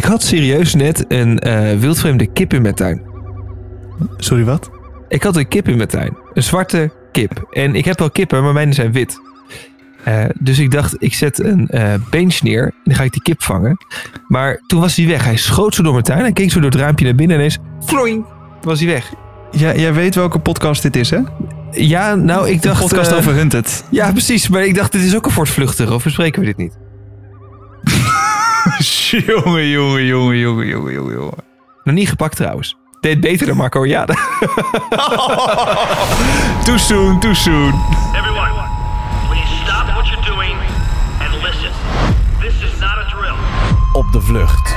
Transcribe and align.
Ik 0.00 0.06
had 0.06 0.22
serieus 0.22 0.74
net 0.74 1.04
een 1.08 1.38
eh, 1.38 1.78
wildvreemde 1.78 2.26
kip 2.26 2.54
in 2.54 2.62
mijn 2.62 2.74
tuin. 2.74 3.02
Sorry, 4.16 4.44
wat? 4.44 4.70
Ik 5.08 5.22
had 5.22 5.36
een 5.36 5.48
kip 5.48 5.68
in 5.68 5.76
mijn 5.76 5.88
tuin. 5.88 6.16
Een 6.32 6.42
zwarte 6.42 6.92
kip. 7.12 7.46
En 7.50 7.74
ik 7.74 7.84
heb 7.84 7.98
wel 7.98 8.10
kippen, 8.10 8.42
maar 8.42 8.52
mijne 8.52 8.72
zijn 8.72 8.92
wit. 8.92 9.20
Eh, 10.04 10.24
dus 10.38 10.58
ik 10.58 10.70
dacht, 10.70 10.96
ik 10.98 11.14
zet 11.14 11.44
een 11.44 11.68
eh 11.68 11.94
bench 12.10 12.42
neer 12.42 12.62
en 12.62 12.72
dan 12.84 12.94
ga 12.94 13.02
ik 13.02 13.12
die 13.12 13.22
kip 13.22 13.42
vangen. 13.42 13.76
Maar 14.28 14.60
toen 14.66 14.80
was 14.80 14.96
hij 14.96 15.06
weg. 15.06 15.24
Hij 15.24 15.36
schoot 15.36 15.74
zo 15.74 15.82
door 15.82 15.92
mijn 15.92 16.04
tuin. 16.04 16.20
Hij 16.20 16.32
keek 16.32 16.50
zo 16.50 16.60
door 16.60 16.70
het 16.70 16.80
raampje 16.80 17.04
naar 17.04 17.14
binnen 17.14 17.36
en 17.36 17.42
ineens... 17.42 17.58
Floing! 17.84 18.24
Was 18.62 18.80
hij 18.80 18.88
weg. 18.88 19.12
Ja, 19.50 19.74
jij 19.74 19.94
weet 19.94 20.14
welke 20.14 20.38
podcast 20.38 20.82
dit 20.82 20.96
is, 20.96 21.10
hè? 21.10 21.18
Ja, 21.70 22.14
nou, 22.14 22.48
ik 22.48 22.62
dacht... 22.62 22.80
podcast 22.80 23.10
eh, 23.10 23.16
over 23.16 23.34
Hunted. 23.34 23.84
Ja, 23.90 24.12
precies. 24.12 24.48
Maar 24.48 24.64
ik 24.64 24.74
dacht, 24.74 24.92
dit 24.92 25.02
is 25.02 25.16
ook 25.16 25.26
een 25.26 25.32
voortvluchtig. 25.32 25.92
Of 25.92 26.04
bespreken 26.04 26.40
we 26.40 26.46
dit 26.46 26.56
niet? 26.56 26.78
jongen, 29.26 29.66
jongen, 29.66 30.04
jongen, 30.04 30.36
jongen, 30.36 30.66
jongen, 30.66 30.92
jongen, 30.92 31.14
jongen. 31.14 31.44
Nog 31.84 31.94
niet 31.94 32.08
gepakt 32.08 32.36
trouwens. 32.36 32.76
Deed 33.00 33.20
beter 33.20 33.46
dan 33.46 33.56
Marco 33.56 33.86
Jade. 33.86 34.12
Too 36.64 36.78
soon, 36.78 37.20
too 37.20 37.34
soon. 37.34 37.74
Everyone, 38.14 38.52
please 39.28 39.48
stop 39.64 39.86
what 39.94 40.08
you're 40.08 40.24
doing 40.24 40.54
and 41.20 41.42
listen. 41.42 41.70
This 42.40 42.54
is 42.62 42.78
not 42.80 42.96
a 42.98 43.04
drill. 43.08 43.34
Op 43.92 44.12
de 44.12 44.20
vlucht. 44.20 44.74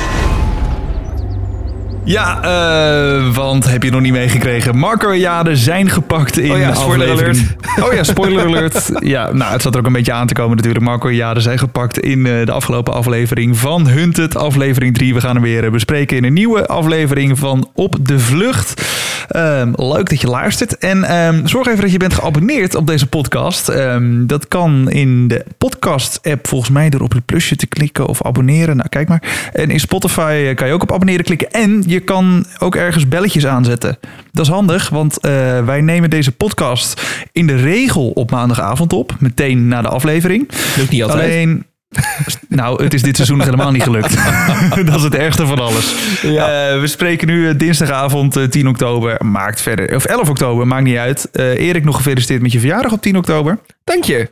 Ja, 2.05 2.41
eh, 2.41 3.35
want 3.35 3.69
heb 3.69 3.83
je 3.83 3.91
nog 3.91 4.01
niet 4.01 4.11
meegekregen? 4.11 4.77
Marco 4.77 5.09
en 5.09 5.19
Jade 5.19 5.55
zijn 5.55 5.89
gepakt 5.89 6.39
in 6.39 6.51
Oh 6.51 6.57
ja, 6.57 6.69
de 6.69 6.75
spoiler 6.75 7.11
aflevering. 7.11 7.55
Oh 7.83 7.93
ja, 7.93 8.03
spoiler 8.03 8.45
alert. 8.45 8.91
Ja, 8.99 9.31
nou, 9.31 9.51
het 9.51 9.61
zat 9.61 9.73
er 9.73 9.79
ook 9.79 9.85
een 9.85 9.93
beetje 9.93 10.13
aan 10.13 10.27
te 10.27 10.33
komen 10.33 10.55
natuurlijk. 10.55 10.85
Marco 10.85 11.07
en 11.07 11.15
Jade 11.15 11.39
zijn 11.39 11.57
gepakt 11.57 11.99
in 11.99 12.25
eh, 12.25 12.45
de 12.45 12.51
afgelopen 12.51 12.93
aflevering 12.93 13.57
van 13.57 13.87
Hunted, 13.87 14.35
aflevering 14.35 14.95
3. 14.95 15.13
We 15.13 15.21
gaan 15.21 15.33
hem 15.33 15.43
weer 15.43 15.63
eh, 15.63 15.71
bespreken 15.71 16.17
in 16.17 16.23
een 16.23 16.33
nieuwe 16.33 16.67
aflevering 16.67 17.39
van 17.39 17.69
Op 17.73 17.95
de 18.01 18.19
Vlucht. 18.19 18.81
Ehm, 19.27 19.71
leuk 19.75 20.09
dat 20.09 20.21
je 20.21 20.27
luistert. 20.27 20.77
En 20.77 21.03
ehm, 21.03 21.45
zorg 21.45 21.67
even 21.67 21.81
dat 21.81 21.91
je 21.91 21.97
bent 21.97 22.13
geabonneerd 22.13 22.75
op 22.75 22.87
deze 22.87 23.07
podcast. 23.07 23.69
Ehm, 23.69 24.25
dat 24.25 24.47
kan 24.47 24.91
in 24.91 25.27
de 25.27 25.45
podcast-app 25.57 26.47
volgens 26.47 26.71
mij 26.71 26.89
door 26.89 27.01
op 27.01 27.11
het 27.11 27.25
plusje 27.25 27.55
te 27.55 27.67
klikken 27.67 28.07
of 28.07 28.23
abonneren. 28.23 28.75
Nou, 28.75 28.89
kijk 28.89 29.07
maar. 29.07 29.49
En 29.53 29.69
in 29.69 29.79
Spotify 29.79 30.45
eh, 30.47 30.55
kan 30.55 30.67
je 30.67 30.73
ook 30.73 30.81
op 30.81 30.91
abonneren 30.91 31.25
klikken. 31.25 31.51
En 31.51 31.83
je 31.87 31.99
kan 31.99 32.45
ook 32.59 32.75
ergens 32.75 33.07
belletjes 33.07 33.45
aanzetten. 33.45 33.97
Dat 34.31 34.45
is 34.45 34.51
handig, 34.51 34.89
want 34.89 35.19
eh, 35.19 35.31
wij 35.65 35.81
nemen 35.81 36.09
deze 36.09 36.31
podcast 36.31 37.01
in 37.31 37.47
de 37.47 37.55
regel 37.55 38.09
op 38.09 38.31
maandagavond 38.31 38.93
op. 38.93 39.15
Meteen 39.19 39.67
na 39.67 39.81
de 39.81 39.87
aflevering. 39.87 40.49
Lukt 40.77 40.89
niet 40.89 41.03
altijd. 41.03 41.21
Alleen... 41.21 41.65
Nou, 42.47 42.83
het 42.83 42.93
is 42.93 43.01
dit 43.01 43.15
seizoen 43.15 43.41
helemaal 43.41 43.71
niet 43.71 43.83
gelukt. 43.83 44.15
dat 44.91 44.95
is 44.95 45.03
het 45.03 45.15
ergste 45.15 45.45
van 45.45 45.59
alles. 45.59 45.95
Ja. 46.21 46.71
Eh, 46.71 46.79
we 46.79 46.87
spreken 46.87 47.27
nu 47.27 47.49
eh, 47.49 47.57
dinsdagavond 47.57 48.35
eh, 48.35 48.43
10 48.43 48.67
oktober. 48.67 49.25
Maakt 49.25 49.61
verder. 49.61 49.95
Of 49.95 50.05
11 50.05 50.29
oktober, 50.29 50.67
maakt 50.67 50.83
niet 50.83 50.97
uit. 50.97 51.29
Eh, 51.31 51.59
Erik, 51.67 51.83
nog 51.83 51.95
gefeliciteerd 51.95 52.41
met 52.41 52.51
je 52.51 52.59
verjaardag 52.59 52.91
op 52.91 53.01
10 53.01 53.17
oktober. 53.17 53.59
Dank 53.83 54.03
je. 54.03 54.29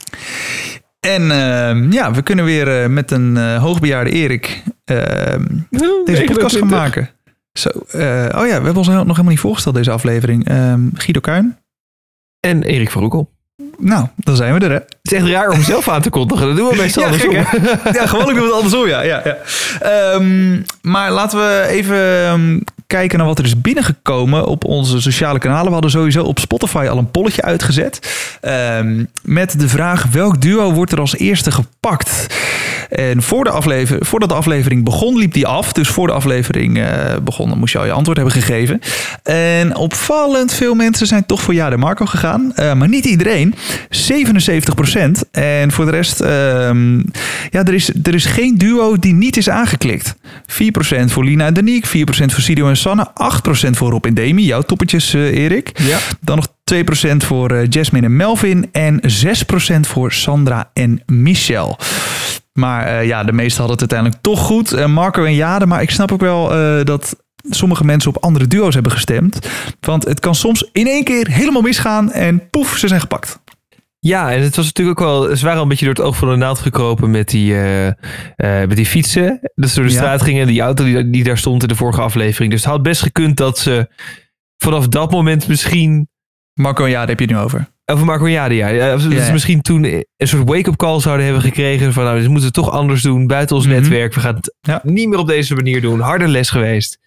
En 1.00 1.32
eh, 1.32 1.92
ja, 1.92 2.12
we 2.12 2.22
kunnen 2.22 2.46
weer 2.46 2.82
eh, 2.82 2.90
met 2.90 3.12
een 3.12 3.38
eh, 3.38 3.58
hoogbejaarde 3.62 4.10
Erik 4.12 4.64
eh, 4.86 4.96
deze 6.06 6.24
podcast 6.24 6.58
gaan 6.58 6.68
29. 6.68 6.70
maken. 6.70 7.10
Zo, 7.54 7.70
eh, 7.70 8.40
oh 8.42 8.48
ja, 8.48 8.58
we 8.60 8.66
hebben 8.66 8.76
ons 8.76 8.88
nog 8.88 8.98
helemaal 9.06 9.24
niet 9.26 9.40
voorgesteld 9.40 9.76
deze 9.76 9.92
aflevering. 9.92 10.48
Ehm, 10.48 10.82
Guido 10.94 11.20
Kuin. 11.20 11.58
En 12.40 12.64
Erik 12.64 12.92
van 12.92 13.02
Roekel. 13.02 13.30
Nou, 13.78 14.06
dan 14.16 14.36
zijn 14.36 14.54
we 14.54 14.60
er 14.60 14.70
hè. 14.72 14.76
Het 14.76 14.88
is 15.02 15.12
echt 15.14 15.28
raar 15.28 15.50
om 15.50 15.62
zelf 15.64 15.90
aan 15.90 16.02
te 16.02 16.10
kondigen. 16.10 16.48
Dat 16.48 16.56
doen 16.56 16.70
we 16.70 16.76
meestal 16.76 17.04
Ja, 17.04 17.10
andersom. 17.10 17.34
gek, 17.46 17.62
hè? 17.84 17.90
ja, 18.00 18.06
gewoonlijk 18.08 18.38
doen 18.38 18.48
we 18.48 18.54
het 18.54 18.64
andersom, 18.64 18.88
ja. 18.88 19.02
ja, 19.02 19.22
ja. 19.24 19.38
Ehm, 19.80 20.62
maar 20.82 21.12
laten 21.12 21.40
we 21.40 21.66
even 21.70 22.26
ehm, 22.26 22.60
kijken 22.88 23.18
naar 23.18 23.28
wat 23.28 23.40
er 23.40 23.46
is 23.46 23.62
binnengekomen 23.62 24.46
op 24.46 24.66
onze 24.66 25.02
sociale 25.02 25.40
kanalen. 25.40 25.66
We 25.66 25.72
hadden 25.72 25.92
sowieso 25.92 26.24
op 26.24 26.40
Spotify 26.40 26.88
al 26.90 26.98
een 26.98 27.12
polletje 27.12 27.42
uitgezet. 27.42 28.00
ehm, 28.42 29.04
met 29.24 29.60
de 29.60 29.68
vraag, 29.68 30.06
welk 30.12 30.42
duo 30.42 30.74
wordt 30.74 30.92
er 30.92 31.00
als 31.00 31.18
eerste 31.18 31.52
gepakt? 31.52 31.70
En 32.90 33.22
voor 33.22 33.44
de 33.44 33.50
aflevering, 33.50 34.08
voordat 34.08 34.30
de 34.30 34.36
aflevering 34.36 34.84
begon, 34.84 35.18
liep 35.18 35.34
die 35.34 35.48
af. 35.48 35.74
Dus 35.74 35.88
voor 35.88 36.08
de 36.08 36.14
aflevering 36.14 36.78
eh, 36.78 37.16
begon, 37.24 37.50
dan 37.50 37.58
moest 37.58 37.74
je 37.74 37.80
al 37.80 37.86
je 37.86 37.92
antwoord 37.92 38.18
hebben 38.18 38.36
gegeven. 38.36 38.80
En 39.24 39.76
opvallend 39.76 40.54
veel 40.54 40.76
mensen 40.76 41.08
zijn 41.08 41.26
toch 41.26 41.42
voor 41.42 41.54
Ja 41.54 41.70
de 41.70 41.78
Marco 41.78 42.06
gegaan. 42.06 42.52
Eh, 42.56 42.74
maar 42.74 42.88
niet 42.88 43.06
iedereen. 43.06 43.56
77% 43.90 45.30
En 45.32 45.72
voor 45.72 45.86
de 45.86 45.92
rest, 45.92 46.20
ehm, 46.20 46.98
ja, 47.50 47.64
er 47.64 47.74
is, 47.74 47.90
er 48.04 48.14
is 48.14 48.26
geen 48.26 48.58
duo 48.58 48.98
die 49.00 49.14
niet 49.14 49.38
is 49.38 49.50
aangeklikt. 49.50 50.16
4% 50.46 51.12
voor 51.12 51.24
Lina 51.24 51.46
en 51.46 51.54
Danique, 51.54 51.88
4% 51.88 52.34
voor 52.34 52.44
Sidio 52.44 52.68
en 52.68 52.78
Sanne, 52.78 53.12
8% 53.14 53.78
voor 53.78 53.92
Rob 53.92 54.06
en 54.06 54.14
Demi. 54.14 54.46
Jouw 54.46 54.62
toppetjes, 54.62 55.14
eh, 55.14 55.44
Erik. 55.44 55.72
Ja. 55.80 55.98
Dan 56.20 56.36
nog 56.36 56.48
2% 56.74 56.78
voor 57.18 57.52
eh, 57.52 57.68
Jasmine 57.70 58.06
en 58.06 58.16
Melvin. 58.16 58.70
En 58.72 59.02
6% 59.02 59.80
voor 59.80 60.12
Sandra 60.12 60.70
en 60.74 61.02
Michel. 61.06 61.78
Maar 62.54 62.86
eh, 62.88 63.06
ja, 63.06 63.24
de 63.24 63.32
meesten 63.32 63.58
hadden 63.64 63.80
het 63.80 63.92
uiteindelijk 63.92 64.22
toch 64.22 64.40
goed. 64.40 64.74
Eh, 64.74 64.86
Marco 64.86 65.24
en 65.24 65.36
Jade. 65.36 65.66
Maar 65.66 65.82
ik 65.82 65.92
snap 65.92 66.12
ook 66.12 66.22
wel 66.22 66.48
dat 66.84 67.16
sommige 67.50 67.84
mensen 67.84 68.16
op 68.16 68.24
andere 68.24 68.48
duo's 68.48 68.74
hebben 68.74 68.92
gestemd. 68.92 69.50
Want 69.80 70.06
het 70.06 70.20
kan 70.20 70.36
soms 70.36 70.70
in 70.72 70.88
één 70.88 71.04
keer 71.04 71.28
helemaal 71.28 71.62
misgaan. 71.62 72.12
En 72.12 72.50
poef, 72.50 72.78
ze 72.78 72.88
zijn 72.88 73.00
gepakt. 73.02 73.40
Ja, 74.00 74.32
en 74.32 74.42
het 74.42 74.56
was 74.56 74.66
natuurlijk 74.66 75.00
ook 75.00 75.08
wel... 75.08 75.36
Ze 75.36 75.44
waren 75.44 75.58
al 75.58 75.64
een 75.64 75.70
beetje 75.70 75.86
door 75.86 75.94
het 75.94 76.04
oog 76.04 76.16
van 76.16 76.30
de 76.30 76.36
naald 76.36 76.60
gekropen 76.60 77.12
met 77.12 77.30
die, 77.30 77.54
met 78.38 78.76
die 78.76 78.86
fietsen. 78.86 79.40
Dat 79.56 79.70
ze 79.70 79.76
door 79.76 79.86
de 79.86 79.92
Ja. 79.92 79.98
straat 79.98 80.22
gingen. 80.22 80.48
Die 80.48 80.62
auto 80.62 80.84
die, 80.84 81.10
die 81.10 81.24
daar 81.24 81.38
stond 81.38 81.62
in 81.62 81.68
de 81.68 81.76
vorige 81.76 82.02
aflevering. 82.02 82.52
Dus 82.52 82.64
het 82.64 82.72
had 82.72 82.84
best 82.84 83.02
gekund 83.02 83.38
dat 83.38 83.60
ze 83.60 83.90
vanaf 84.58 84.88
dat 84.88 85.12
moment 85.12 85.48
misschien... 85.48 86.11
Marco 86.54 86.84
en 86.84 86.90
Jade 86.90 87.10
heb 87.10 87.20
je 87.20 87.26
het 87.26 87.34
nu 87.36 87.40
over. 87.42 87.68
Over 87.86 88.06
Marco 88.06 88.30
Jade, 88.30 88.56
ja. 88.56 88.68
ja. 88.68 88.90
Dat 88.92 89.02
Ja, 89.04 89.10
ze 89.10 89.16
ja. 89.26 89.32
misschien 89.32 89.62
toen 89.62 89.84
een 89.84 90.28
soort 90.28 90.48
wake-up 90.50 90.76
call 90.76 91.00
zouden 91.00 91.26
hebben 91.26 91.44
gekregen. 91.44 91.94
Van 91.94 92.04
nou, 92.04 92.20
dit 92.20 92.28
moeten 92.30 92.48
we 92.48 92.54
toch 92.54 92.72
anders 92.72 93.02
doen. 93.02 93.28
Buiten 93.28 93.56
ons 93.56 93.66
Mhm. 93.66 93.76
netwerk. 93.76 94.14
We 94.14 94.20
gaan 94.20 94.36
het 94.36 94.84
niet 94.84 95.10
meer 95.10 95.18
op 95.20 95.28
deze 95.28 95.56
manier 95.56 95.82
doen. 95.82 96.00
Harde 96.00 96.28
les 96.28 96.50
geweest. 96.50 97.00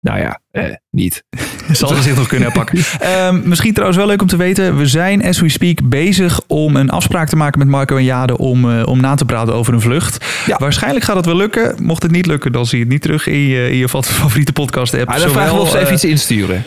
Nou 0.00 0.18
ja, 0.20 0.40
eh, 0.50 0.64
niet. 0.90 1.24
Ze 1.76 1.84
hadden 1.84 2.02
zich 2.02 2.16
nog 2.16 2.26
kunnen 2.28 2.48
herpakken. 2.52 2.78
Ehm, 3.00 3.48
misschien 3.48 3.70
trouwens 3.72 3.98
wel 3.98 4.06
leuk 4.08 4.20
om 4.20 4.26
te 4.26 4.36
weten. 4.36 4.76
We 4.76 4.86
zijn, 4.86 5.24
as 5.24 5.40
we 5.40 5.48
speak, 5.48 5.88
bezig 5.88 6.40
om 6.46 6.76
een 6.76 6.90
afspraak 6.90 7.28
te 7.28 7.36
maken 7.36 7.58
met 7.58 7.68
Marco 7.68 7.96
en 7.96 8.04
Jade 8.04 8.38
om, 8.38 8.70
eh, 8.70 8.86
om 8.86 9.00
na 9.00 9.14
te 9.14 9.24
praten 9.24 9.54
over 9.54 9.74
een 9.74 9.80
vlucht. 9.80 10.26
Ja. 10.46 10.56
Waarschijnlijk 10.58 11.04
gaat 11.04 11.16
het 11.16 11.26
wel 11.26 11.36
lukken. 11.36 11.74
Mocht 11.82 12.02
het 12.02 12.10
niet 12.12 12.26
lukken, 12.26 12.52
dan 12.52 12.66
zie 12.66 12.78
je 12.78 12.84
het 12.84 12.92
niet 12.92 13.02
terug 13.02 13.26
in 13.26 13.38
je, 13.40 13.70
in 13.70 13.76
je 13.76 13.88
favoriete 13.88 14.52
podcast 14.52 14.94
app. 14.94 15.06
Dan 15.18 15.30
vragen 15.30 15.54
we 15.54 15.60
of 15.60 15.70
ze 15.70 15.78
even 15.78 15.92
iets 15.94 16.04
insturen. 16.04 16.64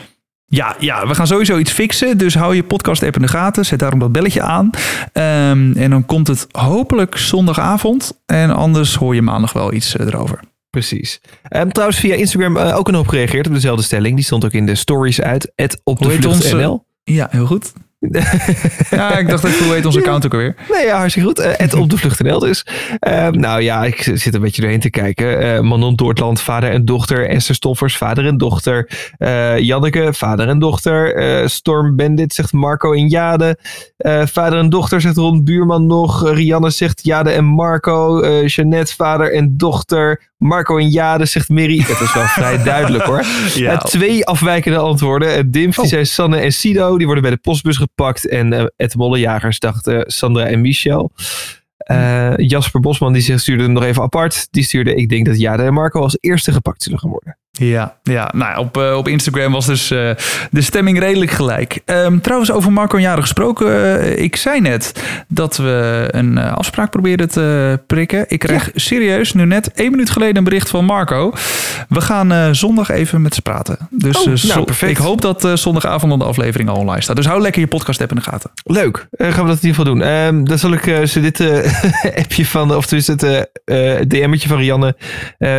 Ja, 0.56 0.76
ja, 0.80 1.08
we 1.08 1.16
gaan 1.16 1.28
sowieso 1.28 1.58
iets 1.58 1.72
fixen. 1.72 2.18
Dus 2.18 2.36
hou 2.36 2.56
je 2.56 2.64
podcast 2.64 3.04
app 3.04 3.16
in 3.16 3.22
de 3.22 3.28
gaten. 3.28 3.66
Zet 3.66 3.80
daarom 3.80 4.00
dat 4.00 4.12
belletje 4.12 4.42
aan. 4.42 4.70
Ehm, 5.14 5.72
en 5.72 5.90
dan 5.90 6.06
komt 6.06 6.28
het 6.28 6.48
hopelijk 6.52 7.18
zondagavond. 7.18 8.22
En 8.26 8.52
anders 8.52 8.96
hoor 8.96 9.16
je 9.16 9.22
maandag 9.22 9.54
wel 9.54 9.74
iets 9.74 9.96
eh, 9.96 10.06
erover. 10.06 10.40
Precies. 10.70 11.22
Ehm, 11.44 11.70
trouwens, 11.70 12.00
via 12.00 12.16
Instagram 12.16 12.58
eh, 12.58 12.78
ook 12.78 12.88
een 12.88 12.94
hoop 12.96 13.08
gereageerd 13.08 13.48
op 13.48 13.54
dezelfde 13.54 13.84
stelling. 13.84 14.16
Die 14.16 14.26
stond 14.26 14.46
ook 14.46 14.52
in 14.52 14.66
de 14.66 14.76
stories 14.76 15.22
uit. 15.22 15.52
Het 15.56 15.82
op 15.84 16.00
de 16.00 16.54
NL. 16.54 16.86
Ja, 17.04 17.28
heel 17.32 17.46
goed. 17.46 17.74
Ja, 18.90 19.18
ik 19.18 19.30
dacht 19.30 19.44
even, 19.44 19.66
hoe 19.66 19.74
heet 19.74 19.86
onze 19.86 20.00
account 20.00 20.26
ook 20.26 20.34
alweer? 20.34 20.56
Nee, 20.72 20.86
ja, 20.86 20.98
hartstikke 20.98 21.28
goed. 21.28 21.40
Eh, 21.40 21.52
Het 21.58 21.74
op 21.74 21.90
de 21.90 21.98
vlucht 21.98 22.40
dus. 22.40 22.66
Ehm, 23.00 23.40
nou 23.40 23.62
ja, 23.62 23.84
ik 23.84 24.12
zit 24.14 24.34
een 24.34 24.42
beetje 24.42 24.62
doorheen 24.62 24.80
te 24.80 24.90
kijken. 24.90 25.40
Eh, 25.40 25.60
Manon 25.60 25.96
Doortland, 25.96 26.42
vader 26.42 26.72
en 26.72 26.86
dochter. 26.86 27.30
Esther 27.30 27.56
Stoffers, 27.56 27.98
vader 27.98 28.26
en 28.26 28.38
dochter. 28.38 28.90
Eh, 29.18 29.58
Janneke, 29.58 30.14
vader 30.14 30.48
en 30.48 30.60
dochter. 30.60 31.16
Eh, 31.16 31.48
Storm 31.48 31.96
Bandit 31.96 32.34
zegt 32.34 32.52
Marco 32.54 32.94
en 32.94 33.08
Jade. 33.08 33.58
Eh, 33.98 34.26
vader 34.26 34.60
en 34.60 34.70
dochter 34.70 35.02
zegt 35.02 35.18
Ron 35.18 35.44
Buurman 35.44 35.86
nog. 35.86 36.30
Rianne 36.34 36.70
zegt 36.70 37.00
Jade 37.04 37.30
en 37.32 37.46
Marco. 37.46 38.22
Eh 38.22 38.48
Jeannette, 38.48 38.96
vader 38.96 39.34
en 39.34 39.58
dochter. 39.58 40.32
Marco 40.44 40.78
en 40.78 40.90
Jade 40.90 41.26
zegt 41.26 41.50
Mary. 41.50 41.78
Dat 41.88 42.02
is 42.02 42.14
wel 42.14 42.24
vrij 42.24 42.64
duidelijk 42.64 43.04
hoor. 43.04 43.24
Ja. 43.56 43.78
Twee 43.78 44.26
afwijkende 44.26 44.78
antwoorden. 44.78 45.38
Uh, 45.38 45.44
Dimf, 45.48 45.76
die 45.76 45.84
Oh. 45.84 45.90
zei 45.90 46.06
Sanne 46.06 46.38
en 46.38 46.54
Sido. 46.54 46.98
Die 46.98 47.06
worden 47.06 47.24
bij 47.24 47.32
de 47.34 47.38
postbus 47.42 47.78
gepakt. 47.78 48.28
En 48.28 48.54
eh 48.54 48.66
Ed 48.76 48.96
Mollejagers 48.96 49.60
dachten 49.60 50.04
Sandra 50.12 50.46
en 50.46 50.62
Michel. 50.62 51.12
Eh, 51.78 52.34
Jasper 52.38 52.82
Bosman 52.82 53.14
die 53.14 53.22
zich 53.22 53.40
stuurde 53.40 53.64
hem 53.64 53.72
nog 53.72 53.84
even 53.84 54.04
apart. 54.04 54.48
Die 54.52 54.64
stuurde, 54.64 54.96
ik 54.96 55.10
denk 55.10 55.26
dat 55.26 55.40
Jade 55.40 55.64
en 55.64 55.74
Marco 55.74 56.02
als 56.02 56.18
eerste 56.20 56.52
gepakt 56.52 56.84
zullen 56.84 57.00
gaan 57.00 57.10
worden. 57.10 57.38
Ja, 57.60 57.96
ja. 58.04 58.32
Nou, 58.36 58.58
op, 58.58 58.78
eh, 58.78 58.96
op 58.98 59.08
Instagram 59.08 59.52
was 59.52 59.66
dus 59.66 59.92
eh, 59.92 60.10
de 60.52 60.62
stemming 60.62 61.00
redelijk 61.00 61.32
gelijk. 61.32 61.80
Ehm, 61.86 62.20
trouwens, 62.20 62.52
over 62.52 62.72
Marco 62.72 62.96
en 62.96 63.02
Jaren 63.02 63.22
gesproken. 63.22 64.00
eh, 64.00 64.18
ik 64.24 64.36
zei 64.36 64.62
net 64.62 65.04
dat 65.28 65.58
we 65.58 66.08
een 66.12 66.38
afspraak 66.38 66.92
probeerden 66.92 67.30
te 67.30 67.80
prikken. 67.88 68.26
Ik 68.28 68.40
kreeg 68.40 68.70
serieus 68.76 69.34
nu 69.34 69.46
net 69.46 69.72
één 69.72 69.92
minuut 69.92 70.10
geleden 70.10 70.38
een 70.38 70.44
bericht 70.44 70.70
van 70.70 70.86
Marco. 70.86 71.34
We 71.90 72.02
gaan 72.02 72.56
zondag 72.56 72.90
even 72.90 73.22
met 73.22 73.36
ze 73.36 73.42
praten. 73.42 73.78
Dus 73.90 74.18
Oh, 74.18 74.34
nou, 74.44 74.64
perfect. 74.66 74.92
ik 74.92 74.98
hoop 74.98 75.22
dat 75.22 75.48
zondagavond 75.54 76.10
dan 76.10 76.20
de 76.20 76.26
aflevering 76.26 76.70
al 76.70 76.76
online 76.76 77.02
staat. 77.02 77.16
Dus 77.16 77.26
hou 77.26 77.42
lekker 77.42 77.62
je 77.62 77.68
podcast 77.68 78.02
app 78.02 78.10
in 78.10 78.16
de 78.16 78.22
gaten. 78.24 78.52
Leuk, 78.64 79.08
gaan 79.18 79.44
we 79.44 79.50
dat 79.50 79.62
in 79.64 79.68
ieder 79.68 79.76
geval 79.76 79.84
doen. 79.84 80.02
Ehm, 80.02 80.44
dan 80.44 80.58
zal 80.58 80.72
ik 80.74 81.08
ze 81.08 81.22
dit 81.22 81.40
appje 82.24 82.46
van, 82.46 82.76
of 82.76 82.86
tenminste 82.86 83.48
het 83.66 84.10
DM'tje 84.10 84.48
van 84.48 84.58
Rianne 84.58 84.96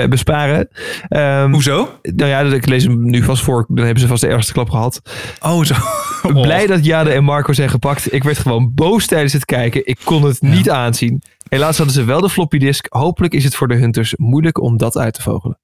besparen. 0.09 0.69
Ehm, 1.09 1.51
Hoezo? 1.53 1.84
Nou 2.03 2.31
ja, 2.31 2.41
ik 2.41 2.67
lees 2.67 2.85
hem 2.85 3.11
nu 3.11 3.23
vast 3.23 3.43
voor. 3.43 3.65
Dan 3.69 3.85
hebben 3.85 4.03
ze 4.03 4.09
vast 4.09 4.21
de 4.21 4.29
ergste 4.29 4.53
klap 4.53 4.71
gehad. 4.71 5.01
Oh, 5.41 5.65
zo. 5.65 5.75
Blij 6.43 6.67
dat 6.67 6.85
Jade 6.85 7.11
en 7.11 7.25
Marco 7.25 7.53
zijn 7.53 7.71
gepakt. 7.71 8.13
Ik 8.13 8.25
werd 8.25 8.39
gewoon 8.39 8.75
boos 8.75 9.07
tijdens 9.07 9.33
het 9.33 9.45
kijken. 9.45 9.87
Ik 9.87 9.99
kon 10.05 10.23
het 10.23 10.43
niet 10.43 10.71
aanzien. 10.71 11.23
Helaas 11.49 11.77
hadden 11.77 11.95
ze 11.95 12.05
wel 12.05 12.21
de 12.21 12.31
floppy 12.31 12.59
disk. 12.59 12.87
Hopelijk 12.89 13.35
is 13.35 13.45
het 13.45 13.55
voor 13.55 13.69
de 13.69 13.75
Hunters 13.75 14.15
moeilijk 14.17 14.61
om 14.61 14.77
dat 14.77 14.99
uit 14.99 15.15
te 15.15 15.23
vogelen. 15.23 15.59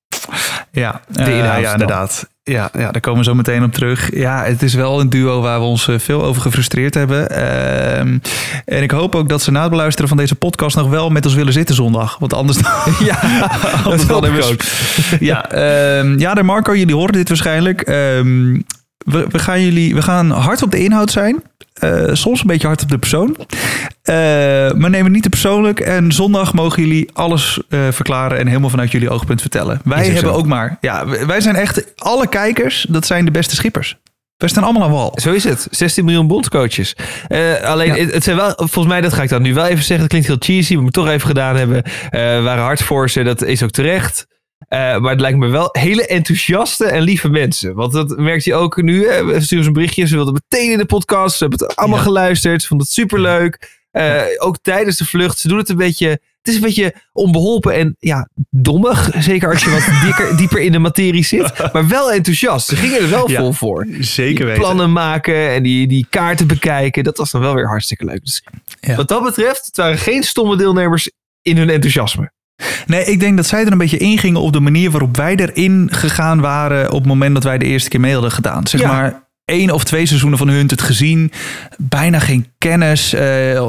Ja, 0.73 1.01
De 1.09 1.23
eh, 1.23 1.39
inhoud 1.39 1.57
ja 1.57 1.63
dan. 1.63 1.73
inderdaad. 1.73 2.29
Ja, 2.43 2.71
ja, 2.79 2.91
daar 2.91 3.01
komen 3.01 3.19
we 3.19 3.25
zo 3.25 3.35
meteen 3.35 3.63
op 3.63 3.73
terug. 3.73 4.15
Ja, 4.15 4.45
het 4.45 4.63
is 4.63 4.75
wel 4.75 5.01
een 5.01 5.11
duo 5.11 5.41
waar 5.41 5.59
we 5.59 5.65
ons 5.65 5.89
eh, 5.89 5.99
veel 5.99 6.25
over 6.25 6.43
gefrustreerd 6.43 6.95
hebben. 6.95 7.31
Ehm, 7.31 8.19
en 8.65 8.83
ik 8.83 8.91
hoop 8.91 9.15
ook 9.15 9.29
dat 9.29 9.43
ze 9.43 9.51
na 9.51 9.61
het 9.61 9.71
beluisteren 9.71 10.09
van 10.09 10.17
deze 10.17 10.35
podcast 10.35 10.77
nog 10.77 10.89
wel 10.89 11.11
met 11.11 11.25
ons 11.27 11.35
willen 11.35 11.53
zitten 11.53 11.75
zondag. 11.75 12.17
Want 12.19 12.35
anders... 12.35 12.59
Ja, 13.05 13.19
anders 13.85 14.07
dan 14.07 14.15
hoop 14.15 14.25
ik 14.25 14.31
hebben 14.33 14.41
we- 14.41 14.53
ook. 14.53 15.21
ja, 15.31 15.51
ehm, 15.51 16.19
ja, 16.19 16.35
de 16.35 16.43
Marco, 16.43 16.77
jullie 16.77 16.95
horen 16.95 17.13
dit 17.13 17.29
waarschijnlijk. 17.29 17.81
Ehm, 17.81 18.53
we, 18.99 19.27
we, 19.31 19.39
gaan 19.39 19.61
jullie, 19.63 19.95
we 19.95 20.03
gaan 20.03 20.31
hard 20.31 20.63
op 20.63 20.71
de 20.71 20.79
inhoud 20.79 21.11
zijn. 21.11 21.43
Eh, 21.81 22.09
soms 22.12 22.41
een 22.41 22.47
beetje 22.47 22.67
hard 22.67 22.82
op 22.82 22.88
de 22.88 22.99
persoon. 22.99 23.37
Eh, 24.03 24.15
maar 24.73 24.91
neem 24.91 25.05
het 25.05 25.12
niet 25.12 25.23
te 25.23 25.29
persoonlijk. 25.29 25.81
En 25.81 26.12
zondag 26.12 26.53
mogen 26.53 26.82
jullie 26.82 27.11
alles 27.12 27.61
eh, 27.69 27.81
verklaren 27.91 28.38
en 28.38 28.47
helemaal 28.47 28.71
vanuit 28.71 28.91
jullie 28.91 29.11
oogpunt 29.11 29.41
vertellen. 29.41 29.81
Wij 29.85 30.05
hebben 30.05 30.21
zo. 30.21 30.37
ook 30.37 30.47
maar... 30.47 30.77
Ja, 30.81 31.06
wij 31.27 31.41
zijn 31.41 31.56
echt... 31.56 31.93
Alle 31.97 32.29
kijkers, 32.29 32.87
dat 32.88 33.06
zijn 33.06 33.25
de 33.25 33.31
beste 33.31 33.55
schippers. 33.55 33.97
Wij 34.37 34.49
staan 34.49 34.65
allemaal 34.65 34.82
aan 34.82 34.91
wal. 34.91 35.12
Zo 35.15 35.32
is 35.32 35.44
het. 35.44 35.69
16 35.71 36.05
miljoen 36.05 36.27
bondscoaches. 36.27 36.97
Alleen, 37.62 37.94
Ja. 37.94 37.94
het, 37.94 38.12
het 38.12 38.25
zijn 38.25 38.37
wel, 38.37 38.53
volgens 38.56 38.87
mij, 38.87 39.00
dat 39.00 39.12
ga 39.12 39.23
ik 39.23 39.29
dan 39.29 39.43
nu 39.43 39.55
wel 39.55 39.65
even 39.67 39.85
zeggen. 39.85 39.99
Dat 39.99 40.09
klinkt 40.09 40.26
heel 40.26 40.37
cheesy, 40.38 40.73
maar 40.73 40.81
we 40.81 40.87
het 40.87 40.94
toch 40.94 41.09
even 41.09 41.26
gedaan 41.26 41.56
hebben. 41.56 41.83
We 42.11 42.41
waren 42.44 42.62
hard 42.62 42.83
voor 42.83 43.11
ze, 43.11 43.23
dat 43.23 43.43
is 43.43 43.62
ook 43.62 43.71
terecht. 43.71 44.26
Eh, 44.71 44.79
maar 44.99 45.11
het 45.11 45.21
lijkt 45.21 45.39
me 45.39 45.49
wel 45.49 45.69
hele 45.73 46.07
enthousiaste 46.07 46.85
en 46.85 47.03
lieve 47.03 47.29
mensen. 47.29 47.75
Want 47.75 47.93
dat 47.93 48.17
merkt 48.17 48.45
je 48.45 48.55
ook 48.55 48.83
nu. 48.83 49.09
Hè? 49.09 49.25
We 49.25 49.41
sturen 49.41 49.63
ze 49.65 49.69
een 49.71 49.73
berichtje. 49.77 50.07
Ze 50.07 50.15
wilden 50.15 50.33
meteen 50.49 50.71
in 50.73 50.79
de 50.79 50.85
podcast. 50.87 51.37
Ze 51.37 51.45
hebben 51.47 51.67
het 51.67 51.77
allemaal 51.77 51.99
Ja. 51.99 52.05
geluisterd. 52.05 52.63
Ze 52.63 52.69
vonden 52.69 52.87
het 52.87 52.95
superleuk. 52.97 53.79
Eh, 53.91 54.23
ook 54.39 54.57
tijdens 54.63 54.97
de 54.97 55.05
vlucht. 55.05 55.39
Ze 55.39 55.49
doen 55.49 55.59
het 55.59 55.69
een 55.69 55.77
beetje... 55.77 56.09
Het 56.09 56.49
is 56.49 56.55
een 56.55 56.61
beetje 56.61 56.95
onbeholpen 57.13 57.75
en 57.75 57.97
ja, 57.99 58.29
dommig. 58.51 59.11
Zeker 59.19 59.51
als 59.51 59.65
je 59.65 59.71
wat 59.71 59.89
dikker, 60.07 60.37
dieper 60.37 60.61
in 60.61 60.73
de 60.73 60.79
materie 60.79 61.25
zit. 61.25 61.53
Maar 61.73 61.89
wel 61.89 62.13
enthousiast. 62.13 62.67
Ze 62.69 62.77
gingen 62.77 63.01
er 63.01 63.11
wel 63.11 63.31
Ja. 63.31 63.41
vol 63.41 63.53
voor 63.53 63.87
Zeker 63.99 64.47
die 64.47 64.55
plannen 64.55 64.93
maken 64.93 65.49
en 65.51 65.63
die, 65.63 65.87
die 65.87 66.07
kaarten 66.11 66.47
bekijken. 66.47 67.05
Dat 67.05 67.17
was 67.17 67.31
dan 67.31 67.41
wel 67.41 67.55
weer 67.55 67.67
hartstikke 67.69 68.05
leuk. 68.05 68.25
Dus 68.25 68.45
Ja. 68.81 68.95
wat 68.97 69.09
dat 69.09 69.23
betreft, 69.23 69.67
het 69.67 69.77
waren 69.77 69.99
geen 69.99 70.23
stomme 70.23 70.57
deelnemers 70.57 71.11
in 71.43 71.57
hun 71.57 71.71
enthousiasme. 71.71 72.33
Nee, 72.87 73.05
ik 73.05 73.21
denk 73.21 73.37
dat 73.37 73.47
zij 73.47 73.65
er 73.65 73.73
een 73.73 73.79
beetje 73.79 73.97
ingingen 73.99 74.41
op 74.41 74.53
de 74.53 74.61
manier 74.61 74.91
waarop 74.91 75.17
wij 75.17 75.35
erin 75.37 75.89
gegaan 75.93 76.41
waren 76.41 76.87
op 76.91 76.99
het 76.99 77.07
moment 77.07 77.35
dat 77.35 77.45
wij 77.45 77.59
de 77.59 77.65
eerste 77.65 77.89
keer 77.89 78.01
mee 78.01 78.12
hadden 78.12 78.33
gedaan. 78.33 78.67
Zeg 78.67 78.81
Ja. 78.81 78.93
maar 78.93 79.29
één 79.45 79.71
of 79.71 79.85
twee 79.85 80.07
seizoenen 80.07 80.39
van 80.39 80.49
Hunt 80.49 80.71
het 80.71 80.83
gezien. 80.83 81.33
Bijna 81.79 82.19
geen 82.19 82.47
kennis. 82.59 83.12
eh, 83.12 83.21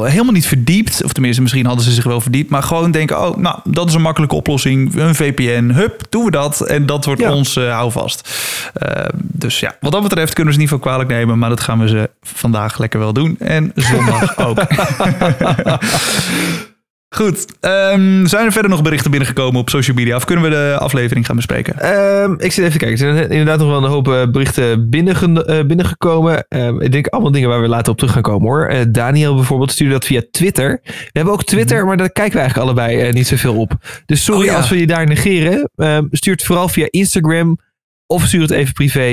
helemaal 0.04 0.32
niet 0.32 0.46
verdiept. 0.46 1.04
Of 1.04 1.12
tenminste, 1.12 1.42
misschien 1.42 1.66
hadden 1.66 1.84
ze 1.84 1.92
zich 1.92 2.04
wel 2.04 2.20
verdiept. 2.20 2.50
Maar 2.50 2.62
gewoon 2.62 2.90
denken, 2.90 3.20
oh, 3.28 3.36
nou, 3.36 3.58
dat 3.64 3.88
is 3.88 3.94
een 3.94 4.02
makkelijke 4.02 4.34
oplossing. 4.34 4.94
Een 4.94 5.14
VPN, 5.14 5.70
hup, 5.74 6.00
doen 6.08 6.24
we 6.24 6.30
dat. 6.30 6.60
En 6.60 6.86
dat 6.86 7.04
wordt 7.04 7.20
Ja. 7.20 7.32
ons 7.32 7.56
eh, 7.56 7.70
houvast. 7.72 8.30
Eh, 8.74 9.04
dus 9.18 9.60
ja, 9.60 9.74
wat 9.80 9.92
dat 9.92 10.02
betreft 10.02 10.32
kunnen 10.32 10.46
we 10.46 10.52
ze 10.54 10.60
niet 10.60 10.70
voor 10.70 10.80
kwalijk 10.80 11.08
nemen. 11.10 11.38
Maar 11.38 11.48
dat 11.48 11.60
gaan 11.60 11.78
we 11.78 11.88
ze 11.88 12.10
vandaag 12.22 12.78
lekker 12.78 12.98
wel 13.00 13.12
doen. 13.12 13.36
En 13.38 13.72
zondag 13.74 14.36
ook. 14.46 14.58
Goed. 17.14 17.46
ehm, 17.60 18.26
zijn 18.26 18.44
er 18.46 18.52
verder 18.52 18.70
nog 18.70 18.82
berichten 18.82 19.10
binnengekomen 19.10 19.60
op 19.60 19.70
social 19.70 19.96
media? 19.96 20.16
Of 20.16 20.24
kunnen 20.24 20.44
we 20.44 20.50
de 20.50 20.76
aflevering 20.78 21.26
gaan 21.26 21.36
bespreken? 21.36 21.78
Ehm, 21.78 22.32
ik 22.32 22.52
zit 22.52 22.64
even 22.64 22.78
te 22.78 22.84
kijken. 22.86 23.06
Er 23.06 23.14
zijn 23.16 23.30
inderdaad 23.30 23.58
nog 23.58 23.68
wel 23.68 23.84
een 23.84 23.90
hoop 23.90 24.08
eh, 24.08 24.26
berichten 24.30 24.90
binnenge- 24.90 25.44
eh, 25.44 25.64
binnengekomen. 25.66 26.44
Ehm, 26.48 26.80
ik 26.80 26.92
denk 26.92 27.06
allemaal 27.06 27.30
dingen 27.32 27.48
waar 27.48 27.60
we 27.60 27.68
later 27.68 27.92
op 27.92 27.98
terug 27.98 28.12
gaan 28.12 28.22
komen 28.22 28.48
hoor. 28.48 28.66
Eh, 28.66 28.80
Daniel 28.88 29.34
bijvoorbeeld 29.34 29.70
stuurde 29.70 29.92
dat 29.92 30.04
via 30.04 30.22
Twitter. 30.30 30.80
We 30.84 30.92
hebben 31.12 31.32
ook 31.32 31.44
Twitter, 31.44 31.86
maar 31.86 31.96
daar 31.96 32.10
kijken 32.12 32.32
we 32.34 32.38
eigenlijk 32.40 32.68
allebei 32.70 33.12
niet 33.12 33.26
zoveel 33.26 33.56
op. 33.56 33.72
Dus 34.06 34.24
sorry 34.24 34.40
Oh 34.40 34.46
ja. 34.46 34.56
als 34.56 34.68
we 34.68 34.78
je 34.78 34.86
daar 34.86 35.06
negeren. 35.06 35.70
Stuur 36.10 36.32
het 36.32 36.44
vooral 36.44 36.68
via 36.68 36.86
Instagram 36.90 37.58
of 38.06 38.26
stuur 38.26 38.40
het 38.40 38.50
even 38.50 38.72
privé. 38.72 39.04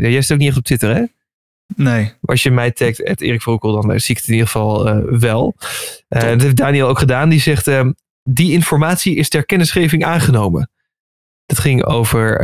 Jij 0.00 0.22
zit 0.22 0.32
ook 0.32 0.38
niet 0.38 0.48
echt 0.48 0.56
op 0.58 0.64
Twitter 0.64 0.94
hè? 0.94 1.02
Nee. 1.74 2.12
als 2.20 2.42
je 2.42 2.50
mij 2.50 2.70
tagt, 2.70 3.04
at 3.04 3.20
Erik 3.20 3.42
Vroekel, 3.42 3.72
dan 3.72 3.92
eh, 3.92 3.98
zie 3.98 4.10
ik 4.14 4.16
het 4.20 4.26
in 4.26 4.32
ieder 4.32 4.48
geval 4.48 4.88
eh, 4.88 4.98
wel. 5.18 5.54
Eh, 6.08 6.20
dat 6.20 6.42
heeft 6.42 6.56
Daniel 6.56 6.88
ook 6.88 6.98
gedaan. 6.98 7.28
Die 7.28 7.40
zegt, 7.40 7.66
ehm, 7.66 7.92
die 8.22 8.52
informatie 8.52 9.16
is 9.16 9.28
ter 9.28 9.46
kennisgeving 9.46 10.04
aangenomen. 10.04 10.70
Dat 11.46 11.58
ging 11.58 11.84
over 11.84 12.38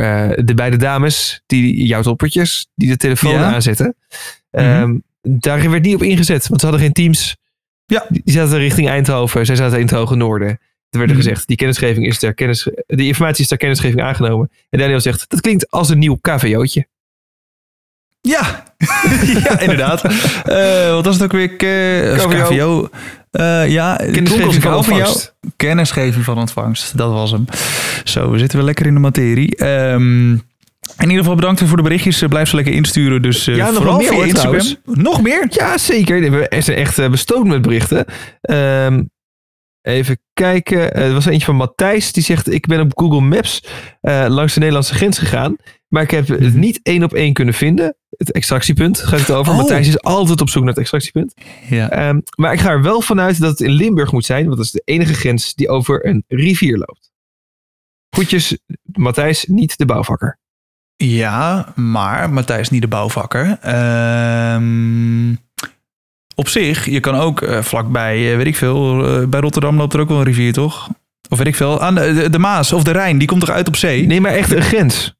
de 0.45 0.53
beide 0.53 0.77
dames, 0.77 1.41
die 1.45 1.85
jouw 1.85 2.01
toppertjes, 2.01 2.67
die 2.75 2.87
de 2.89 2.97
telefoon 2.97 3.31
Ja. 3.33 3.53
aanzetten. 3.53 3.95
Ehm, 4.51 4.97
Daar 5.21 5.69
werd 5.69 5.83
niet 5.83 5.95
op 5.95 6.03
ingezet, 6.03 6.47
want 6.47 6.59
ze 6.59 6.65
hadden 6.67 6.85
geen 6.85 6.93
teams. 6.93 7.37
Ja. 7.85 8.05
Die, 8.09 8.21
zaten 8.25 8.57
richting 8.57 8.87
Eindhoven, 8.87 9.45
zij 9.45 9.55
zaten 9.55 9.77
in 9.79 9.85
het 9.85 9.93
Hoge 9.95 10.15
Noorden. 10.15 10.47
Er 10.47 10.57
werd 10.89 11.09
er 11.09 11.15
Mhm. 11.17 11.25
gezegd, 11.25 11.47
die 11.47 11.55
kennisgeving 11.57 12.07
is 12.07 12.19
ter 12.19 12.33
kennis, 12.33 12.69
die 12.85 13.07
informatie 13.07 13.41
is 13.43 13.47
ter 13.49 13.57
kennisgeving 13.57 14.01
aangenomen. 14.01 14.51
En 14.69 14.79
Daniel 14.79 14.99
zegt, 14.99 15.29
dat 15.29 15.41
klinkt 15.41 15.71
als 15.71 15.89
een 15.89 15.99
nieuw 15.99 16.15
KVO'tje. 16.21 16.87
Ja, 18.27 18.63
ja 19.43 19.59
inderdaad. 19.59 20.03
Eh, 20.43 20.91
wat 20.91 21.05
was 21.05 21.15
het 21.15 21.23
ook 21.23 21.31
weer? 21.31 21.49
KVO. 21.55 22.27
KVO. 22.27 22.89
Eh, 23.31 23.69
ja, 23.69 23.95
Kennisgeving 23.95 24.53
van 24.53 24.61
van 24.61 24.95
jou. 24.95 25.07
ontvangst. 25.07 25.35
Kennisgeving 25.55 26.23
van 26.25 26.37
ontvangst, 26.37 26.97
dat 26.97 27.11
was 27.11 27.31
hem. 27.31 27.45
Zo, 28.03 28.31
we 28.31 28.37
zitten 28.39 28.57
weer 28.57 28.65
lekker 28.67 28.85
in 28.85 28.93
de 28.93 28.99
materie. 28.99 29.55
Ehm, 29.55 30.31
in 30.31 30.39
ieder 31.09 31.17
geval 31.17 31.35
bedankt 31.35 31.59
weer 31.59 31.67
voor 31.69 31.77
de 31.77 31.83
berichtjes. 31.83 32.21
Eh, 32.21 32.29
Blijf 32.29 32.49
ze 32.49 32.55
lekker 32.55 32.73
insturen. 32.73 33.21
Dus 33.21 33.45
Ja, 33.45 33.65
nog 33.65 33.73
vooral 33.75 33.91
wel 33.91 33.97
meer, 33.97 34.07
via 34.07 34.23
Instagram. 34.23 34.59
trouwens. 34.59 34.75
Nog 34.85 35.21
meer? 35.21 35.45
Ja, 35.49 35.77
zeker. 35.77 36.31
We 36.31 36.47
zijn 36.61 36.77
echt 36.77 37.09
bestoken 37.09 37.47
met 37.47 37.61
berichten. 37.61 38.05
Ehm, 38.41 39.03
even 39.81 40.17
kijken. 40.33 40.93
Er 40.93 41.13
was 41.13 41.25
eentje 41.25 41.45
van 41.45 41.55
Matthijs. 41.55 42.11
Die 42.11 42.23
zegt, 42.23 42.51
ik 42.53 42.67
ben 42.67 42.79
op 42.81 42.91
Google 42.95 43.21
Maps 43.21 43.63
langs 44.27 44.53
de 44.53 44.59
Nederlandse 44.59 44.93
grens 44.93 45.17
gegaan. 45.17 45.55
Maar 45.93 46.03
ik 46.03 46.11
heb 46.11 46.27
het 46.27 46.39
Mhm. 46.39 46.59
niet 46.59 46.79
één 46.83 47.03
op 47.03 47.13
één 47.13 47.33
kunnen 47.33 47.53
vinden. 47.53 47.95
Het 48.09 48.31
extractiepunt 48.31 48.99
gaat 48.99 49.19
het 49.19 49.31
over. 49.31 49.51
Oh. 49.51 49.57
Matthijs 49.57 49.87
is 49.87 50.01
altijd 50.01 50.41
op 50.41 50.49
zoek 50.49 50.61
naar 50.63 50.71
het 50.71 50.79
extractiepunt. 50.81 51.33
Ja. 51.69 51.89
Ehm, 51.89 52.19
maar 52.35 52.53
ik 52.53 52.59
ga 52.59 52.69
er 52.69 52.81
wel 52.81 53.01
vanuit 53.01 53.39
dat 53.39 53.49
het 53.49 53.59
in 53.59 53.69
Limburg 53.71 54.11
moet 54.11 54.25
zijn. 54.25 54.45
Want 54.45 54.57
dat 54.57 54.65
is 54.65 54.71
de 54.71 54.81
enige 54.85 55.13
grens 55.13 55.53
die 55.53 55.69
over 55.69 56.05
een 56.05 56.23
rivier 56.27 56.77
loopt. 56.77 57.11
Groetjes, 58.09 58.57
Matthijs, 58.83 59.45
niet 59.45 59.77
de 59.77 59.85
bouwvakker. 59.85 60.39
Ja, 60.95 61.71
maar 61.75 62.29
Matthijs 62.33 62.69
niet 62.69 62.81
de 62.81 62.87
bouwvakker. 62.87 63.57
Ehm, 63.61 65.31
op 66.35 66.47
zich, 66.47 66.85
je 66.85 66.99
kan 66.99 67.15
ook 67.15 67.41
eh, 67.41 67.61
vlakbij, 67.61 68.31
eh, 68.31 68.37
weet 68.37 68.47
ik 68.47 68.55
veel, 68.55 69.05
eh, 69.21 69.27
bij 69.27 69.39
Rotterdam 69.39 69.77
loopt 69.77 69.93
er 69.93 69.99
ook 69.99 70.09
wel 70.09 70.17
een 70.17 70.23
rivier, 70.23 70.53
toch? 70.53 70.89
Of 71.29 71.37
weet 71.37 71.47
ik 71.47 71.55
veel, 71.55 71.81
aan 71.81 71.95
de, 71.95 72.13
de, 72.13 72.29
de 72.29 72.39
Maas 72.39 72.73
of 72.73 72.83
de 72.83 72.91
Rijn, 72.91 73.17
die 73.17 73.27
komt 73.27 73.39
toch 73.39 73.49
uit 73.55 73.67
op 73.67 73.75
zee? 73.75 74.05
Nee, 74.05 74.21
maar 74.21 74.33
echt 74.33 74.51
een 74.51 74.61
grens. 74.61 75.15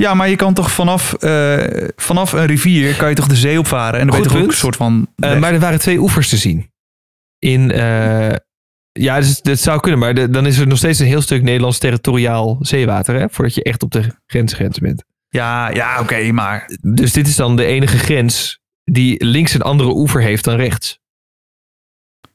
Ja, 0.00 0.14
maar 0.14 0.28
je 0.28 0.36
kan 0.36 0.54
toch 0.54 0.70
vanaf, 0.72 1.12
eh, 1.12 1.88
vanaf 1.96 2.32
een 2.32 2.46
rivier, 2.46 2.96
kan 2.96 3.08
je 3.08 3.14
toch 3.14 3.26
de 3.26 3.36
zee 3.36 3.58
opvaren? 3.58 4.00
En 4.00 4.06
dan 4.06 4.14
Goed 4.16 4.22
ben 4.24 4.32
je 4.32 4.36
toch 4.38 4.44
ook 4.46 4.52
een 4.52 4.58
soort 4.58 4.76
van... 4.76 5.08
Eh, 5.16 5.38
maar 5.38 5.52
er 5.52 5.60
waren 5.60 5.78
twee 5.78 5.98
oevers 5.98 6.28
te 6.28 6.36
zien. 6.36 6.70
In, 7.38 7.70
eh, 7.70 8.34
ja, 8.92 9.20
dus, 9.20 9.40
dat 9.40 9.58
zou 9.58 9.80
kunnen, 9.80 10.00
maar 10.00 10.14
de- 10.14 10.30
dan 10.30 10.46
is 10.46 10.58
er 10.58 10.66
nog 10.66 10.78
steeds 10.78 10.98
een 10.98 11.06
heel 11.06 11.20
stuk 11.22 11.42
Nederlands 11.42 11.78
territoriaal 11.78 12.56
zeewater, 12.60 13.14
hè, 13.14 13.26
voordat 13.30 13.54
je 13.54 13.62
echt 13.62 13.82
op 13.82 13.90
de 13.90 14.02
grens, 14.26 14.52
grens 14.52 14.78
bent. 14.78 15.04
Ja, 15.28 15.70
ja 15.70 16.00
oké, 16.00 16.32
maar... 16.32 16.70
Dus 16.80 17.12
dit 17.12 17.26
is 17.28 17.36
dan 17.36 17.56
de 17.56 17.64
enige 17.64 17.98
grens 17.98 18.60
die 18.84 19.24
links 19.24 19.54
een 19.54 19.62
andere 19.62 19.90
oever 19.94 20.22
heeft 20.22 20.44
dan 20.44 20.56
rechts. 20.56 20.98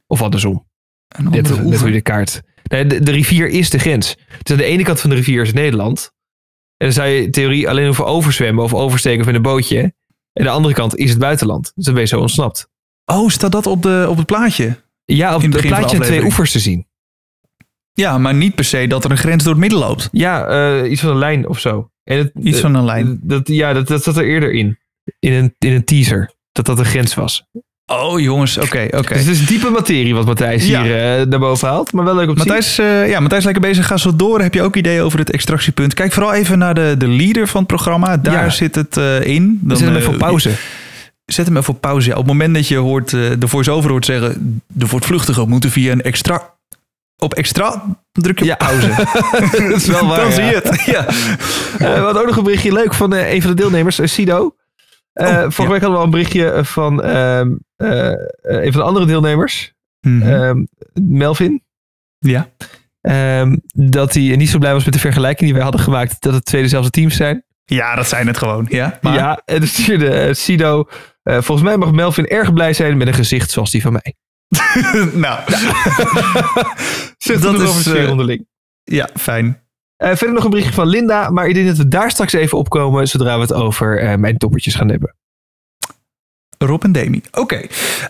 Of 0.07 0.21
andersom. 0.21 0.67
Een 1.07 1.23
Net, 1.23 1.33
andere 1.35 1.53
net 1.53 1.57
hoe 1.63 1.71
oever. 1.71 1.87
je 1.87 1.93
de 1.93 2.01
kaart. 2.01 2.41
Nee, 2.63 2.85
de, 2.85 2.99
de 2.99 3.11
rivier 3.11 3.47
is 3.49 3.69
de 3.69 3.79
grens. 3.79 4.15
Dus 4.43 4.51
aan 4.51 4.57
de 4.57 4.63
ene 4.63 4.83
kant 4.83 5.01
van 5.01 5.09
de 5.09 5.15
rivier 5.15 5.41
is 5.41 5.53
Nederland. 5.53 6.11
En 6.77 6.85
dan 6.85 6.91
zou 6.91 7.07
je 7.07 7.29
theorie 7.29 7.69
alleen 7.69 7.85
hoeven 7.85 8.05
overzwemmen 8.05 8.63
of 8.63 8.73
oversteken 8.73 9.21
of 9.21 9.27
in 9.27 9.35
een 9.35 9.41
bootje. 9.41 9.93
En 10.33 10.43
de 10.43 10.49
andere 10.49 10.73
kant 10.73 10.95
is 10.95 11.09
het 11.09 11.19
buitenland. 11.19 11.71
Dus 11.75 11.85
dan 11.85 11.93
ben 11.93 12.03
je 12.03 12.09
zo 12.09 12.19
ontsnapt. 12.19 12.69
Oh, 13.05 13.29
staat 13.29 13.51
dat 13.51 13.67
op, 13.67 13.81
de, 13.81 14.05
op 14.09 14.17
het 14.17 14.25
plaatje? 14.25 14.83
Ja, 15.05 15.35
op 15.35 15.41
het 15.41 15.53
het 15.53 15.61
van 15.61 15.69
plaatje 15.69 15.99
twee 15.99 16.23
oevers 16.23 16.51
te 16.51 16.59
zien. 16.59 16.87
Ja, 17.93 18.17
maar 18.17 18.33
niet 18.33 18.55
per 18.55 18.65
se 18.65 18.87
dat 18.87 19.03
er 19.03 19.11
een 19.11 19.17
grens 19.17 19.43
door 19.43 19.51
het 19.51 19.61
midden 19.61 19.79
loopt. 19.79 20.09
Ja, 20.11 20.47
eh, 20.47 20.91
iets 20.91 21.01
van 21.01 21.09
een 21.09 21.17
lijn 21.17 21.47
of 21.47 21.59
zo. 21.59 21.89
En 22.03 22.17
het, 22.17 22.31
Iets 22.41 22.59
van 22.59 22.75
een 22.75 22.85
lijn. 22.85 23.19
Dat, 23.21 23.47
ja, 23.47 23.73
dat, 23.73 23.87
dat 23.87 24.03
zat 24.03 24.17
er 24.17 24.25
eerder 24.25 24.51
in. 24.51 24.79
In 25.19 25.33
een, 25.33 25.55
in 25.59 25.71
een 25.71 25.83
teaser. 25.83 26.33
Dat 26.51 26.65
dat 26.65 26.79
een 26.79 26.85
grens 26.85 27.13
was. 27.13 27.45
Oh 27.87 28.19
jongens, 28.19 28.57
oké, 28.57 28.87
oké. 28.91 29.13
Dus 29.13 29.25
het 29.25 29.35
is 29.35 29.45
diepe 29.45 29.69
materie 29.69 30.15
wat 30.15 30.25
Matthijs 30.25 30.67
Ja. 30.67 30.81
hier 30.83 31.19
eh, 31.19 31.25
naar 31.25 31.39
boven 31.39 31.67
haalt. 31.67 31.91
Maar 31.93 32.03
wel 32.05 32.15
leuk 32.15 32.29
om 32.29 32.35
te 32.35 32.41
zien. 32.41 32.51
Matthijs, 32.51 32.77
eh, 32.79 33.09
ja, 33.09 33.19
Matthijs 33.19 33.43
lekker 33.43 33.61
bezig. 33.61 33.87
Ga 33.87 33.97
zo 33.97 34.15
door. 34.15 34.41
Heb 34.41 34.53
je 34.53 34.61
ook 34.61 34.75
ideeën 34.75 35.01
over 35.01 35.19
het 35.19 35.31
extractiepunt? 35.31 35.93
Kijk 35.93 36.11
vooral 36.11 36.33
even 36.33 36.57
naar 36.57 36.73
de, 36.73 36.95
de 36.97 37.07
leader 37.07 37.47
van 37.47 37.59
het 37.59 37.67
programma. 37.69 38.17
Daar 38.17 38.43
Ja. 38.43 38.49
zit 38.49 38.75
het 38.75 38.97
eh, 38.97 39.21
in. 39.23 39.59
We 39.63 39.75
zetten 39.75 39.87
hem 39.93 39.95
even 40.01 40.13
op 40.13 40.19
pauze. 40.19 40.51
Zet 41.25 41.45
hem 41.45 41.57
even 41.57 41.73
op 41.73 41.81
pauze. 41.81 42.07
Ja, 42.07 42.13
op 42.13 42.19
het 42.19 42.27
moment 42.27 42.53
dat 42.55 42.67
je 42.67 42.77
hoort, 42.77 43.09
de 43.09 43.37
voice-over 43.47 43.89
hoort 43.89 44.05
zeggen... 44.05 44.61
de 44.67 44.87
voortvluchtigen 44.87 45.49
moeten 45.49 45.71
via 45.71 45.91
een 45.91 46.01
extra... 46.01 46.53
Op 47.17 47.33
extra 47.33 47.83
druk 48.11 48.39
je 48.39 48.45
Ja. 48.45 48.55
pauze. 48.55 48.87
dat 49.69 49.75
is 49.81 49.85
wel 49.85 50.07
waar. 50.07 50.19
Dan 50.19 50.31
zie 50.31 50.43
je 50.43 50.61
het. 50.63 50.83
Ja. 50.85 51.05
We 51.77 51.85
hadden 52.01 52.21
ook 52.21 52.27
nog 52.27 52.37
een 52.37 52.43
berichtje 52.43 52.71
leuk 52.73 52.93
van 52.93 53.13
een 53.13 53.41
van 53.41 53.49
de 53.51 53.55
deelnemers, 53.61 53.99
Sido. 54.03 54.55
Eh, 55.15 55.27
Oh, 55.27 55.33
vorige 55.41 55.61
ja. 55.61 55.69
week 55.69 55.81
hadden 55.81 55.91
we 55.91 55.97
al 55.97 56.03
een 56.03 56.09
berichtje 56.09 56.59
van 56.65 57.03
ehm, 57.03 57.51
eh, 57.75 58.11
eh, 58.11 58.17
een 58.41 58.71
van 58.71 58.81
de 58.81 58.87
andere 58.87 59.05
deelnemers, 59.05 59.73
Mhm. 60.01 60.21
ehm, 60.21 60.63
Melvin. 60.93 61.63
ja. 62.19 62.49
ehm, 63.01 63.55
dat 63.73 64.13
hij 64.13 64.35
niet 64.35 64.49
zo 64.49 64.57
blij 64.57 64.73
was 64.73 64.83
met 64.85 64.93
de 64.93 64.99
vergelijking 64.99 65.43
die 65.45 65.53
wij 65.53 65.63
hadden 65.63 65.81
gemaakt. 65.81 66.21
Dat 66.21 66.33
het 66.33 66.45
twee 66.45 66.61
dezelfde 66.61 66.89
teams 66.89 67.15
zijn. 67.15 67.43
ja, 67.65 67.95
dat 67.95 68.07
zijn 68.07 68.27
het 68.27 68.37
gewoon. 68.37 68.65
Ja, 68.69 68.97
maar 69.01 69.13
Ja, 69.13 69.41
en 69.45 69.59
dus 69.59 69.73
stuurde 69.83 70.09
eh, 70.09 70.33
Sido. 70.33 70.87
eh, 71.23 71.33
volgens 71.41 71.67
mij 71.67 71.77
mag 71.77 71.91
Melvin 71.91 72.27
erg 72.27 72.53
blij 72.53 72.73
zijn 72.73 72.97
met 72.97 73.07
een 73.07 73.13
gezicht 73.13 73.51
zoals 73.51 73.71
die 73.71 73.81
van 73.81 73.93
mij. 73.93 74.15
nou, 75.13 75.39
Dat 77.39 77.59
is, 77.61 77.83
de 77.83 77.99
eh, 77.99 78.09
onderling. 78.09 78.47
ja, 78.83 79.09
fijn. 79.19 79.63
Eh, 79.97 80.07
verder 80.15 80.33
nog 80.33 80.43
een 80.43 80.49
berichtje 80.49 80.73
van 80.73 80.87
Linda. 80.87 81.29
Maar 81.29 81.47
ik 81.47 81.53
denk 81.53 81.67
dat 81.67 81.77
we 81.77 81.87
daar 81.87 82.11
straks 82.11 82.33
even 82.33 82.57
opkomen. 82.57 83.07
Zodra 83.07 83.35
we 83.35 83.41
het 83.41 83.53
over 83.53 83.99
eh, 83.99 84.15
mijn 84.17 84.37
toppertjes 84.37 84.75
gaan 84.75 84.89
hebben. 84.89 85.15
Rob 86.57 86.83
en 86.83 86.91
Demi. 86.91 87.21
Oké, 87.31 87.55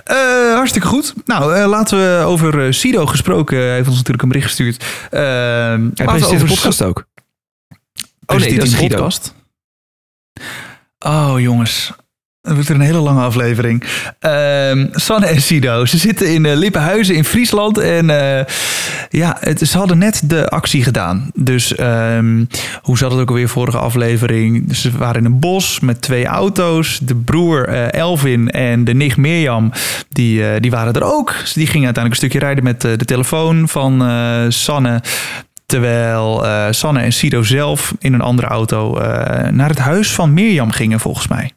Eh, 0.04 0.54
hartstikke 0.54 0.88
goed. 0.88 1.14
Nou, 1.26 1.66
laten 1.68 1.98
we 1.98 2.24
over 2.26 2.74
Sido 2.74 3.06
gesproken. 3.06 3.58
Hij 3.58 3.74
heeft 3.76 3.88
ons 3.88 3.96
natuurlijk 3.96 4.24
een 4.24 4.30
bericht 4.30 4.48
gestuurd. 4.48 4.84
Eh, 5.12 5.20
Hij 5.22 5.90
presenteert 5.94 6.34
over 6.44 6.48
podcast 6.48 6.84
ook. 6.84 7.06
Oh 8.26 8.38
nee, 8.38 8.56
dat 8.56 8.66
is 8.66 8.74
een 8.74 8.88
podcast. 8.88 9.34
Oh 11.00 11.34
jongens, 11.38 11.92
het 12.46 12.54
wordt 12.54 12.70
er 12.70 12.76
een 12.76 12.82
hele 12.82 13.00
lange 13.00 13.22
aflevering. 13.22 13.84
Ehm 14.20 14.86
Sanne 14.92 15.26
en 15.26 15.42
Sido, 15.42 15.86
ze 15.86 15.98
zitten 15.98 16.34
in 16.34 16.44
uh, 16.44 16.56
Lippenhuizen 16.56 17.16
in 17.16 17.24
Friesland. 17.24 17.78
En 17.78 18.10
eh, 18.10 18.46
ja, 19.10 19.38
het, 19.40 19.68
ze 19.68 19.78
hadden 19.78 19.98
net 19.98 20.22
de 20.26 20.50
actie 20.50 20.84
gedaan. 20.84 21.32
Dus 21.34 21.76
ehm, 21.76 22.46
hoe 22.82 22.98
zat 22.98 23.12
het 23.12 23.20
ook 23.20 23.30
alweer 23.30 23.50
vorige 23.50 23.78
aflevering? 23.78 24.76
Ze 24.76 24.92
waren 24.98 25.20
in 25.20 25.26
een 25.26 25.40
bos 25.40 25.80
met 25.80 26.02
twee 26.02 26.26
auto's. 26.26 27.00
De 27.02 27.16
broer 27.16 27.68
eh, 27.68 27.94
Elvin 27.94 28.50
en 28.50 28.84
de 28.84 28.94
nicht 28.94 29.18
Mirjam, 29.18 29.72
die, 30.10 30.60
die 30.60 30.72
waren 30.72 30.94
er 30.94 31.04
ook. 31.04 31.36
Dus 31.40 31.54
die 31.54 31.68
gingen 31.68 31.86
uiteindelijk 31.86 32.24
een 32.24 32.30
stukje 32.30 32.40
rijden 32.40 32.64
met 32.64 32.82
de 32.82 33.06
telefoon 33.06 33.68
van 33.68 34.04
Sanne. 34.52 35.02
Terwijl 35.66 36.46
Sanne 36.74 37.00
en 37.00 37.14
Sido 37.14 37.44
zelf 37.44 37.94
in 38.00 38.14
een 38.14 38.22
andere 38.22 38.48
auto 38.48 38.94
naar 39.52 39.70
het 39.70 39.80
huis 39.80 40.14
van 40.14 40.34
Mirjam 40.34 40.72
gingen, 40.72 41.00
volgens 41.00 41.28
mij. 41.28 41.52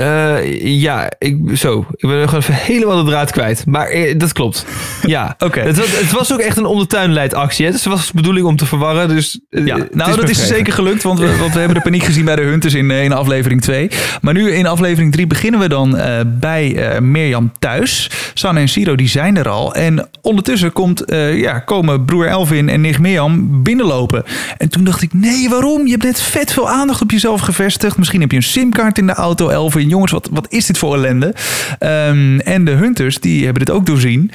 Eh, 0.00 0.80
ja, 0.80 1.10
ik, 1.18 1.36
zo. 1.54 1.86
Ik 1.90 2.08
ben 2.08 2.24
gewoon 2.24 2.40
even 2.40 2.54
helemaal 2.54 3.04
de 3.04 3.10
draad 3.10 3.30
kwijt. 3.30 3.66
Maar 3.66 3.86
eh, 3.86 4.18
dat 4.18 4.32
klopt. 4.32 4.64
Ja. 5.02 5.34
Oké. 5.38 5.60
Het, 5.60 5.76
was, 5.76 5.98
het 5.98 6.10
was 6.10 6.32
ook 6.32 6.38
echt 6.38 6.56
een 6.56 6.64
om 6.64 6.86
de 6.88 7.30
actie. 7.34 7.64
Hè? 7.64 7.72
Dus 7.72 7.84
het 7.84 7.92
was 7.92 8.06
de 8.06 8.12
bedoeling 8.14 8.46
om 8.46 8.56
te 8.56 8.66
verwarren. 8.66 9.08
Dus, 9.08 9.40
eh, 9.50 9.66
Ja, 9.66 9.76
nou, 9.92 10.16
dat 10.16 10.28
is 10.28 10.46
zeker 10.46 10.72
gelukt, 10.72 11.02
want 11.02 11.18
we, 11.18 11.36
want 11.40 11.52
we 11.52 11.58
hebben 11.58 11.76
de 11.76 11.82
paniek 11.82 12.02
gezien 12.02 12.24
bij 12.24 12.36
de 12.36 12.42
Hunters 12.42 12.74
in, 12.74 12.90
in 12.90 13.12
aflevering 13.12 13.60
2. 13.60 13.90
Maar 14.20 14.34
nu 14.34 14.50
in 14.50 14.66
aflevering 14.66 15.12
3 15.12 15.26
beginnen 15.26 15.60
we 15.60 15.68
dan 15.68 15.98
bij 16.40 16.98
Mirjam 17.00 17.52
thuis. 17.58 18.10
Sanne 18.34 18.60
en 18.60 18.68
Siro 18.68 18.94
die 18.96 19.08
zijn 19.08 19.36
er 19.36 19.48
al. 19.48 19.74
En 19.74 20.08
ondertussen 20.22 20.72
komt, 20.72 21.02
ja, 21.34 21.58
komen 21.58 22.04
broer 22.04 22.26
Elvin 22.26 22.68
en 22.68 22.80
nicht 22.80 22.98
Mirjam 22.98 23.62
binnenlopen. 23.62 24.24
En 24.56 24.68
toen 24.68 24.84
dacht 24.84 25.02
ik, 25.02 25.12
nee, 25.12 25.48
waarom? 25.48 25.84
Je 25.84 25.90
hebt 25.90 26.04
net 26.04 26.20
vet 26.20 26.52
veel 26.52 26.70
aandacht 26.70 27.02
op 27.02 27.10
jezelf 27.10 27.40
gevestigd. 27.40 27.98
Misschien 27.98 28.20
heb 28.20 28.30
je 28.30 28.36
een 28.36 28.42
simkaart 28.42 28.98
in 28.98 29.06
de 29.06 29.14
auto, 29.14 29.48
Elvin. 29.48 29.88
Jongens, 29.90 30.12
wat, 30.12 30.28
wat 30.32 30.46
is 30.52 30.66
dit 30.66 30.78
voor 30.78 30.94
ellende? 30.94 31.34
Ehm, 31.78 32.38
en 32.38 32.64
de 32.64 32.70
Hunters, 32.70 33.18
die 33.18 33.44
hebben 33.44 33.64
dit 33.64 33.74
ook 33.74 33.86
doorzien. 33.86 34.30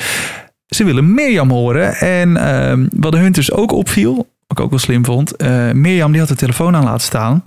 Ze 0.65 0.83
willen 0.83 1.13
Mirjam 1.13 1.49
horen. 1.49 1.95
En 1.95 2.37
ehm, 2.37 2.87
wat 2.95 3.11
de 3.11 3.17
Hunters 3.17 3.51
ook 3.51 3.71
opviel, 3.71 4.15
wat 4.15 4.57
ik 4.57 4.59
ook 4.59 4.69
wel 4.69 4.79
slim 4.79 5.05
vond. 5.05 5.35
eh 5.35 5.71
Mirjam 5.71 6.11
die 6.11 6.19
had 6.19 6.29
de 6.29 6.35
telefoon 6.35 6.75
aan 6.75 6.83
laten 6.83 7.01
staan. 7.05 7.43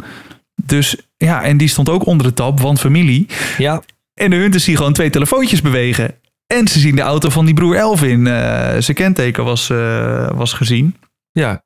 Dus 0.64 0.96
ja, 1.16 1.42
en 1.42 1.56
die 1.56 1.68
stond 1.68 1.88
ook 1.88 2.06
onder 2.06 2.26
de 2.26 2.34
tap, 2.34 2.60
want 2.60 2.80
familie. 2.80 3.26
Ja, 3.58 3.82
En 4.14 4.30
de 4.30 4.36
Hunters 4.36 4.64
zien 4.64 4.76
gewoon 4.76 4.92
twee 4.92 5.10
telefoontjes 5.10 5.60
bewegen. 5.62 6.14
En 6.46 6.68
ze 6.68 6.78
zien 6.78 6.96
de 6.96 7.02
auto 7.02 7.28
van 7.30 7.44
die 7.44 7.54
broer 7.54 7.76
Elvin. 7.76 8.26
eh 8.26 8.76
zijn 8.78 8.96
kenteken 8.96 9.44
was, 9.44 9.70
eh, 9.70 10.30
was 10.34 10.52
gezien. 10.52 10.96
ja. 11.32 11.62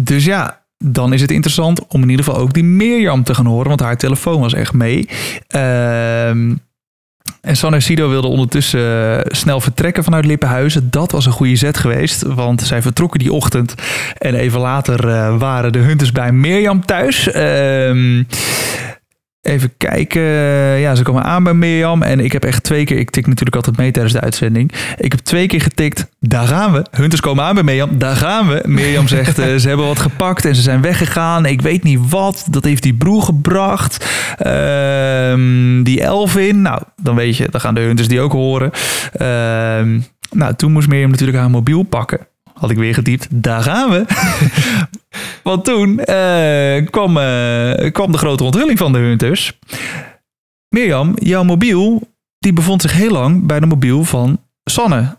Dus 0.00 0.24
ja, 0.24 0.61
dan 0.82 1.12
is 1.12 1.20
het 1.20 1.30
interessant 1.30 1.86
om 1.86 2.02
in 2.02 2.10
ieder 2.10 2.24
geval 2.24 2.40
ook 2.40 2.52
die 2.52 2.64
Mirjam 2.64 3.24
te 3.24 3.34
gaan 3.34 3.46
horen. 3.46 3.68
Want 3.68 3.80
haar 3.80 3.96
telefoon 3.96 4.40
was 4.40 4.54
echt 4.54 4.72
mee. 4.72 5.08
Ehm, 5.48 6.54
en 7.40 7.82
Sido 7.82 8.08
wilden 8.08 8.30
ondertussen 8.30 9.18
eh, 9.24 9.36
snel 9.36 9.60
vertrekken 9.60 10.04
vanuit 10.04 10.24
Lippenhuizen. 10.24 10.90
Dat 10.90 11.12
was 11.12 11.26
een 11.26 11.32
goede 11.32 11.56
zet 11.56 11.78
geweest, 11.78 12.22
want 12.22 12.62
zij 12.62 12.82
vertrokken 12.82 13.18
die 13.18 13.32
ochtend. 13.32 13.74
En 14.18 14.34
even 14.34 14.60
later 14.60 15.08
eh, 15.08 15.38
waren 15.38 15.72
de 15.72 15.78
Hunters 15.78 16.12
bij 16.12 16.32
Mirjam 16.32 16.84
thuis. 16.84 17.30
Ehm, 17.30 18.22
even 19.42 19.72
kijken. 19.76 20.22
Ja, 20.78 20.94
ze 20.94 21.02
komen 21.02 21.22
aan 21.22 21.44
bij 21.44 21.54
Mirjam. 21.54 22.02
En 22.02 22.20
ik 22.20 22.32
heb 22.32 22.44
echt 22.44 22.62
twee 22.62 22.84
keer... 22.84 22.98
Ik 22.98 23.10
tik 23.10 23.26
natuurlijk 23.26 23.56
altijd 23.56 23.76
mee 23.76 23.90
tijdens 23.90 24.14
de 24.14 24.20
uitzending. 24.20 24.72
Ik 24.96 25.12
heb 25.12 25.20
twee 25.20 25.46
keer 25.46 25.60
getikt. 25.60 26.08
Daar 26.20 26.46
gaan 26.46 26.72
we. 26.72 26.84
Hunters 26.90 27.20
komen 27.20 27.44
aan 27.44 27.54
bij 27.54 27.62
Mirjam. 27.62 27.98
Daar 27.98 28.16
gaan 28.16 28.48
we. 28.48 28.62
Mirjam 28.66 29.08
zegt, 29.08 29.38
eh, 29.38 29.54
ze 29.56 29.68
hebben 29.68 29.86
wat 29.86 29.98
gepakt 29.98 30.44
en 30.44 30.54
ze 30.54 30.62
zijn 30.62 30.80
weggegaan. 30.80 31.46
Ik 31.46 31.62
weet 31.62 31.82
niet 31.82 32.10
wat. 32.10 32.46
Dat 32.50 32.64
heeft 32.64 32.82
die 32.82 32.94
broer 32.94 33.22
gebracht. 33.22 34.06
Ehm, 34.38 35.82
die 35.82 36.02
Elvin. 36.02 36.62
Nou, 36.62 36.82
dan 36.96 37.14
weet 37.14 37.36
je, 37.36 37.48
dan 37.50 37.60
gaan 37.60 37.74
de 37.74 37.80
Hunters 37.80 38.08
die 38.08 38.20
ook 38.20 38.32
horen. 38.32 38.70
Ehm, 39.12 40.00
nou, 40.30 40.54
toen 40.54 40.72
moest 40.72 40.88
Mirjam 40.88 41.10
natuurlijk 41.10 41.38
haar 41.38 41.50
mobiel 41.50 41.82
pakken. 41.82 42.26
Had 42.62 42.70
ik 42.70 42.76
weer 42.76 42.94
getypt. 42.94 43.26
Daar 43.30 43.62
gaan 43.62 43.90
we. 43.90 44.04
Want 45.48 45.64
toen 45.64 45.98
eh, 45.98 46.86
kwam, 46.90 47.16
eh, 47.18 47.92
kwam 47.92 48.12
de 48.12 48.18
grote 48.18 48.44
onthulling 48.44 48.78
van 48.78 48.92
de 48.92 48.98
Hunters. 48.98 49.58
Mirjam, 50.68 51.12
jouw 51.14 51.42
mobiel 51.42 52.08
die 52.38 52.52
bevond 52.52 52.82
zich 52.82 52.92
heel 52.92 53.10
lang 53.10 53.46
bij 53.46 53.60
de 53.60 53.66
mobiel 53.66 54.04
van 54.04 54.40
Sanne. 54.64 55.16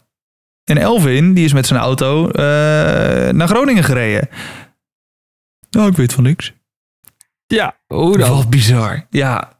En 0.63 0.77
Elvin 0.77 1.33
die 1.33 1.45
is 1.45 1.53
met 1.53 1.65
zijn 1.65 1.79
auto 1.79 2.29
eh, 2.29 3.33
naar 3.33 3.47
Groningen 3.47 3.83
gereden. 3.83 4.29
Nou, 5.69 5.89
ik 5.89 5.97
weet 5.97 6.13
van 6.13 6.23
niks. 6.23 6.53
Ja, 7.45 7.75
hoe 7.87 8.17
dan? 8.17 8.29
Wat 8.29 8.49
bizar. 8.49 9.05
Ja, 9.09 9.59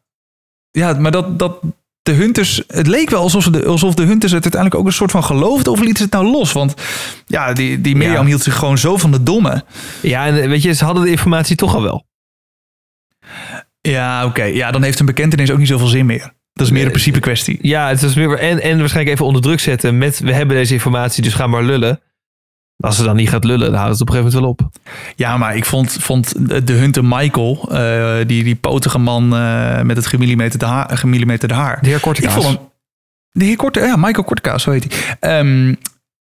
ja 0.72 0.94
maar 0.94 1.12
dat, 1.12 1.40
dat 1.40 1.60
de 2.04 2.12
Hunters... 2.12 2.64
Het 2.68 2.88
leek 2.88 3.10
wel 3.10 3.22
alsof, 3.22 3.44
ze 3.44 3.50
de, 3.52 3.66
alsof 3.66 3.94
de 3.94 4.04
Hunters 4.04 4.32
het 4.32 4.44
uiteindelijk 4.44 4.82
ook 4.82 4.88
een 4.88 4.94
soort 4.98 5.12
van 5.12 5.24
geloofden. 5.24 5.72
Of 5.72 5.80
lieten 5.80 5.98
ze 5.98 6.04
het 6.04 6.12
nou 6.14 6.26
los? 6.26 6.52
Want 6.52 6.74
ja, 7.26 7.54
die, 7.54 7.82
die 7.82 7.96
Mirjam 7.96 8.22
Ja. 8.22 8.26
hield 8.26 8.42
zich 8.42 8.56
gewoon 8.56 8.78
zo 8.78 8.98
van 8.98 9.12
de 9.12 9.24
domme. 9.24 9.64
Ja, 10.02 10.26
en 10.26 10.42
eh, 10.42 10.48
weet 10.48 10.62
je, 10.62 10.74
ze 10.74 10.86
hadden 10.86 11.04
de 11.04 11.10
informatie 11.10 11.56
toch 11.56 11.76
al 11.76 11.82
wel. 11.82 12.06
Ja, 13.82 14.26
oké. 14.26 14.44
Ja, 14.44 14.72
dan 14.72 14.84
heeft 14.84 15.00
een 15.00 15.06
bekentenis 15.06 15.52
ook 15.52 15.58
niet 15.58 15.68
zoveel 15.68 15.88
zin 15.88 16.06
meer. 16.06 16.34
Dat 16.54 16.66
is 16.66 16.72
meer 16.74 16.86
een 16.86 16.92
principe 16.92 17.20
kwestie. 17.20 17.58
Ja, 17.62 17.88
het 17.88 18.02
was 18.02 18.16
meer, 18.16 18.38
en, 18.40 18.62
en 18.62 18.78
waarschijnlijk 18.80 19.16
even 19.16 19.26
onder 19.26 19.42
druk 19.42 19.60
zetten 19.60 19.98
met 19.98 20.20
we 20.20 20.34
hebben 20.34 20.56
deze 20.56 20.74
informatie, 20.74 21.24
dus 21.24 21.34
ga 21.34 21.48
maar 21.48 21.64
lullen. 21.64 22.00
Als 22.84 22.96
ze 22.96 23.04
dan 23.04 23.16
niet 23.16 23.30
gaat 23.30 23.44
lullen, 23.44 23.72
dan 23.72 23.80
houdt 23.80 23.92
het 23.92 24.02
op 24.02 24.08
een 24.10 24.14
gegeven 24.16 24.40
moment 24.40 24.58
wel 24.60 24.68
op. 24.70 24.82
Ja, 25.16 25.38
maar 25.38 25.56
ik 25.56 25.66
vond, 25.66 25.98
vond 26.00 26.34
de 26.68 26.74
Hunter 26.74 27.06
Michael, 27.06 27.70
eh, 27.72 28.16
die, 28.28 28.44
die 28.44 28.56
potige 28.56 28.98
man 28.98 29.36
eh, 29.36 29.82
met 29.82 29.96
het 29.96 30.06
gemillimeterde 30.06 30.66
haar, 30.66 30.98
gemillimeterde 30.98 31.54
haar. 31.54 31.78
De 31.82 31.88
heer 31.88 31.96
Ik 31.96 32.02
Kortekaas. 32.02 32.34
vond 32.34 32.46
hem... 32.46 32.58
De 33.32 33.46
heer 33.46 33.56
Korte, 33.56 33.80
ja, 33.80 33.96
Michael 33.96 34.24
Kortekaas, 34.24 34.64
zo 34.64 34.72
heet 34.72 34.86
hij. 34.94 35.18
Ehm, 35.40 35.76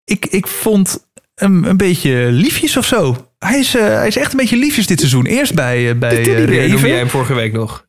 ik, 0.05 0.27
ik 0.27 0.47
vond 0.47 1.07
hem 1.35 1.65
een 1.65 1.77
beetje 1.77 2.29
liefjes 2.31 2.77
of 2.77 2.87
zo. 2.87 3.29
Hij 3.39 3.59
is, 3.59 3.75
eh, 3.75 3.83
hij 3.83 4.07
is 4.07 4.17
echt 4.17 4.31
een 4.33 4.39
beetje 4.39 4.57
liefjes 4.57 4.87
dit 4.87 4.99
seizoen. 4.99 5.27
Eerst 5.27 5.55
bij, 5.55 5.99
bij 5.99 6.23
Reven. 6.23 6.89
jij 6.89 6.99
hem 6.99 7.09
vorige 7.09 7.35
week 7.35 7.53
nog. 7.53 7.87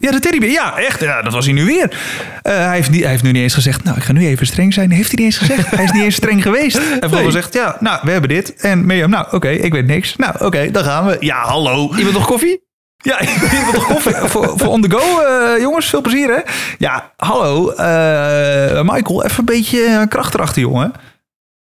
Ja, 0.00 0.10
de 0.10 0.18
teddybeer. 0.20 0.50
Ja, 0.50 0.76
echt. 0.78 1.00
Ja, 1.00 1.22
dat 1.22 1.32
was 1.32 1.44
hij 1.44 1.54
nu 1.54 1.64
weer. 1.64 1.98
Eh, 2.42 2.52
hij, 2.56 2.74
heeft 2.74 2.90
niet, 2.90 3.00
hij 3.02 3.10
heeft 3.10 3.22
nu 3.22 3.30
niet 3.32 3.42
eens 3.42 3.54
gezegd, 3.54 3.84
nou, 3.84 3.96
ik 3.96 4.02
ga 4.02 4.12
nu 4.12 4.26
even 4.26 4.46
streng 4.46 4.74
zijn. 4.74 4.90
Heeft 4.90 5.10
hij 5.12 5.24
niet 5.24 5.34
eens 5.34 5.38
gezegd. 5.38 5.70
hij 5.70 5.84
is 5.84 5.92
niet 5.92 6.02
eens 6.02 6.14
streng 6.14 6.42
geweest. 6.42 6.76
Hij 6.78 6.86
heeft 6.88 7.04
gewoon 7.04 7.24
gezegd, 7.24 7.52
ja, 7.54 7.76
nou, 7.80 8.00
we 8.02 8.10
hebben 8.10 8.28
dit. 8.28 8.54
En 8.56 8.86
Mirjam, 8.86 9.10
nou, 9.10 9.26
oké, 9.30 9.48
ik 9.48 9.72
weet 9.72 9.86
niks. 9.86 10.16
Nou, 10.16 10.44
oké, 10.44 10.70
dan 10.70 10.84
gaan 10.84 11.06
we. 11.06 11.16
Ja, 11.20 11.42
hallo. 11.42 11.94
Iemand 11.96 12.14
nog 12.14 12.26
koffie? 12.26 12.66
Ja, 12.96 13.18
wil 13.64 13.72
toch 13.72 13.86
koffie 13.86 14.14
voor, 14.14 14.52
voor 14.58 14.68
on 14.68 14.82
the 14.82 14.90
go, 14.90 15.20
eh, 15.20 15.60
jongens. 15.60 15.86
Veel 15.88 16.00
plezier, 16.00 16.28
hè? 16.28 16.40
Ja, 16.78 17.12
hallo. 17.16 17.70
eh, 17.70 18.82
Michael, 18.82 19.24
even 19.24 19.38
een 19.38 19.44
beetje 19.44 20.06
kracht 20.08 20.34
erachter, 20.34 20.62
jongen. 20.62 20.92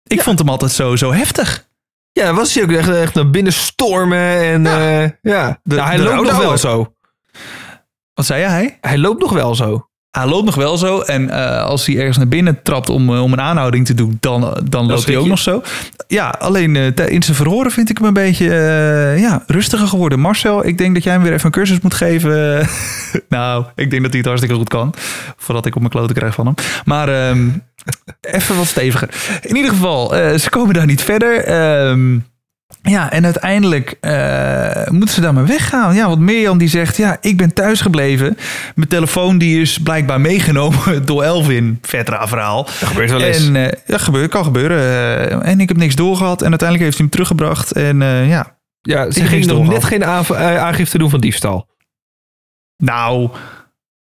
Ik 0.04 0.22
vond 0.22 0.40
hem 0.40 0.50
altijd 0.50 0.72
zo, 0.72 0.96
zo 0.96 1.12
heftig. 1.14 1.66
Ja, 2.12 2.34
was 2.34 2.54
hij 2.54 2.64
ook 2.64 2.72
echt, 2.72 2.90
echt 2.90 3.14
naar 3.14 3.30
binnen 3.30 3.54
stormen. 3.54 4.40
En 4.42 4.64
ja, 4.64 5.02
ja. 5.22 5.60
De- 5.64 5.76
Nou, 5.76 5.88
hij 5.88 6.00
loopt 6.00 6.28
nog 6.28 6.38
wel 6.38 6.58
zo. 6.58 6.94
Wat 8.14 8.26
zei 8.26 8.44
hij? 8.44 8.78
Hij 8.82 8.98
loopt 8.98 9.22
nog 9.22 9.32
wel 9.32 9.56
zo. 9.56 9.88
Hij 10.12 10.26
loopt 10.28 10.46
nog 10.46 10.56
wel 10.56 10.78
zo. 10.78 11.00
En 11.00 11.30
eh, 11.30 11.64
als 11.64 11.86
hij 11.86 11.98
ergens 11.98 12.18
naar 12.18 12.28
binnen 12.28 12.62
trapt 12.64 12.90
om, 12.90 13.14
eh, 13.16 13.22
om 13.24 13.34
een 13.34 13.42
aanhouding 13.42 13.86
te 13.86 13.94
doen, 13.94 14.18
dan, 14.20 14.58
dan 14.70 14.86
loopt 14.86 15.06
hij 15.06 15.18
ook 15.18 15.24
je. 15.24 15.30
nog 15.30 15.40
zo. 15.40 15.62
Ja, 16.08 16.30
alleen 16.40 16.76
eh, 16.76 16.88
t- 16.88 17.00
in 17.00 17.24
zijn 17.24 17.36
verhoren 17.38 17.72
vind 17.72 17.90
ik 17.90 17.98
hem 17.98 18.08
een 18.08 18.14
beetje 18.14 18.50
eh, 18.50 19.20
ja, 19.20 19.44
rustiger 19.48 19.88
geworden. 19.88 20.20
Marcel, 20.20 20.66
ik 20.66 20.78
denk 20.78 20.94
dat 20.94 21.04
jij 21.04 21.14
hem 21.14 21.22
weer 21.24 21.34
even 21.34 21.46
een 21.46 21.52
cursus 21.52 21.80
moet 21.80 21.94
geven. 21.94 22.68
nou, 23.30 23.66
ik 23.76 23.90
denk 23.90 24.02
dat 24.02 24.10
hij 24.12 24.20
het 24.20 24.26
hartstikke 24.28 24.56
goed 24.56 24.70
kan. 24.70 24.94
Voordat 25.38 25.66
ik 25.66 25.74
op 25.76 25.80
mijn 25.82 25.94
kloten 25.94 26.16
krijg 26.16 26.34
van 26.34 26.46
hem. 26.46 26.56
Maar 26.86 27.10
ehm, 27.30 27.48
even 28.38 28.56
wat 28.58 28.66
steviger. 28.68 29.10
In 29.42 29.56
ieder 29.56 29.72
geval, 29.72 30.16
eh, 30.16 30.38
ze 30.38 30.50
komen 30.50 30.74
daar 30.74 30.86
niet 30.86 31.02
verder. 31.02 31.44
Ehm, 31.44 32.18
ja, 32.82 33.12
en 33.12 33.26
uiteindelijk 33.26 33.98
eh, 34.02 34.88
moeten 34.88 35.16
ze 35.16 35.22
daar 35.22 35.34
maar 35.34 35.46
weggaan. 35.46 35.96
Ja, 35.96 36.08
want 36.08 36.20
Mirjam 36.20 36.58
die 36.58 36.68
zegt, 36.68 36.98
ja, 36.98 37.18
ik 37.22 37.38
ben 37.38 37.54
thuis 37.54 37.82
gebleven. 37.82 38.38
Mijn 38.76 38.90
telefoon 38.90 39.38
die 39.38 39.62
is 39.62 39.78
blijkbaar 39.78 40.22
meegenomen 40.22 40.80
door 41.06 41.24
Elvin. 41.24 41.78
Vet 41.82 42.10
raar 42.10 42.28
verhaal. 42.28 42.64
Dat 42.64 42.90
gebeurt 42.90 43.12
wel 43.12 43.22
eens. 43.22 43.48
En 43.48 43.56
eh, 43.56 43.72
dat 43.86 44.02
gebeurt, 44.02 44.30
kan 44.30 44.44
gebeuren. 44.44 44.78
Eh, 44.78 45.50
en 45.52 45.60
ik 45.60 45.68
heb 45.68 45.78
niks 45.78 45.96
doorgehad. 45.96 46.42
En 46.42 46.50
uiteindelijk 46.50 46.84
heeft 46.84 46.98
hij 46.98 47.06
hem 47.06 47.16
teruggebracht. 47.16 47.72
En 47.72 48.02
ja, 48.28 48.58
ja, 48.82 49.12
ze 49.12 49.26
ging 49.26 49.46
nog 49.46 49.68
net 49.68 49.84
geen 49.84 50.06
aangifte 50.06 50.98
doen 50.98 51.10
van 51.10 51.20
diefstal. 51.20 51.68
nou... 52.78 53.30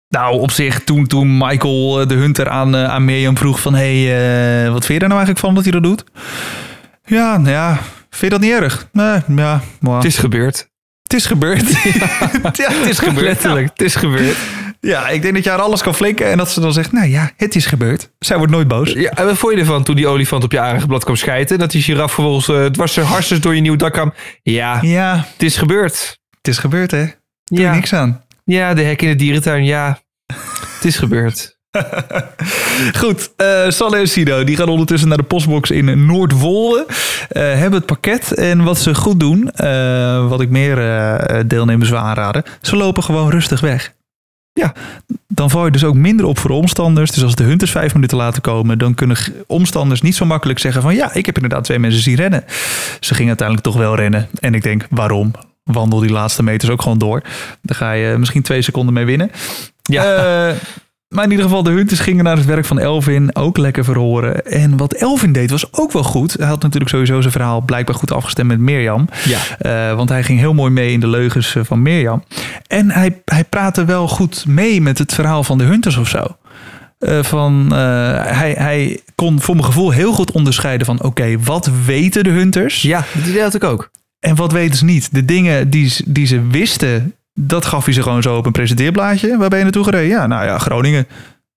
Nou, 0.08 0.40
op 0.40 0.50
zich, 0.50 0.84
toen, 0.84 1.06
toen 1.06 1.36
Michael 1.38 2.06
de 2.06 2.14
Hunter 2.14 2.48
aan, 2.48 2.76
aan 2.76 3.04
Mirjam 3.04 3.36
vroeg 3.36 3.60
van... 3.60 3.74
Hé, 3.74 4.06
hey, 4.06 4.70
wat 4.70 4.86
vind 4.86 4.98
je 4.98 5.04
er 5.04 5.14
nou 5.14 5.24
eigenlijk 5.24 5.38
van 5.38 5.54
dat 5.54 5.62
hij 5.62 5.72
dat 5.72 5.82
doet? 5.82 6.04
Ja, 7.04 7.36
nou 7.36 7.50
ja, 7.50 7.78
vind 8.10 8.32
je 8.32 8.38
dat 8.38 8.40
niet 8.40 8.52
erg? 8.62 8.88
Nee, 8.92 9.20
ja, 9.36 9.60
maar 9.80 9.94
Het 9.96 10.04
is 10.04 10.18
gebeurd. 10.18 10.68
het 11.02 11.12
is 11.14 11.26
gebeurd. 11.26 11.70
ja, 12.52 12.72
het 12.72 12.86
is 12.88 12.98
gebeurd. 13.08 13.26
Letterlijk, 13.26 13.68
het 13.72 13.80
is 13.82 13.94
gebeurd. 13.94 14.36
Ja, 14.80 15.08
ik 15.08 15.22
denk 15.22 15.34
dat 15.34 15.44
je 15.44 15.50
haar 15.50 15.58
alles 15.58 15.82
kan 15.82 15.94
flikken 15.94 16.30
en 16.30 16.36
dat 16.36 16.50
ze 16.50 16.60
dan 16.60 16.72
zegt, 16.72 16.92
nou 16.92 17.08
ja, 17.08 17.30
het 17.36 17.54
is 17.56 17.66
gebeurd. 17.66 18.10
Zij 18.18 18.36
wordt 18.36 18.52
nooit 18.52 18.68
boos. 18.68 18.92
Ja, 18.92 19.10
en 19.10 19.24
wat 19.24 19.38
vond 19.38 19.52
je 19.54 19.58
ervan 19.60 19.82
toen 19.84 19.96
die 19.96 20.06
olifant 20.06 20.44
op 20.44 20.52
je 20.52 20.60
aardigblad 20.60 21.04
kwam 21.04 21.16
schijten? 21.16 21.58
Dat 21.58 21.70
die 21.70 21.82
giraf 21.82 22.12
vervolgens 22.12 22.48
uh, 22.48 22.66
dwars 22.66 22.92
zijn 22.92 23.06
harses 23.06 23.40
door 23.40 23.54
je 23.54 23.60
nieuw 23.60 23.76
dak 23.76 23.92
kwam. 23.92 24.12
Ja, 24.42 24.78
Ja, 24.82 25.26
het 25.32 25.42
is 25.42 25.56
gebeurd. 25.56 26.18
het 26.36 26.48
is 26.48 26.58
gebeurd 26.58 26.90
hè. 26.90 27.04
Doe 27.44 27.60
Ja, 27.60 27.74
niks 27.74 27.92
aan. 27.92 28.24
ja, 28.44 28.74
de 28.74 28.82
hek 28.82 29.02
in 29.02 29.08
de 29.08 29.14
dierentuin, 29.16 29.64
ja. 29.64 29.98
Het 30.76 30.84
is 30.84 30.96
gebeurd. 30.96 31.58
Goed, 33.00 33.32
eh 33.36 33.68
Salle 33.68 33.96
en 33.96 34.08
Sido 34.08 34.44
die 34.44 34.56
gaan 34.56 34.68
ondertussen 34.68 35.08
naar 35.08 35.18
de 35.18 35.22
postbox 35.22 35.70
in 35.70 36.06
Noordwolde. 36.06 36.86
Eh, 37.28 37.42
hebben 37.42 37.72
het 37.72 37.86
pakket 37.86 38.34
en 38.34 38.64
wat 38.64 38.78
ze 38.78 38.94
goed 38.94 39.20
doen, 39.20 39.50
eh, 39.50 40.28
wat 40.28 40.40
ik 40.40 40.50
meer 40.50 40.76
deelnemers 41.46 41.90
wil 41.90 41.98
aanraden, 41.98 42.42
ze 42.60 42.76
lopen 42.76 43.02
gewoon 43.02 43.30
rustig 43.30 43.60
weg. 43.60 43.92
Ja. 44.52 44.72
Dan 45.28 45.50
val 45.50 45.64
je 45.64 45.70
dus 45.70 45.84
ook 45.84 45.94
minder 45.94 46.26
op 46.26 46.38
voor 46.38 46.50
de 46.50 46.56
omstanders. 46.56 47.10
Dus 47.10 47.22
als 47.22 47.34
de 47.34 47.44
hunters 47.44 47.70
vijf 47.70 47.94
minuten 47.94 48.16
laten 48.16 48.42
komen, 48.42 48.78
dan 48.78 48.94
kunnen 48.94 49.16
omstanders 49.46 50.00
niet 50.00 50.16
zo 50.16 50.24
makkelijk 50.24 50.58
zeggen 50.58 50.82
van 50.82 50.94
ja, 50.94 51.14
ik 51.14 51.26
heb 51.26 51.34
inderdaad 51.34 51.64
twee 51.64 51.78
mensen 51.78 52.02
zien 52.02 52.14
rennen. 52.14 52.44
Ze 53.00 53.14
gingen 53.14 53.28
uiteindelijk 53.28 53.66
toch 53.66 53.76
wel 53.76 53.96
rennen. 53.96 54.28
En 54.40 54.54
ik 54.54 54.62
denk, 54.62 54.86
waarom? 54.90 55.32
Wandel 55.62 55.98
die 55.98 56.10
laatste 56.10 56.42
meters 56.42 56.70
ook 56.70 56.82
gewoon 56.82 56.98
door. 56.98 57.22
Dan 57.62 57.76
ga 57.76 57.92
je 57.92 58.18
misschien 58.18 58.42
twee 58.42 58.62
seconden 58.62 58.94
mee 58.94 59.04
winnen. 59.04 59.30
Ja. 59.82 60.54
Maar 61.14 61.24
in 61.24 61.30
ieder 61.30 61.44
geval, 61.44 61.62
de 61.62 61.70
Hunters 61.70 62.00
gingen 62.00 62.24
naar 62.24 62.36
het 62.36 62.46
werk 62.46 62.64
van 62.64 62.78
Elvin. 62.78 63.36
Ook 63.36 63.58
lekker 63.58 63.84
verhoren. 63.84 64.46
En 64.46 64.76
wat 64.76 64.92
Elvin 64.92 65.32
deed 65.32 65.50
was 65.50 65.72
ook 65.72 65.92
wel 65.92 66.02
goed. 66.02 66.32
Hij 66.32 66.46
had 66.46 66.62
natuurlijk 66.62 66.90
sowieso 66.90 67.20
zijn 67.20 67.32
verhaal 67.32 67.60
blijkbaar 67.60 67.94
goed 67.94 68.12
afgestemd 68.12 68.48
met 68.48 68.58
Mirjam. 68.58 69.08
Ja. 69.24 69.38
Eh, 69.58 69.96
want 69.96 70.08
hij 70.08 70.22
ging 70.22 70.38
heel 70.38 70.54
mooi 70.54 70.70
mee 70.70 70.92
in 70.92 71.00
de 71.00 71.08
leugens 71.08 71.54
eh, 71.56 71.64
van 71.64 71.82
Mirjam. 71.82 72.24
En 72.66 72.90
hij, 72.90 73.22
hij 73.24 73.44
praatte 73.44 73.84
wel 73.84 74.08
goed 74.08 74.46
mee 74.46 74.80
met 74.80 74.98
het 74.98 75.14
verhaal 75.14 75.44
van 75.44 75.58
de 75.58 75.64
Hunters 75.64 75.96
of 75.96 76.08
zo. 76.08 76.36
Eh, 76.98 77.22
van, 77.22 77.72
hij, 77.72 78.52
hij 78.52 79.00
kon 79.14 79.40
voor 79.40 79.54
mijn 79.54 79.66
gevoel 79.66 79.90
heel 79.90 80.12
goed 80.12 80.30
onderscheiden 80.30 80.86
van... 80.86 81.02
oké, 81.02 81.38
wat 81.44 81.70
weten 81.84 82.24
de 82.24 82.30
Hunters? 82.30 82.82
Ja, 82.82 83.04
dat 83.14 83.26
idee 83.26 83.42
had 83.42 83.54
ik 83.54 83.64
ook. 83.64 83.90
En 84.20 84.34
wat 84.36 84.52
weten 84.52 84.76
ze 84.76 84.84
niet? 84.84 85.14
De 85.14 85.24
dingen 85.24 85.70
die, 85.70 85.94
die 86.06 86.26
ze 86.26 86.46
wisten, 86.46 87.14
dat 87.40 87.64
gaf 87.64 87.85
hij 87.85 87.94
ze 87.94 88.02
gewoon 88.02 88.23
zo 88.23 88.37
op 88.37 88.47
een 88.47 88.52
presenteerblaadje. 88.52 89.37
Waar 89.37 89.49
ben 89.49 89.59
je 89.59 89.64
naartoe 89.64 89.85
gereden? 89.85 90.09
Ja, 90.09 90.26
nou 90.26 90.44
ja, 90.44 90.59
Groningen. 90.59 91.06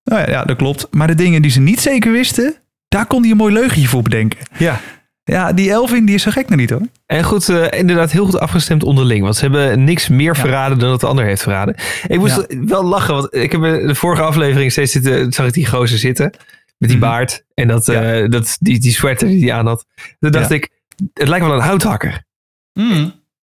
Nou 0.04 0.22
ja, 0.22 0.30
ja, 0.30 0.44
dat 0.44 0.58
klopt. 0.58 0.88
Maar 0.92 1.08
de 1.08 1.16
dingen 1.16 1.42
die 1.42 1.52
ze 1.52 1.60
niet 1.60 1.80
zeker 1.80 2.12
wisten, 2.12 2.56
daar 2.88 3.06
kon 3.06 3.22
hij 3.22 3.32
een 3.32 3.38
mooi 3.38 3.54
leugentje 3.54 3.88
voor 3.88 4.02
bedenken. 4.02 4.40
Ja. 4.58 4.80
Ja, 5.24 5.54
die 5.54 5.72
Elvin, 5.72 6.06
die 6.06 6.16
is 6.16 6.22
zo 6.24 6.32
gek 6.32 6.50
nog 6.50 6.60
niet 6.60 6.70
hoor. 6.70 6.82
En 7.06 7.24
goed, 7.24 7.50
eh, 7.50 7.80
inderdaad 7.80 8.12
heel 8.12 8.26
goed 8.26 8.40
afgestemd 8.40 8.84
onderling. 8.84 9.24
Want 9.24 9.36
ze 9.36 9.42
hebben 9.42 9.84
niks 9.84 10.08
meer 10.10 10.36
verraden 10.36 10.80
dan 10.80 10.90
dat 10.90 11.00
de 11.00 11.08
ander 11.08 11.26
heeft 11.26 11.42
verraden. 11.42 11.76
Ik 12.08 12.20
moest 12.20 12.36
Ja. 12.50 12.58
wel 12.66 12.84
lachen, 12.84 13.14
want 13.14 13.36
ik 13.36 13.52
heb 13.52 13.64
in 13.64 13.88
de 13.88 13.96
vorige 13.96 14.22
aflevering 14.22 14.72
steeds 14.72 14.92
zitten, 14.92 15.34
zag 15.34 15.46
ik 15.48 15.54
die 15.54 15.66
gozer 15.68 15.98
zitten. 15.98 16.32
Met 16.78 16.90
die 16.90 16.98
Mhm. 16.98 17.08
baard 17.08 17.44
en 17.54 17.68
dat, 17.68 17.86
Ja. 17.86 18.28
dat, 18.28 18.58
die, 18.60 18.80
die 18.80 18.92
sweater 18.92 19.28
die 19.28 19.44
hij 19.44 19.54
aan 19.54 19.68
had. 19.68 19.86
Toen 20.20 20.32
dacht 20.32 20.52
ik, 20.52 20.70
het 21.14 21.28
lijkt 21.28 21.46
wel 21.46 21.56
een 21.56 21.62
houthakker. 21.62 22.24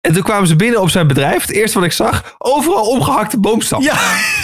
En 0.09 0.13
toen 0.13 0.23
kwamen 0.23 0.47
ze 0.49 0.57
binnen 0.57 0.81
op 0.81 0.91
zijn 0.91 1.07
bedrijf. 1.07 1.41
Het 1.41 1.51
eerste 1.51 1.79
wat 1.79 1.87
ik 1.87 1.93
zag, 1.93 2.35
overal 2.39 2.85
omgehakte 2.87 3.39
boomstammen. 3.39 3.89
Ja, 3.93 3.99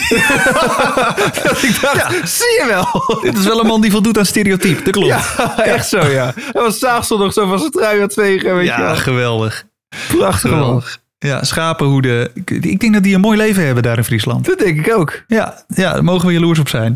Dat 1.44 1.62
ik 1.62 1.78
dacht, 1.80 2.28
zie 2.30 2.46
je 2.46 2.64
wel. 2.68 3.18
dit 3.22 3.38
is 3.38 3.44
wel 3.44 3.60
een 3.60 3.66
man 3.66 3.80
die 3.80 3.90
voldoet 3.90 4.18
aan 4.18 4.24
stereotype. 4.26 4.82
Dat 4.82 4.92
klopt. 4.92 5.08
Ja, 5.08 5.56
echt 5.74 5.88
zo 5.88 6.06
ja. 6.06 6.32
Hij 6.34 6.62
was 6.62 6.78
s'avonds 6.78 7.08
nog 7.08 7.32
zo 7.32 7.48
van 7.48 7.58
zijn 7.58 7.70
trui 7.70 7.96
aan 7.96 8.02
het 8.02 8.12
vegen. 8.14 8.54
Weet 8.54 8.66
je 8.66 8.70
Ja, 8.72 8.80
wel. 8.80 8.96
geweldig. 8.96 9.64
Prachtig. 10.08 10.50
Geweldig. 10.50 10.98
Ja, 11.18 11.44
schapenhoeden. 11.44 12.30
Ik, 12.34 12.50
ik 12.50 12.80
denk 12.80 12.94
dat 12.94 13.02
die 13.02 13.14
een 13.14 13.20
mooi 13.20 13.36
leven 13.38 13.64
hebben 13.64 13.82
daar 13.82 13.96
in 13.96 14.04
Friesland. 14.04 14.44
Dat 14.46 14.58
denk 14.58 14.86
ik 14.86 14.94
ook. 14.94 15.22
Ja, 15.26 15.64
ja 15.68 15.92
daar 15.92 16.04
mogen 16.04 16.26
we 16.26 16.32
jaloers 16.32 16.58
op 16.58 16.68
zijn. 16.68 16.94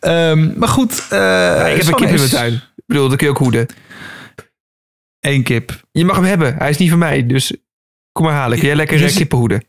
Ehm, 0.00 0.58
maar 0.58 0.68
goed. 0.68 1.02
eh 1.08 1.74
ik 1.74 1.82
heb 1.82 1.86
een 1.86 1.94
kip 1.94 2.08
in 2.08 2.14
mijn 2.14 2.28
tuin. 2.28 2.52
Ik 2.52 2.84
bedoel, 2.86 3.08
dat 3.08 3.16
kun 3.18 3.26
je 3.26 3.32
ook 3.32 3.38
hoeden. 3.38 3.66
Eén 5.20 5.42
kip. 5.42 5.80
Je 5.90 6.04
mag 6.04 6.16
hem 6.16 6.24
hebben. 6.24 6.54
Hij 6.58 6.70
is 6.70 6.76
niet 6.76 6.90
van 6.90 6.98
mij. 6.98 7.26
Dus 7.26 7.52
kom 8.18 8.26
maar 8.26 8.34
halen. 8.34 8.58
Kun 8.58 8.66
jij 8.66 8.76
lekker 8.76 8.96
Je 8.98 9.02
eh, 9.02 9.08
zit- 9.08 9.18
kippen 9.18 9.38
hoeden? 9.38 9.64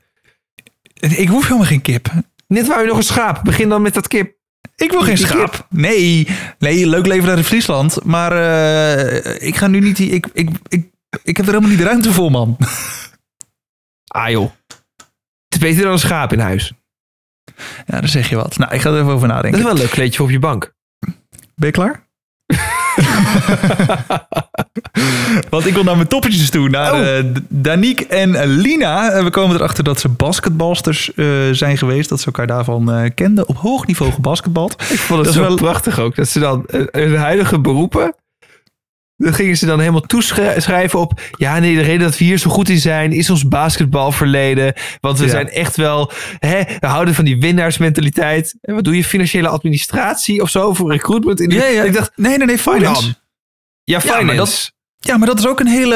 Ik 0.99 1.27
hoef 1.27 1.43
helemaal 1.43 1.65
geen 1.67 1.81
kip. 1.81 2.11
Net 2.47 2.67
wou 2.67 2.81
je 2.81 2.87
nog 2.87 2.97
een 2.97 3.03
schaap. 3.03 3.43
Begin 3.43 3.69
dan 3.69 3.81
met 3.81 3.93
dat 3.93 4.07
kip. 4.07 4.37
Ik 4.75 4.91
wil 4.91 5.01
geen 5.01 5.17
schaap. 5.17 5.65
Nee, 5.69 6.27
nee, 6.59 6.87
leuk 6.87 7.05
leven 7.05 7.27
daar 7.27 7.37
in 7.37 7.43
Friesland. 7.43 8.03
Maar 8.03 8.31
eh, 8.31 9.47
ik 9.47 9.55
ga 9.55 9.67
nu 9.67 9.79
niet... 9.79 9.95
die- 9.95 10.09
Ik, 10.09 10.27
ik, 10.33 10.49
ik, 10.67 10.89
ik 11.23 11.37
heb 11.37 11.45
er 11.45 11.51
helemaal 11.51 11.69
niet 11.69 11.79
de 11.79 11.85
ruimte 11.85 12.11
voor, 12.13 12.31
man. 12.31 12.57
Ah 14.07 14.29
joh. 14.29 14.51
Het 14.97 15.07
is 15.49 15.57
beter 15.59 15.83
dan 15.83 15.91
een 15.91 15.99
schaap 15.99 16.33
in 16.33 16.39
huis. 16.39 16.73
Ja, 17.85 17.99
dan 17.99 18.07
zeg 18.09 18.29
je 18.29 18.35
wat. 18.35 18.57
Nou, 18.57 18.73
ik 18.73 18.81
ga 18.81 18.89
er 18.89 18.95
even 18.99 19.11
over 19.11 19.27
Dat 19.27 19.35
nadenken. 19.35 19.59
is 19.59 19.65
wel 19.65 19.73
een 19.75 19.79
leuk 19.81 19.89
kleedje 19.89 20.17
voor 20.17 20.25
op 20.25 20.31
je 20.31 20.39
bank. 20.39 20.73
Ben 21.55 21.67
je 21.67 21.71
klaar? 21.71 22.07
Want 25.49 25.65
ik 25.65 25.73
wil 25.73 25.83
naar 25.83 25.95
mijn 25.95 26.07
toppetjes 26.07 26.49
toe. 26.49 26.69
Naar 26.69 26.93
Oh. 26.93 27.17
eh, 27.17 27.25
Danique 27.49 28.07
en 28.07 28.45
Lina. 28.47 29.11
En 29.11 29.23
we 29.23 29.29
komen 29.29 29.55
erachter 29.55 29.83
dat 29.83 29.99
ze 29.99 30.09
basketbalsters 30.09 31.13
eh, 31.13 31.25
zijn 31.51 31.77
geweest. 31.77 32.09
Dat 32.09 32.19
ze 32.19 32.25
elkaar 32.25 32.47
daarvan 32.47 32.91
eh, 32.91 33.09
kenden. 33.15 33.47
Op 33.47 33.57
hoog 33.57 33.87
niveau 33.87 34.11
gebasketbald. 34.11 34.71
Ik 34.73 34.99
vond 34.99 35.17
het 35.25 35.25
Dat 35.25 35.33
zo 35.33 35.41
wel- 35.41 35.55
prachtig 35.55 35.99
ook. 35.99 36.15
Dat 36.15 36.27
ze 36.27 36.39
dan 36.39 36.65
eh, 36.65 36.81
hun 36.91 37.15
huidige 37.15 37.59
beroepen... 37.59 38.15
Dan 39.21 39.33
gingen 39.33 39.57
ze 39.57 39.65
dan 39.65 39.79
helemaal 39.79 40.01
toeschrijven 40.01 40.99
op... 40.99 41.21
Ja, 41.37 41.59
nee, 41.59 41.75
de 41.75 41.81
reden 41.81 41.99
dat 41.99 42.17
we 42.17 42.23
hier 42.25 42.37
zo 42.37 42.49
goed 42.49 42.69
in 42.69 42.79
zijn... 42.79 43.11
is 43.11 43.29
ons 43.29 43.47
basketbalverleden. 43.47 44.73
Want 44.99 45.17
we 45.19 45.23
Ja. 45.25 45.29
zijn 45.31 45.49
echt 45.49 45.75
wel... 45.75 46.11
Hè, 46.39 46.61
we 46.79 46.87
houden 46.87 47.13
van 47.15 47.25
die 47.25 47.39
winnaarsmentaliteit. 47.39 48.55
En 48.61 48.75
wat 48.75 48.83
doe 48.83 48.95
je? 48.95 49.03
Financiële 49.03 49.47
administratie 49.47 50.41
of 50.41 50.49
zo? 50.49 50.73
Voor 50.73 50.91
recruitment? 50.91 51.39
In 51.39 51.49
die... 51.49 51.59
Ik 51.63 51.93
dacht, 51.93 52.11
nee, 52.15 52.37
nee, 52.37 52.47
nee, 52.47 52.57
finance. 52.57 53.01
dan? 53.01 53.13
ja, 53.83 53.99
Ja, 54.03 54.09
maar 54.13 54.17
finance. 54.19 54.37
dat- 54.37 54.71
Ja, 55.01 55.17
maar 55.17 55.27
dat 55.27 55.39
is 55.39 55.47
ook 55.47 55.59
een 55.59 55.67
hele, 55.67 55.95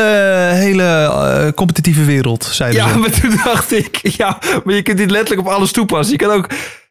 hele 0.54 0.84
eh, 0.84 1.48
competitieve 1.56 2.04
wereld, 2.06 2.44
zeiden 2.44 2.82
Ja, 2.82 2.90
ze. 2.92 2.98
maar 2.98 3.12
toen 3.22 3.40
dacht 3.44 3.72
ik, 3.72 4.00
ja, 4.18 4.40
maar 4.64 4.74
je 4.76 4.82
kunt 4.82 4.98
dit 4.98 5.12
letterlijk 5.12 5.48
op 5.48 5.54
alles 5.54 5.72
toepassen. 5.72 6.18
Je 6.20 6.26
kan 6.26 6.36
ook 6.36 6.48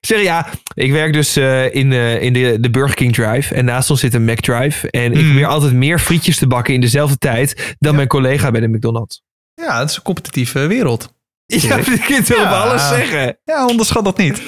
zeggen, 0.07 0.27
ja, 0.27 0.49
ik 0.75 0.93
werk 0.93 1.13
dus 1.13 1.37
eh, 1.37 1.75
in, 1.75 1.93
eh, 1.93 2.23
in 2.23 2.33
de, 2.33 2.57
de 2.61 2.71
Burger 2.71 2.95
King 2.97 3.15
Drive 3.15 3.55
en 3.55 3.65
naast 3.65 3.91
ons 3.91 4.01
zit 4.01 4.15
een 4.15 4.25
Mac 4.25 4.41
Drive. 4.41 4.91
En 4.91 5.13
ik 5.13 5.19
Mm. 5.19 5.25
probeer 5.27 5.47
altijd 5.47 5.73
meer 5.73 5.99
frietjes 5.99 6.37
te 6.39 6.47
bakken 6.47 6.75
in 6.75 6.81
dezelfde 6.81 7.17
tijd 7.19 7.75
dan 7.79 7.95
mijn 7.95 8.09
collega 8.09 8.51
bij 8.51 8.61
de 8.61 8.69
McDonald's. 8.69 9.23
Ja, 9.55 9.79
het 9.81 9.91
is 9.91 9.97
een 9.97 10.03
competitieve 10.03 10.67
wereld. 10.67 11.13
Ja, 11.47 11.77
je 11.85 11.99
kunt 12.07 12.31
op 12.31 12.37
Ja. 12.37 12.61
alles 12.61 12.89
zeggen. 12.89 13.39
Ja, 13.45 13.67
onderschat 13.67 14.05
dat 14.05 14.17
niet. 14.17 14.43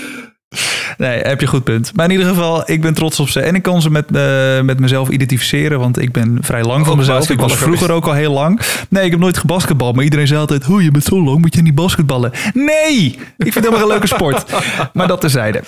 Nee, 0.99 1.19
heb 1.21 1.41
je 1.41 1.47
een 1.47 1.53
goed 1.53 1.65
punt. 1.65 1.91
Maar 1.95 2.05
in 2.05 2.11
ieder 2.11 2.27
geval, 2.27 2.63
ik 2.71 2.81
ben 2.81 2.95
trots 2.95 3.21
op 3.21 3.29
ze. 3.29 3.41
En 3.41 3.55
ik 3.55 3.63
kan 3.63 3.83
ze 3.83 3.91
met, 3.91 4.05
eh, 4.17 4.61
met 4.61 4.81
mezelf 4.81 5.09
identificeren, 5.09 5.79
want 5.79 5.99
ik 6.03 6.13
ben 6.13 6.39
vrij 6.41 6.63
lang 6.65 6.87
van 6.87 6.97
mezelf. 6.97 7.31
Ik 7.31 7.41
was 7.41 7.57
vroeger 7.57 7.91
ook 7.93 8.07
al 8.07 8.13
heel 8.13 8.33
lang. 8.33 8.61
Nee, 8.89 9.05
ik 9.05 9.11
heb 9.11 9.21
nooit 9.21 9.39
gebasketbald, 9.39 9.95
maar 9.95 10.05
iedereen 10.05 10.27
zei 10.27 10.41
altijd... 10.41 10.69
Oh, 10.69 10.83
je 10.83 10.91
bent 10.91 11.05
zo 11.05 11.23
lang, 11.25 11.39
moet 11.41 11.55
je 11.55 11.63
niet 11.63 11.75
basketballen? 11.75 12.31
Nee! 12.55 13.05
Ik 13.37 13.53
vind 13.53 13.55
het 13.55 13.65
helemaal 13.65 13.81
een 13.83 13.89
leuke 13.89 14.07
sport. 14.07 14.45
Maar 14.93 15.07
dat 15.09 15.21
terzijde. 15.21 15.63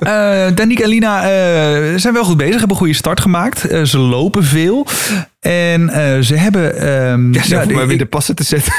Eh 0.00 0.46
Danique 0.54 0.82
en 0.84 0.88
Lina 0.88 1.22
eh, 1.22 1.28
zijn 1.96 2.14
wel 2.14 2.24
goed 2.24 2.36
bezig, 2.36 2.52
hebben 2.52 2.70
een 2.70 2.76
goede 2.76 2.92
start 2.94 3.20
gemaakt. 3.20 3.60
Ze 3.84 3.98
lopen 3.98 4.44
veel. 4.44 4.86
En 5.40 5.90
ze 6.24 6.34
hebben... 6.34 6.76
ehm, 6.78 7.32
Ja, 7.32 7.42
ze 7.42 7.48
ja, 7.50 7.56
hoeven 7.56 7.76
maar 7.76 7.86
weer 7.86 7.98
de 7.98 8.06
passen 8.06 8.34
te 8.34 8.42
zetten. 8.44 8.72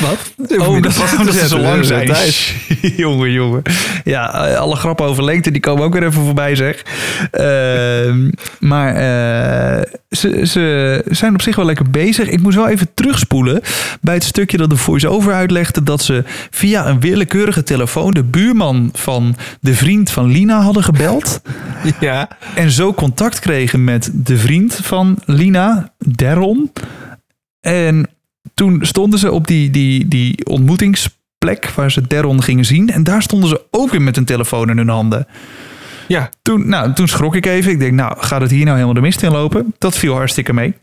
Wat? 0.00 0.58
Oh, 0.60 0.72
dat, 0.72 0.82
de 0.82 0.98
passen 0.98 1.18
te 1.18 1.24
dat 1.24 1.34
ze 1.34 1.48
zo 1.48 1.58
lang 1.58 1.84
zijn. 1.84 2.12
jongen, 2.96 3.32
jongen. 3.32 3.62
Ja, 4.04 4.48
eh, 4.48 4.58
alle 4.58 4.76
grappen 4.76 5.06
over 5.06 5.24
lengte, 5.24 5.50
die 5.50 5.60
komen 5.60 5.84
ook 5.84 5.92
weer 5.92 6.06
even 6.06 6.24
voorbij, 6.24 6.54
zeg. 6.54 6.82
Ehm, 7.30 8.30
maar 8.58 8.94
eh, 8.94 9.82
ze, 10.10 10.46
ze 10.46 11.04
zijn 11.08 11.34
op 11.34 11.42
zich 11.42 11.56
wel 11.56 11.64
lekker 11.64 11.90
bezig. 11.90 12.28
Ik 12.28 12.40
moest 12.42 12.56
wel 12.56 12.68
even 12.68 12.88
terugspoelen 12.94 13.60
bij 14.00 14.14
het 14.14 14.24
stukje 14.24 14.56
dat 14.56 14.70
de 14.70 14.76
voice-over 14.76 15.32
uitlegde... 15.32 15.82
dat 15.82 16.02
ze 16.02 16.24
via 16.50 16.86
een 16.86 17.00
willekeurige 17.00 17.62
telefoon 17.62 18.10
de 18.10 18.24
buurman 18.24 18.90
van 18.92 19.36
de 19.60 19.74
vriend 19.74 20.10
van 20.10 20.30
Lina 20.30 20.60
hadden 20.60 20.82
gebeld... 20.82 21.40
Ja. 22.00 22.28
En 22.54 22.70
zo 22.70 22.94
contact 22.94 23.38
kregen 23.38 23.84
met 23.84 24.10
de 24.12 24.38
vriend 24.38 24.78
van 24.82 25.18
Lina, 25.24 25.92
Deron. 25.98 26.72
En 27.60 28.08
toen 28.60 28.78
stonden 28.80 29.18
ze 29.18 29.32
op 29.32 29.46
die, 29.46 29.70
die, 29.70 30.08
die 30.08 30.46
ontmoetingsplek 30.46 31.70
waar 31.74 31.90
ze 31.90 32.06
Deron 32.06 32.42
gingen 32.42 32.64
zien. 32.64 32.90
En 32.90 33.04
daar 33.04 33.22
stonden 33.22 33.48
ze 33.48 33.62
ook 33.70 33.90
weer 33.90 34.02
met 34.02 34.16
een 34.16 34.24
telefoon 34.24 34.70
in 34.70 34.76
hun 34.76 34.88
handen. 34.88 35.26
Ja. 36.08 36.30
Toen, 36.42 36.68
nou, 36.68 36.92
toen 36.92 37.08
schrok 37.08 37.34
ik 37.34 37.46
even. 37.46 37.72
Ik 37.72 37.78
denk, 37.78 37.92
nou, 37.92 38.18
gaat 38.18 38.40
het 38.40 38.50
hier 38.50 38.64
nou 38.64 38.72
helemaal 38.72 38.94
de 38.94 39.00
mist 39.00 39.22
in 39.22 39.30
lopen? 39.30 39.74
Dat 39.78 39.98
viel 39.98 40.14
hartstikke 40.14 40.52
mee. 40.52 40.74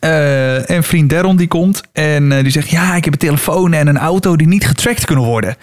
Eh, 0.00 0.70
en 0.70 0.82
vriend 0.82 1.10
Deron 1.10 1.36
die 1.36 1.48
komt 1.48 1.82
en 1.92 2.32
eh, 2.32 2.42
die 2.42 2.52
zegt... 2.52 2.68
ja, 2.68 2.94
ik 2.94 3.04
heb 3.04 3.12
een 3.12 3.18
telefoon 3.18 3.72
en 3.72 3.86
een 3.86 3.98
auto 3.98 4.36
die 4.36 4.46
niet 4.46 4.66
getrackt 4.66 5.04
kunnen 5.04 5.24
worden. 5.24 5.56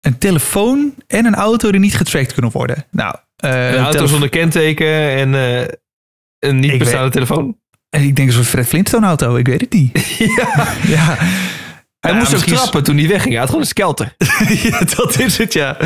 Een 0.00 0.18
telefoon 0.18 0.94
en 1.06 1.26
een 1.26 1.34
auto 1.34 1.70
die 1.70 1.80
niet 1.80 1.96
getrackt 1.96 2.32
kunnen 2.32 2.50
worden. 2.50 2.84
Nou, 2.90 3.14
eh, 3.36 3.72
Een 3.72 3.84
auto 3.84 4.06
zonder 4.06 4.28
kenteken 4.28 5.10
en 5.10 5.32
een 6.38 6.60
niet 6.60 6.78
bestaande 6.78 7.10
telefoon. 7.10 7.56
En 7.96 8.02
ik 8.02 8.16
denk 8.16 8.28
een 8.28 8.34
soort 8.34 8.46
Fred 8.46 8.66
Flintstone 8.66 9.06
auto, 9.06 9.36
ik 9.36 9.46
weet 9.46 9.60
het 9.60 9.72
niet. 9.72 10.16
Ja. 10.36 10.68
ja. 10.86 11.16
Hij 12.00 12.12
Ja, 12.12 12.18
moest 12.18 12.34
ook 12.34 12.40
trappen 12.40 12.82
toen 12.82 12.96
hij 12.98 13.08
wegging. 13.08 13.28
Hij 13.30 13.38
had 13.38 13.46
gewoon 13.46 13.60
een 13.60 13.68
skelter. 13.68 14.14
ja, 14.62 14.80
dat 14.96 15.18
is 15.18 15.38
het, 15.38 15.52
ja. 15.52 15.76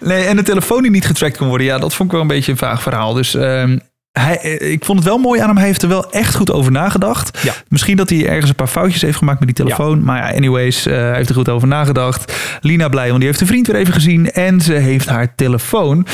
Nee, 0.00 0.24
en 0.24 0.36
de 0.36 0.42
telefoon 0.42 0.82
die 0.82 0.90
niet 0.90 1.06
getrackt 1.06 1.36
kon 1.36 1.48
worden, 1.48 1.66
ja, 1.66 1.78
dat 1.78 1.94
vond 1.94 2.08
ik 2.08 2.12
wel 2.14 2.20
een 2.20 2.28
beetje 2.34 2.52
een 2.52 2.58
vaag 2.58 2.82
verhaal. 2.82 3.12
Dus 3.14 3.34
ehm, 3.34 3.78
hij, 4.18 4.38
eh, 4.40 4.70
ik 4.72 4.84
vond 4.84 4.98
het 4.98 5.08
wel 5.08 5.18
mooi 5.18 5.40
aan 5.40 5.48
hem. 5.48 5.56
Hij 5.56 5.66
heeft 5.66 5.82
er 5.82 5.88
wel 5.88 6.12
echt 6.12 6.34
goed 6.34 6.52
over 6.52 6.72
nagedacht. 6.72 7.38
Ja. 7.42 7.52
Misschien 7.68 7.96
dat 7.96 8.08
hij 8.08 8.28
ergens 8.28 8.48
een 8.48 8.54
paar 8.54 8.66
foutjes 8.66 9.02
heeft 9.02 9.18
gemaakt 9.18 9.38
met 9.38 9.48
die 9.48 9.64
telefoon. 9.64 10.04
Maar 10.04 10.16
ja, 10.18 10.36
anyways, 10.36 10.86
eh, 10.86 10.96
hij 10.96 11.14
heeft 11.14 11.28
er 11.28 11.34
goed 11.34 11.48
over 11.48 11.68
nagedacht. 11.68 12.32
Lina 12.60 12.88
blij, 12.88 13.06
want 13.06 13.18
die 13.18 13.26
heeft 13.26 13.38
de 13.38 13.46
vriend 13.46 13.66
weer 13.66 13.76
even 13.76 13.94
gezien. 13.94 14.30
En 14.30 14.60
ze 14.60 14.72
heeft 14.72 15.08
haar 15.08 15.34
telefoon. 15.34 16.06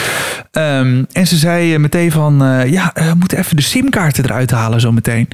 Ehm, 0.50 1.04
en 1.12 1.26
ze 1.26 1.36
zei 1.36 1.74
eh, 1.74 1.80
meteen 1.80 2.12
van, 2.12 2.64
ja, 2.66 2.90
we 2.94 3.12
moeten 3.18 3.38
even 3.38 3.56
de 3.56 3.62
simkaarten 3.62 4.24
eruit 4.24 4.50
halen 4.50 4.80
zo 4.80 4.92
meteen. 4.92 5.28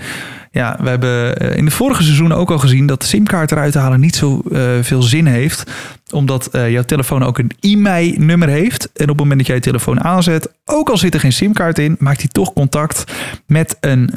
Ja, 0.53 0.77
we 0.81 0.89
hebben 0.89 1.37
eh, 1.37 1.57
in 1.57 1.65
de 1.65 1.71
vorige 1.71 2.03
seizoenen 2.03 2.37
ook 2.37 2.51
al 2.51 2.59
gezien 2.59 2.87
dat 2.87 3.01
de 3.01 3.07
simkaart 3.07 3.53
eruit 3.53 3.75
halen 3.75 4.01
niet 4.01 4.17
zo 4.17 4.43
eh, 4.53 4.63
veel 4.81 5.03
zin 5.03 5.27
heeft. 5.27 5.71
Omdat 6.13 6.47
eh, 6.47 6.71
jouw 6.71 6.83
telefoon 6.83 7.23
ook 7.23 7.39
een 7.39 7.51
IMEI-nummer 7.61 8.49
heeft. 8.49 8.85
En 8.93 9.03
op 9.03 9.09
het 9.09 9.17
moment 9.19 9.39
dat 9.39 9.47
jij 9.47 9.57
je 9.57 9.63
telefoon 9.63 10.05
aanzet, 10.05 10.53
ook 10.65 10.89
al 10.89 10.97
zit 10.97 11.15
er 11.15 11.21
geen 11.21 11.33
simkaart 11.33 11.79
in, 11.79 11.97
maakt 11.99 12.21
hij 12.21 12.29
toch 12.29 12.53
contact 12.53 13.13
met 13.47 13.77
een 13.81 14.11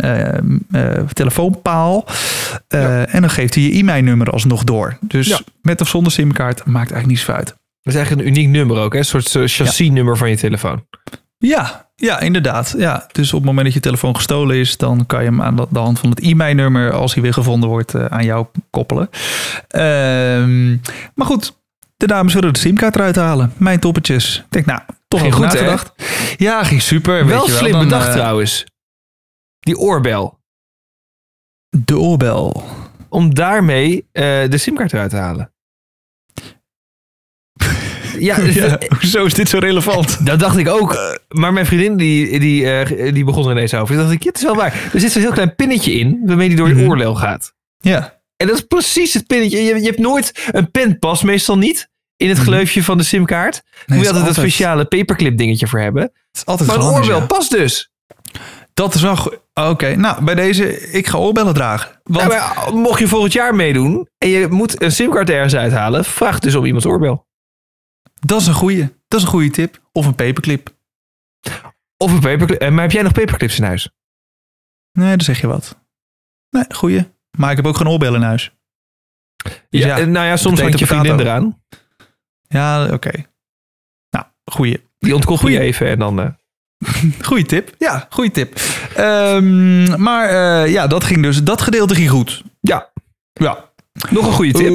telefoonpaal. 1.13 2.07
En 2.67 3.21
dan 3.21 3.29
geeft 3.29 3.53
hij 3.53 3.63
je 3.63 3.71
IMEI-nummer 3.71 4.29
alsnog 4.29 4.63
door. 4.63 4.97
Dus 5.01 5.27
Ja. 5.27 5.39
met 5.61 5.81
of 5.81 5.87
zonder 5.87 6.11
simkaart 6.11 6.65
maakt 6.65 6.91
eigenlijk 6.91 7.07
niet 7.07 7.19
zoveel 7.19 7.35
uit. 7.35 7.47
Dat 7.47 7.93
is 7.93 7.95
eigenlijk 7.95 8.27
een 8.27 8.33
uniek 8.35 8.49
nummer 8.49 8.77
ook. 8.77 8.93
Hè? 8.93 8.99
Een 8.99 9.05
soort 9.05 9.29
chassisnummer 9.29 10.17
van 10.17 10.29
je 10.29 10.37
telefoon. 10.37 10.83
Ja, 11.47 11.89
ja, 11.95 12.19
inderdaad. 12.19 12.73
Ja, 12.77 13.07
dus 13.11 13.33
op 13.33 13.39
het 13.39 13.47
moment 13.47 13.65
dat 13.65 13.73
je 13.73 13.79
telefoon 13.79 14.15
gestolen 14.15 14.55
is, 14.55 14.77
dan 14.77 15.05
kan 15.05 15.23
je 15.23 15.29
hem 15.29 15.41
aan 15.41 15.55
de 15.55 15.79
hand 15.79 15.99
van 15.99 16.09
het 16.09 16.19
e-mailnummer, 16.19 16.91
als 16.91 17.13
hij 17.13 17.23
weer 17.23 17.33
gevonden 17.33 17.69
wordt, 17.69 17.95
eh, 17.95 18.05
aan 18.05 18.25
jou 18.25 18.45
koppelen. 18.69 19.09
Ehm, 19.67 20.69
maar 21.15 21.27
goed, 21.27 21.61
de 21.97 22.07
dames 22.07 22.33
willen 22.33 22.53
de 22.53 22.59
simkaart 22.59 22.95
eruit 22.95 23.15
halen. 23.15 23.53
Mijn 23.57 23.79
toppetjes. 23.79 24.37
Ik 24.37 24.45
denk, 24.49 24.65
nou, 24.65 24.79
toch 25.07 25.19
Ging 25.19 25.33
over 25.33 25.45
goed, 25.45 25.59
hè? 25.59 25.65
nagedacht. 25.65 25.93
Ja, 26.37 26.63
ging 26.63 26.81
super. 26.81 27.25
weet 27.25 27.35
wel 27.35 27.45
je 27.45 27.51
slim 27.51 27.71
Dan, 27.71 27.83
bedacht 27.83 28.07
eh, 28.07 28.13
trouwens. 28.13 28.65
Die 29.59 29.77
oorbel. 29.77 30.39
De 31.69 31.99
oorbel. 31.99 32.63
Om 33.09 33.33
daarmee 33.33 34.07
eh, 34.11 34.23
de 34.49 34.57
simkaart 34.57 34.93
eruit 34.93 35.09
te 35.09 35.15
halen. 35.17 35.52
Ja, 38.23 38.35
dus 38.45 38.53
Ja, 38.55 38.77
hoezo 38.99 39.25
is 39.25 39.33
dit 39.33 39.49
zo 39.49 39.57
relevant? 39.57 40.17
dat 40.25 40.39
dacht 40.39 40.57
ik 40.57 40.67
ook. 40.69 40.97
Maar 41.29 41.53
mijn 41.53 41.65
vriendin 41.65 41.97
die, 41.97 42.39
die, 42.39 42.71
eh, 42.71 43.13
die 43.13 43.23
begon 43.23 43.45
er 43.45 43.51
ineens 43.51 43.73
over. 43.73 43.87
Toen 43.87 43.97
dacht 44.03 44.11
ik, 44.15 44.23
ja, 44.23 44.27
het 44.29 44.37
is 44.37 44.43
wel 44.43 44.55
waar. 44.55 44.89
Er 44.93 44.99
zit 44.99 45.11
zo'n 45.11 45.21
heel 45.21 45.31
klein 45.31 45.55
pinnetje 45.55 45.91
in 45.93 46.21
waarmee 46.25 46.47
die 46.47 46.57
door 46.57 46.67
je 46.67 46.73
Mhm. 46.75 46.87
oorlel 46.89 47.15
gaat. 47.15 47.53
Ja, 47.79 48.21
En 48.37 48.47
dat 48.47 48.55
is 48.57 48.61
precies 48.61 49.13
het 49.13 49.27
pinnetje. 49.27 49.63
Je, 49.63 49.75
je 49.75 49.85
hebt 49.85 49.99
nooit 49.99 50.47
een 50.51 50.71
pen 50.71 50.99
past 50.99 51.23
meestal 51.23 51.57
niet 51.57 51.89
in 52.17 52.27
het 52.29 52.37
Mhm. 52.37 52.45
geleufje 52.45 52.83
van 52.83 52.97
de 52.97 53.03
simkaart. 53.03 53.61
Nee, 53.85 53.97
moet 53.97 54.07
je 54.07 54.13
altijd 54.13 54.29
een 54.37 54.41
speciale 54.41 54.85
paperclip 54.85 55.37
dingetje 55.37 55.67
voor 55.67 55.79
hebben. 55.79 56.01
het 56.03 56.11
is 56.33 56.45
altijd 56.45 56.69
Maar 56.69 56.77
een 56.77 56.83
oorbel 56.83 57.19
ja. 57.19 57.25
past 57.25 57.51
dus. 57.51 57.91
Dat 58.73 58.95
is 58.95 59.01
wel 59.01 59.15
goed. 59.17 59.37
Oké, 59.53 59.95
nou, 59.95 60.23
bij 60.23 60.35
deze, 60.35 60.91
ik 60.91 61.07
ga 61.07 61.17
oorbellen 61.17 61.53
dragen. 61.53 61.99
Want 62.03 62.31
Ja, 62.31 62.53
maar 62.55 62.73
mocht 62.73 62.99
je 62.99 63.07
volgend 63.07 63.33
jaar 63.33 63.55
meedoen 63.55 64.07
en 64.17 64.29
je 64.29 64.47
moet 64.49 64.81
een 64.81 64.91
simkaart 64.91 65.29
ergens 65.29 65.55
uithalen, 65.55 66.05
vraag 66.05 66.39
dus 66.39 66.55
om 66.55 66.65
iemands 66.65 66.85
oorbel. 66.85 67.25
Dat 68.25 68.41
is 68.41 68.47
een 68.47 68.53
goeie. 68.53 68.87
Dat 69.07 69.19
is 69.19 69.25
een 69.25 69.31
goede 69.31 69.49
tip. 69.49 69.81
Of 69.91 70.05
een 70.05 70.15
paperclip. 70.15 70.75
Of 71.97 72.11
een 72.11 72.19
paperclip. 72.19 72.59
Eh, 72.61 72.69
Maar 72.71 72.81
heb 72.81 72.91
jij 72.91 73.01
nog 73.01 73.11
paperclips 73.11 73.57
in 73.57 73.63
huis? 73.63 73.89
Nee, 74.91 75.09
dan 75.09 75.25
zeg 75.25 75.41
je 75.41 75.47
wat. 75.47 75.79
Nee, 76.49 76.65
goeie. 76.75 77.11
Maar 77.37 77.49
ik 77.51 77.55
heb 77.57 77.65
ook 77.67 77.77
geen 77.77 77.87
oorbellen 77.87 78.21
in 78.21 78.27
huis. 78.27 78.51
Dus 79.69 79.81
Ja, 79.81 79.87
ja, 79.87 79.97
eh, 79.97 80.05
nou 80.07 80.25
ja, 80.25 80.37
soms 80.37 80.61
hangt 80.61 80.79
je 80.79 80.87
vriendin 80.87 81.19
eraan. 81.19 81.63
Ja, 82.47 82.93
oké. 82.93 83.11
Nou, 84.09 84.25
goeie. 84.51 84.87
Die 84.99 85.15
ontkocht 85.15 85.47
je 85.47 85.59
even 85.59 85.87
en 85.87 85.99
dan... 85.99 86.19
eh, 86.21 86.29
Goeie 87.27 87.45
tip. 87.45 87.75
Ja, 87.77 88.07
goeie 88.09 88.31
tip. 88.31 88.55
Ehm, 88.95 90.01
maar 90.01 90.29
ja, 90.69 90.87
dat 90.87 91.03
ging 91.03 91.21
dus. 91.21 91.43
Dat 91.43 91.61
gedeelte 91.61 91.95
ging 91.95 92.09
goed. 92.09 92.43
ja, 92.61 92.91
Ja. 93.33 93.71
Nog 94.09 94.25
een 94.25 94.33
goede 94.33 94.51
tip. 94.51 94.73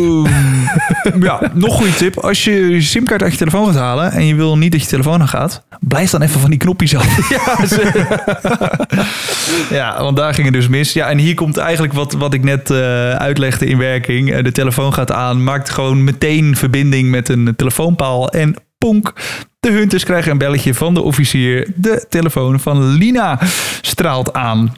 Ja, 1.22 1.50
nog 1.54 1.74
goede 1.74 1.94
tip. 1.94 2.18
Als 2.18 2.44
je 2.44 2.52
je 2.52 2.80
simkaart 2.80 3.22
uit 3.22 3.32
je 3.32 3.38
telefoon 3.38 3.66
gaat 3.66 3.74
halen 3.74 4.12
en 4.12 4.26
je 4.26 4.34
wil 4.34 4.58
niet 4.58 4.72
dat 4.72 4.80
je 4.80 4.86
telefoon 4.86 5.20
aan 5.20 5.28
gaat, 5.28 5.64
blijf 5.80 6.10
dan 6.10 6.22
even 6.22 6.40
van 6.40 6.50
die 6.50 6.58
knopjes 6.58 6.96
af. 6.96 7.06
Ja, 7.28 7.56
Ja, 9.70 10.02
want 10.02 10.16
daar 10.16 10.34
ging 10.34 10.46
het 10.46 10.54
dus 10.54 10.68
mis. 10.68 10.92
Ja, 10.92 11.08
en 11.08 11.18
hier 11.18 11.34
komt 11.34 11.56
eigenlijk 11.56 11.92
wat, 11.92 12.12
wat 12.12 12.34
ik 12.34 12.44
net 12.44 12.70
eh, 12.70 13.10
uitlegde 13.10 13.66
in 13.66 13.78
werking. 13.78 14.32
Eh, 14.32 14.44
de 14.44 14.52
telefoon 14.52 14.92
gaat 14.94 15.12
aan, 15.12 15.44
maakt 15.44 15.70
gewoon 15.70 16.04
meteen 16.04 16.56
verbinding 16.56 17.10
met 17.10 17.28
een 17.28 17.56
telefoonpaal. 17.56 18.28
En 18.28 18.56
ponk, 18.78 19.12
de 19.60 19.70
hunters 19.70 20.04
krijgen 20.04 20.30
een 20.32 20.38
belletje 20.38 20.74
van 20.74 20.94
de 20.94 21.02
officier. 21.02 21.70
De 21.74 22.06
telefoon 22.08 22.60
van 22.60 22.84
Lina 22.84 23.38
straalt 23.80 24.32
aan. 24.32 24.74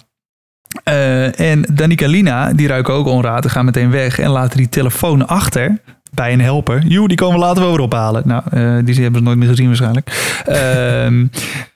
Eh, 0.84 1.40
en 1.40 1.64
Danica 1.72 2.04
en 2.04 2.10
Lina, 2.10 2.52
die 2.52 2.68
ruiken 2.68 2.94
ook 2.94 3.06
onraad, 3.06 3.50
gaan 3.50 3.64
meteen 3.64 3.90
weg 3.90 4.18
en 4.18 4.30
laten 4.30 4.56
die 4.56 4.68
telefoon 4.68 5.26
achter 5.26 5.78
bij 6.14 6.32
een 6.32 6.40
helper. 6.40 6.86
Joe, 6.86 7.08
die 7.08 7.16
komen 7.16 7.38
we 7.38 7.44
later 7.44 7.62
wel 7.62 7.72
weer 7.72 7.80
ophalen. 7.80 8.22
Nou, 8.26 8.42
eh, 8.50 8.84
die 8.84 9.02
hebben 9.02 9.20
ze 9.20 9.26
nooit 9.26 9.38
meer 9.38 9.48
gezien 9.48 9.66
waarschijnlijk. 9.66 10.08
Ehm, 10.44 11.26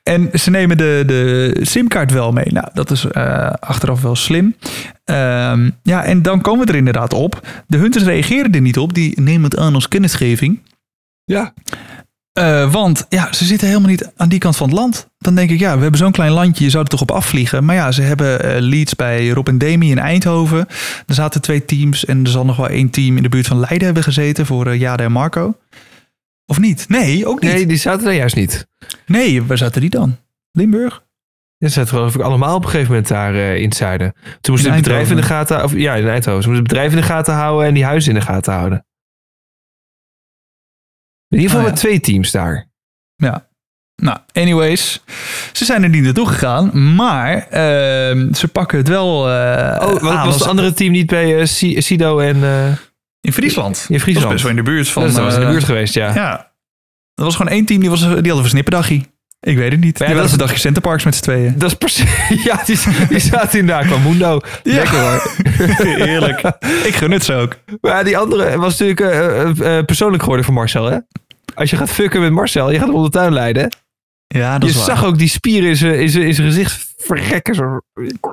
en 0.02 0.30
ze 0.32 0.50
nemen 0.50 0.76
de, 0.76 1.02
de 1.06 1.58
simkaart 1.62 2.12
wel 2.12 2.32
mee. 2.32 2.52
Nou, 2.52 2.68
dat 2.74 2.90
is 2.90 3.04
eh, 3.04 3.50
achteraf 3.60 4.02
wel 4.02 4.16
slim. 4.16 4.56
Ehm, 5.04 5.70
ja, 5.82 6.04
en 6.04 6.22
dan 6.22 6.40
komen 6.40 6.66
we 6.66 6.72
er 6.72 6.78
inderdaad 6.78 7.14
op. 7.14 7.40
De 7.66 7.76
hunters 7.76 8.04
reageren 8.04 8.52
er 8.52 8.60
niet 8.60 8.78
op. 8.78 8.94
Die 8.94 9.20
nemen 9.20 9.44
het 9.44 9.58
aan 9.58 9.74
als 9.74 9.88
kennisgeving. 9.88 10.60
ja. 11.24 11.52
Eh, 12.34 12.72
want 12.72 13.06
ja, 13.08 13.32
ze 13.32 13.44
zitten 13.44 13.68
helemaal 13.68 13.90
niet 13.90 14.12
aan 14.16 14.28
die 14.28 14.38
kant 14.38 14.56
van 14.56 14.68
het 14.68 14.78
land. 14.78 15.08
Dan 15.18 15.34
denk 15.34 15.50
ik, 15.50 15.58
ja, 15.58 15.74
we 15.76 15.82
hebben 15.82 16.00
zo'n 16.00 16.12
klein 16.12 16.32
landje, 16.32 16.64
je 16.64 16.70
zou 16.70 16.82
er 16.82 16.90
toch 16.90 17.00
op 17.00 17.10
afvliegen. 17.10 17.64
Maar 17.64 17.74
ja, 17.74 17.92
ze 17.92 18.02
hebben 18.02 18.42
eh, 18.42 18.60
leads 18.60 18.94
bij 18.94 19.28
Rob 19.28 19.48
en 19.48 19.58
Demi 19.58 19.90
in 19.90 19.98
Eindhoven. 19.98 20.66
Er 21.06 21.14
zaten 21.14 21.40
twee 21.40 21.64
teams 21.64 22.04
en 22.04 22.24
er 22.24 22.30
zal 22.30 22.44
nog 22.44 22.56
wel 22.56 22.68
één 22.68 22.90
team 22.90 23.16
in 23.16 23.22
de 23.22 23.28
buurt 23.28 23.46
van 23.46 23.60
Leiden 23.60 23.84
hebben 23.84 24.02
gezeten 24.02 24.46
voor 24.46 24.66
eh, 24.66 24.80
Jade 24.80 25.02
en 25.02 25.12
Marco. 25.12 25.56
Of 26.46 26.58
niet? 26.60 26.88
Nee, 26.88 27.26
ook 27.26 27.40
niet. 27.40 27.50
Nee, 27.50 27.58
Nee, 27.58 27.66
die 27.66 27.76
zaten 27.76 28.04
daar 28.04 28.14
juist 28.14 28.36
niet. 28.36 28.66
waar 29.46 29.58
zaten 29.58 29.80
die 29.80 29.90
dan? 29.90 30.16
Limburg? 30.52 31.02
Die 31.58 31.68
zaten 31.68 31.88
geloof 31.88 32.14
ik 32.14 32.20
allemaal 32.20 32.56
op 32.56 32.64
een 32.64 32.70
gegeven 32.70 32.90
moment 32.90 33.08
daar 33.08 33.34
eh, 33.34 33.56
in 33.56 33.64
het 33.64 33.76
zuiden. 33.76 34.12
Toen 34.40 34.54
moesten 34.54 34.72
het 34.72 34.82
bedrijf 34.82 35.10
in 35.10 35.16
de 35.16 35.22
gaten... 35.22 35.64
Of, 35.64 35.72
ja, 35.72 35.94
in 35.94 36.08
Eindhoven. 36.08 36.42
Ze 36.42 36.48
moesten 36.48 36.54
het 36.54 36.68
bedrijf 36.68 36.90
in 36.90 36.96
de 36.96 37.02
gaten 37.02 37.34
houden 37.34 37.66
en 37.66 37.74
die 37.74 37.84
huizen 37.84 38.12
in 38.12 38.18
de 38.18 38.24
gaten 38.24 38.52
houden. 38.52 38.86
In 41.34 41.40
ieder 41.40 41.50
geval 41.50 41.60
Oh, 41.60 41.66
ja. 41.66 41.70
met 41.72 41.76
twee 41.80 42.00
teams 42.00 42.30
daar. 42.30 42.68
Ja. 43.16 43.46
Nou, 44.02 44.18
anyways. 44.32 45.00
Ze 45.52 45.64
zijn 45.64 45.82
er 45.82 45.88
niet 45.88 46.02
naartoe 46.02 46.26
gegaan. 46.28 46.94
Maar 46.94 47.46
ehm, 47.50 48.32
ze 48.32 48.48
pakken 48.48 48.78
het 48.78 48.88
wel 48.88 49.30
eh 49.30 49.78
Oh, 49.88 50.00
wat, 50.00 50.12
aan 50.12 50.26
was 50.26 50.34
het 50.38 50.48
andere 50.48 50.72
team 50.72 50.92
niet 50.92 51.06
bij 51.06 51.38
eh, 51.40 51.46
Si- 51.46 51.80
Sido 51.80 52.18
en... 52.18 52.44
eh, 52.44 52.66
in 53.20 53.32
Friesland. 53.32 53.86
In 53.88 54.00
Friesland. 54.00 54.14
Dat 54.14 54.24
is 54.24 54.28
best 54.28 54.42
wel 54.42 54.50
in 54.50 54.56
de 54.56 54.70
buurt 54.70 54.88
van... 54.88 55.02
dat 55.02 55.12
was 55.16 55.34
in 55.34 55.40
de 55.40 55.46
buurt 55.46 55.64
geweest, 55.64 55.94
ja. 55.94 56.14
Ja. 56.14 56.52
Er 57.14 57.24
was 57.24 57.36
gewoon 57.36 57.52
één 57.52 57.64
team 57.64 57.80
die, 57.80 57.90
was, 57.90 58.00
die 58.00 58.08
hadden 58.32 58.34
een. 58.66 59.12
Ik 59.40 59.56
weet 59.56 59.70
het 59.72 59.80
niet. 59.80 59.98
ja, 59.98 60.06
die 60.06 60.14
dat 60.14 60.24
is- 60.24 60.32
een 60.32 60.38
dagje 60.38 60.58
Centerparks 60.58 61.04
met 61.04 61.14
z'n 61.14 61.22
tweeën. 61.22 61.54
Dat 61.58 61.70
is 61.70 61.76
precies... 61.76 62.10
Ja, 62.44 62.62
die, 62.66 62.78
die 63.08 63.18
zaten 63.18 63.58
inderdaad 63.58 63.86
qua 63.86 63.98
Mundo. 63.98 64.40
Lekker 64.62 64.98
hoor. 65.00 65.30
Heerlijk. 66.06 66.40
Ik 66.84 66.94
gun 66.94 67.10
het 67.10 67.24
ze 67.24 67.32
ook. 67.34 67.56
Maar 67.80 68.04
die 68.04 68.18
andere 68.18 68.56
was 68.58 68.78
natuurlijk 68.78 69.86
persoonlijk 69.86 70.22
geworden 70.22 70.44
voor 70.44 70.54
Marcel, 70.54 70.84
hè? 70.84 70.98
Als 71.54 71.70
je 71.70 71.76
gaat 71.76 71.90
fucken 71.90 72.20
met 72.20 72.32
Marcel, 72.32 72.70
je 72.70 72.78
gaat 72.78 72.86
hem 72.86 72.94
onder 72.94 73.10
de 73.10 73.16
tuin 73.18 73.32
leiden. 73.32 73.76
Ja, 74.26 74.56
Je 74.60 74.70
zag 74.70 75.04
ook 75.04 75.18
die 75.18 75.28
spieren 75.28 75.68
in 75.68 75.76
zijn, 75.76 76.00
in 76.00 76.08
zijn, 76.10 76.24
in 76.26 76.34
zijn 76.34 76.46
gezicht 76.46 76.94
verrekken. 76.96 77.54
Zo. 77.54 77.80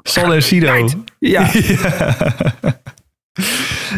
Sal 0.03 0.33
en 0.33 0.43
Sido. 0.43 0.89
Ja, 1.19 1.49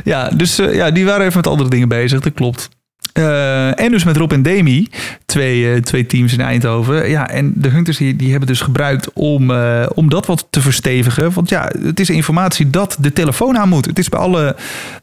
Ja, 0.04 0.30
dus 0.30 0.60
eh, 0.60 0.76
ja, 0.76 0.92
die 0.92 1.06
waren 1.06 1.26
even 1.26 1.38
met 1.38 1.48
andere 1.48 1.70
dingen 1.70 1.88
bezig, 1.88 2.20
dat 2.20 2.34
klopt. 2.34 2.70
Eh, 3.14 3.80
en 3.80 3.92
dus 3.92 4.04
met 4.04 4.18
Rob 4.18 4.32
en 4.32 4.42
Demi, 4.42 4.88
twee, 5.26 5.74
eh, 5.74 5.82
twee 5.82 6.06
teams 6.06 6.34
in 6.34 6.42
Eindhoven. 6.42 7.10
Ja, 7.10 7.30
en 7.30 7.54
de 7.56 7.70
Hunters 7.70 7.98
die, 7.98 8.16
die 8.16 8.30
hebben 8.30 8.48
dus 8.48 8.62
gebruikt 8.62 9.14
om, 9.14 9.52
eh, 9.52 9.86
om 9.94 10.10
dat 10.10 10.26
wat 10.26 10.48
te 10.50 10.62
verstevigen. 10.62 11.34
Want 11.34 11.50
ja, 11.50 11.72
het 11.84 12.00
is 12.00 12.10
informatie 12.10 12.70
dat 12.70 12.98
de 13.00 13.14
telefoon 13.14 13.58
aan 13.58 13.70
moet. 13.70 13.86
Het 13.86 14.00
is 14.00 14.10
bij 14.10 14.20
alle 14.20 14.56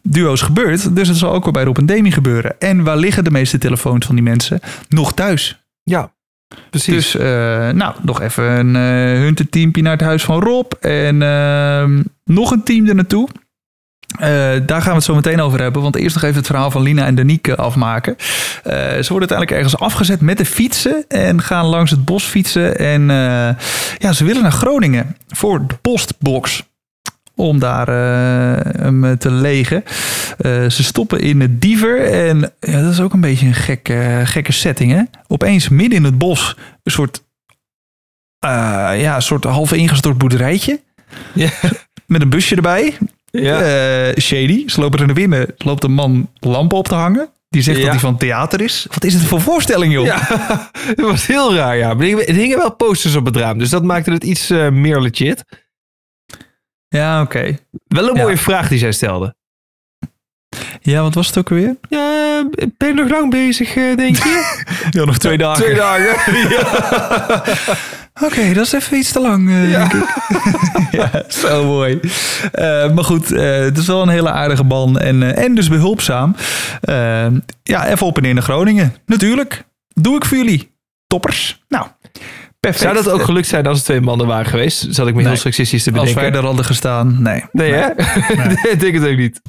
duo's 0.03 0.41
gebeurd, 0.41 0.97
dus 0.97 1.09
het 1.09 1.17
zal 1.17 1.33
ook 1.33 1.45
wel 1.45 1.53
bij 1.53 1.65
Rob 1.65 1.79
en 1.79 1.87
Demi 1.87 2.13
gebeuren. 2.13 2.61
En 2.61 2.85
waar 2.85 2.97
liggen 2.97 3.25
de 3.25 3.31
meeste 3.31 3.59
telefoons 3.59 4.07
van 4.07 4.15
die 4.15 4.25
mensen? 4.25 4.61
Nog 4.89 5.13
thuis. 5.13 5.59
ja. 5.83 6.13
precies. 6.71 7.11
Dus 7.11 7.23
nou, 7.73 7.95
nog 8.03 8.21
even 8.21 8.45
een 8.45 8.77
eh 8.77 9.21
Hunter 9.21 9.49
teampje 9.49 9.83
naar 9.83 9.93
het 9.93 10.01
huis 10.01 10.25
van 10.25 10.43
Rob. 10.43 10.73
En 10.81 11.23
ehm, 11.23 12.03
nog 12.25 12.51
een 12.51 12.63
team 12.63 12.89
er 12.89 12.95
naartoe. 12.95 13.29
Eh, 14.21 14.61
daar 14.67 14.83
gaan 14.83 14.91
we 14.91 14.97
het 14.97 15.05
zo 15.05 15.15
meteen 15.15 15.41
over 15.41 15.61
hebben. 15.61 15.83
Want 15.83 15.97
eerst 15.97 16.15
nog 16.15 16.25
even 16.25 16.37
het 16.37 16.47
verhaal 16.47 16.71
van 16.71 16.83
Lina 16.83 17.07
en 17.07 17.15
Danique 17.15 17.57
afmaken. 17.57 18.17
Eh, 18.17 18.73
ze 18.75 19.09
worden 19.09 19.29
uiteindelijk 19.29 19.51
ergens 19.51 19.79
afgezet 19.79 20.21
met 20.21 20.39
de 20.39 20.45
fietsen. 20.45 21.05
En 21.09 21.43
gaan 21.43 21.67
langs 21.67 21.91
het 21.91 22.05
bos 22.05 22.25
fietsen. 22.25 22.79
En 22.79 23.11
eh, 23.11 23.55
ja, 23.99 24.13
ze 24.13 24.25
willen 24.25 24.43
naar 24.43 24.53
Groningen 24.53 25.17
voor 25.29 25.67
de 25.67 25.75
postbox. 25.75 26.69
Om 27.35 27.59
daar 27.59 27.89
hem 28.83 29.19
te 29.19 29.31
legen. 29.31 29.85
Ze 30.69 30.83
stoppen 30.83 31.21
in 31.21 31.41
het 31.41 31.61
Diever. 31.61 32.13
En 32.13 32.53
ja, 32.61 32.83
dat 32.83 32.93
is 32.93 33.01
ook 33.01 33.13
een 33.13 33.21
beetje 33.21 33.47
een 33.47 33.55
gekke, 33.55 34.21
gekke 34.25 34.53
setting. 34.53 34.93
Hè? 34.93 35.03
Opeens 35.27 35.69
midden 35.69 35.99
in 35.99 36.05
het 36.05 36.19
bos 36.19 36.57
een 36.83 36.93
soort, 36.93 37.23
ja, 38.39 39.15
een 39.15 39.23
soort 39.23 39.45
half 39.45 39.73
ingestort 39.73 40.19
boerderijtje. 40.19 40.81
ja. 41.35 41.51
Met 42.07 42.23
een 42.23 42.31
busje 42.31 42.57
erbij. 42.57 42.99
Ja. 43.31 43.61
Eh, 43.63 44.17
shady. 44.17 44.69
Ze 44.69 44.81
lopen 44.81 44.99
er 44.99 45.07
naar 45.07 45.15
binnen. 45.15 45.55
Loopt 45.57 45.85
een 45.85 45.93
man 45.93 46.31
lampen 46.41 46.79
op 46.79 46.89
te 46.89 46.95
hangen. 46.95 47.31
Die 47.49 47.63
zegt 47.63 47.77
Ja. 47.77 47.83
dat 47.83 47.93
hij 47.93 48.01
van 48.01 48.17
theater 48.17 48.61
is. 48.61 48.87
Wat 48.91 49.05
is 49.05 49.15
het 49.15 49.23
voor 49.23 49.41
voorstelling, 49.41 49.93
joh? 49.93 50.05
Ja, 50.05 50.19
het 50.87 51.01
was 51.01 51.27
heel 51.27 51.55
raar, 51.55 51.77
ja. 51.77 51.95
Maar 51.95 52.07
er 52.07 52.35
hingen 52.35 52.59
wel 52.59 52.75
posters 52.75 53.15
op 53.17 53.25
het 53.25 53.37
raam, 53.37 53.59
dus 53.59 53.71
dat 53.71 53.83
maakte 53.85 54.11
het 54.13 54.25
iets 54.25 54.51
eh, 54.51 54.69
meer 54.69 55.01
legit. 55.01 55.45
Ja, 56.89 57.23
oké. 57.23 57.59
Wel 57.87 58.09
een 58.09 58.17
Ja. 58.17 58.23
mooie 58.23 58.37
vraag 58.37 58.69
die 58.69 58.79
zij 58.79 58.93
stelde. 58.93 59.35
Ja, 60.81 61.03
wat 61.03 61.15
was 61.15 61.27
het 61.27 61.39
ook 61.39 61.51
alweer? 61.51 61.77
Ja, 61.89 62.43
ben 62.77 62.89
je 62.89 62.95
nog 62.95 63.11
lang 63.11 63.31
bezig, 63.31 63.77
eh, 63.77 63.97
denk 63.97 64.17
je? 64.17 64.59
Ja, 64.91 65.05
nog 65.05 65.19
twee 65.19 65.39
dagen. 65.39 65.63
Twee 65.65 65.75
dagen. 65.75 66.15
Oké, 68.27 68.53
dat 68.53 68.65
is 68.67 68.73
even 68.73 68.97
iets 68.99 69.13
te 69.13 69.21
lang, 69.21 69.49
eh, 69.51 69.71
denk 69.79 69.93
ik. 69.93 70.05
ja, 70.91 71.23
zo 71.29 71.65
mooi. 71.65 72.01
Eh, 72.53 72.93
maar 72.93 73.05
goed, 73.05 73.29
het 73.29 73.79
is 73.79 73.87
wel 73.87 74.03
een 74.03 74.09
hele 74.09 74.31
aardige 74.31 74.65
man 74.65 74.99
en, 74.99 75.37
en 75.37 75.55
dus 75.55 75.69
behulpzaam. 75.69 76.35
Eh, 76.81 77.27
ja, 77.63 77.87
even 77.89 78.07
op 78.07 78.17
en 78.17 78.23
neer 78.23 78.35
naar 78.35 78.43
Groningen. 78.43 78.95
Natuurlijk. 79.07 79.65
Doe 79.95 80.17
ik 80.17 80.25
voor 80.25 80.37
jullie. 80.37 80.71
Toppers. 81.07 81.63
Nou, 81.69 81.87
perfect. 82.61 82.83
Zou 82.83 82.95
dat 82.95 83.09
ook 83.11 83.23
gelukt 83.23 83.47
zijn 83.47 83.67
als 83.67 83.77
het 83.77 83.87
twee 83.87 84.01
mannen 84.01 84.27
waren 84.27 84.47
geweest? 84.51 84.87
Zat 84.91 85.07
ik 85.09 85.15
me 85.15 85.21
heel 85.21 85.29
Nee. 85.31 85.39
seksistisch 85.39 85.83
te 85.83 85.91
Als 85.91 85.99
bedenken. 85.99 86.23
wij 86.33 86.41
er 86.41 86.47
hadden 86.47 86.65
gestaan, 86.65 87.17
nee. 87.23 87.45
Nee, 87.53 87.73
hè? 87.73 87.87
ik 88.71 88.81
denk 88.81 88.95
het 88.95 89.07
ook 89.07 89.17
niet. 89.17 89.41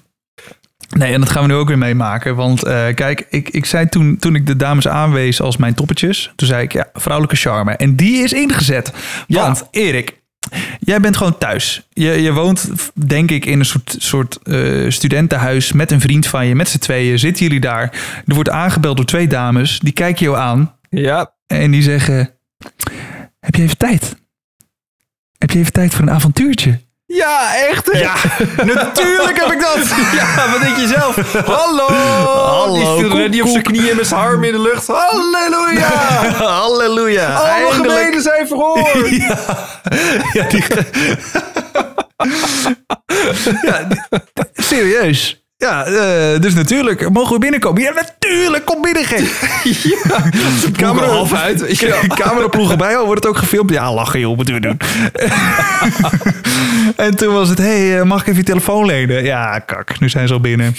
Nee, 0.98 1.14
en 1.14 1.20
dat 1.20 1.30
gaan 1.30 1.42
we 1.42 1.48
nu 1.48 1.56
ook 1.56 1.68
weer 1.68 1.78
meemaken. 1.78 2.36
Want 2.36 2.64
eh, 2.64 2.86
kijk, 2.94 3.26
ik, 3.30 3.50
ik 3.50 3.66
zei 3.66 3.90
toen, 3.90 4.18
toen 4.18 4.36
ik 4.36 4.46
de 4.46 4.56
dames 4.56 4.88
aanwees 4.88 5.42
als 5.42 5.58
mijn 5.58 5.74
toppetjes, 5.74 6.32
toen 6.36 6.48
zei 6.48 6.64
ik 6.64 6.74
ja, 6.74 6.90
vrouwelijke 6.94 7.36
charme. 7.36 7.72
En 7.72 7.96
die 7.96 8.24
is 8.24 8.34
ingezet. 8.34 8.94
Ja. 9.28 9.42
Want 9.42 9.68
Erik, 9.72 10.22
jij 10.80 11.00
bent 11.00 11.18
gewoon 11.18 11.38
thuis. 11.38 11.88
Je, 11.90 12.22
je 12.22 12.34
woont, 12.34 12.70
denk 12.94 13.32
ik, 13.32 13.46
in 13.46 13.60
een 13.60 13.66
soort, 13.66 13.96
soort 14.00 14.40
eh, 14.44 14.90
studentenhuis 14.90 15.72
met 15.72 15.92
een 15.92 16.02
vriend 16.02 16.28
van 16.28 16.48
je, 16.48 16.56
met 16.56 16.70
z'n 16.70 16.78
tweeën. 16.78 17.20
Zitten 17.20 17.46
jullie 17.46 17.62
daar? 17.62 17.84
Er 18.26 18.36
wordt 18.36 18.50
aangebeld 18.50 18.98
door 18.98 19.06
twee 19.06 19.28
dames. 19.28 19.80
Die 19.80 19.94
kijken 19.94 20.26
jou 20.26 20.38
aan 20.38 20.76
Ja, 20.90 21.34
en 21.48 21.72
die 21.72 21.82
zeggen: 21.82 22.30
Heb 23.40 23.56
je 23.56 23.64
even 23.64 23.78
tijd? 23.78 24.16
Heb 25.38 25.52
je 25.52 25.60
even 25.60 25.74
tijd 25.74 25.94
voor 25.94 26.02
een 26.02 26.12
avontuurtje? 26.12 26.80
Ja 27.14 27.56
echt 27.56 27.92
hè? 27.92 28.00
Ja, 28.00 28.14
natuurlijk 28.74 29.40
heb 29.40 29.52
ik 29.52 29.60
dat. 29.62 29.78
Ja, 30.20 30.52
wat 30.52 30.62
denk 30.62 30.78
je 30.78 30.88
zelf? 30.88 31.16
Hallo! 31.46 31.88
Hallo, 31.88 32.98
Die 32.98 33.08
koek, 33.10 33.32
die 33.32 33.44
op 33.44 33.48
zijn 33.50 33.64
knieën 33.64 33.96
met 33.96 34.08
zijn 34.08 34.20
arm 34.22 34.44
in 34.44 34.52
de 34.52 34.62
lucht. 34.62 34.88
Halleluja! 34.88 35.90
Halleluja. 36.60 37.34
Alle 37.34 37.48
Eindelijk. 37.48 37.92
gebeden 37.92 38.22
zijn 38.22 38.48
verhoord! 38.48 39.10
Ja, 40.34 40.44
die... 40.44 40.64
ja, 43.64 43.88
serieus. 44.54 45.41
Ja, 45.62 45.86
eh, 45.86 46.40
dus 46.42 46.54
natuurlijk. 46.54 47.10
Mogen 47.10 47.34
we 47.34 47.40
binnenkomen? 47.40 47.82
Ja, 47.82 47.92
natuurlijk. 47.94 48.66
Kom 48.66 48.82
binnen, 48.82 49.06
gek. 49.06 49.20
Ja, 50.08 50.30
Camera 50.72 51.06
half 51.08 51.34
uit, 51.34 51.80
wel. 51.88 52.00
Cameraploegen 52.08 52.78
bij. 52.78 52.96
Oh, 52.98 53.06
wordt 53.06 53.24
het 53.24 53.32
ook 53.34 53.38
gefilmd? 53.40 53.70
Ja, 53.72 53.94
lachen 53.94 54.20
joh. 54.20 54.36
Moeten 54.36 54.54
we 54.54 54.60
doen. 54.62 54.78
en 57.06 57.16
toen 57.16 57.34
was 57.34 57.50
het, 57.50 57.58
hey, 57.58 58.00
eh, 58.00 58.06
mag 58.06 58.22
ik 58.22 58.28
even 58.28 58.40
je 58.40 58.46
telefoon 58.46 58.86
lenen? 58.86 59.24
Ja, 59.24 59.60
kak. 59.60 60.00
Nu 60.00 60.10
zijn 60.10 60.28
ze 60.28 60.34
al 60.34 60.40
binnen. 60.42 60.76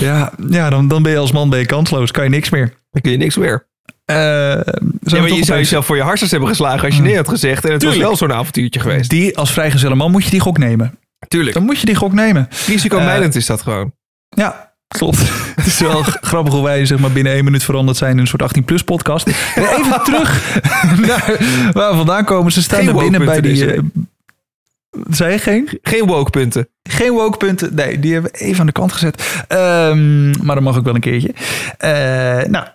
Ja, 0.00 0.32
ja 0.50 0.70
dan, 0.70 0.88
dan 0.88 1.02
ben 1.02 1.12
je 1.12 1.18
als 1.18 1.32
man 1.32 1.50
ben 1.50 1.58
je 1.58 1.66
kansloos. 1.66 2.10
Kan 2.10 2.24
je 2.24 2.30
niks 2.30 2.50
meer. 2.50 2.72
Dan 2.90 3.02
kun 3.02 3.10
je 3.12 3.18
niks 3.18 3.36
meer. 3.36 3.66
Eh, 4.04 4.16
Ja, 4.16 5.20
maar 5.20 5.28
je 5.32 5.44
zou 5.44 5.58
jezelf 5.58 5.86
voor 5.86 5.96
je 5.96 6.02
hartstikke 6.02 6.34
hebben 6.34 6.52
geslagen 6.54 6.84
als 6.86 6.96
je 6.96 7.02
nee 7.02 7.16
had 7.16 7.28
gezegd. 7.28 7.64
En 7.64 7.70
het 7.70 7.80
Tuurlijk. 7.80 8.02
was 8.02 8.08
wel 8.18 8.28
zo'n 8.28 8.36
avontuurtje 8.38 8.80
geweest. 8.80 9.10
Die 9.10 9.36
als 9.38 9.52
vrijgezelle 9.52 9.94
man 9.94 10.10
moet 10.10 10.24
je 10.24 10.30
die 10.30 10.40
gok 10.40 10.58
nemen. 10.58 10.98
Tuurlijk. 11.28 11.54
Dan 11.54 11.64
moet 11.64 11.78
je 11.78 11.86
die 11.86 11.94
gok 11.94 12.12
nemen. 12.12 12.48
Risicomijdend 12.66 13.34
is 13.34 13.46
dat 13.46 13.62
gewoon. 13.62 13.92
Ja, 14.28 14.72
klopt. 14.88 15.18
Het 15.56 15.66
is 15.66 15.78
wel 15.78 16.02
grappig 16.02 16.52
hoe 16.52 16.62
wij 16.62 16.86
zeg 16.86 16.98
maar, 16.98 17.12
binnen 17.12 17.32
één 17.32 17.44
minuut 17.44 17.64
veranderd 17.64 17.96
zijn 17.96 18.12
in 18.12 18.18
een 18.18 18.26
soort 18.26 18.56
18-plus 18.56 18.82
podcast. 18.82 19.26
Even 19.26 20.00
terug 20.04 20.60
naar 21.06 21.36
waar 21.72 21.90
we 21.90 21.96
vandaan 21.96 22.24
komen. 22.24 22.52
Ze 22.52 22.62
staan 22.62 22.86
er 22.86 22.94
binnen 22.94 23.24
bij 23.24 23.34
woke-punten 23.34 23.66
die... 23.66 23.82
dus, 23.82 25.02
eh, 25.02 25.14
zei 25.16 25.38
geen? 25.38 25.78
Geen 25.82 26.06
woke 26.06 26.30
punten. 26.30 26.68
Geen 26.82 27.12
woke 27.12 27.36
punten. 27.36 27.74
Nee, 27.74 27.98
die 27.98 28.12
hebben 28.12 28.30
we 28.32 28.38
even 28.38 28.60
aan 28.60 28.66
de 28.66 28.72
kant 28.72 28.92
gezet. 28.92 29.44
Ehm, 29.48 30.44
maar 30.44 30.54
dat 30.54 30.64
mag 30.64 30.76
ook 30.76 30.84
wel 30.84 30.94
een 30.94 31.00
keertje. 31.00 31.34
Eh, 31.78 32.48
nou, 32.50 32.66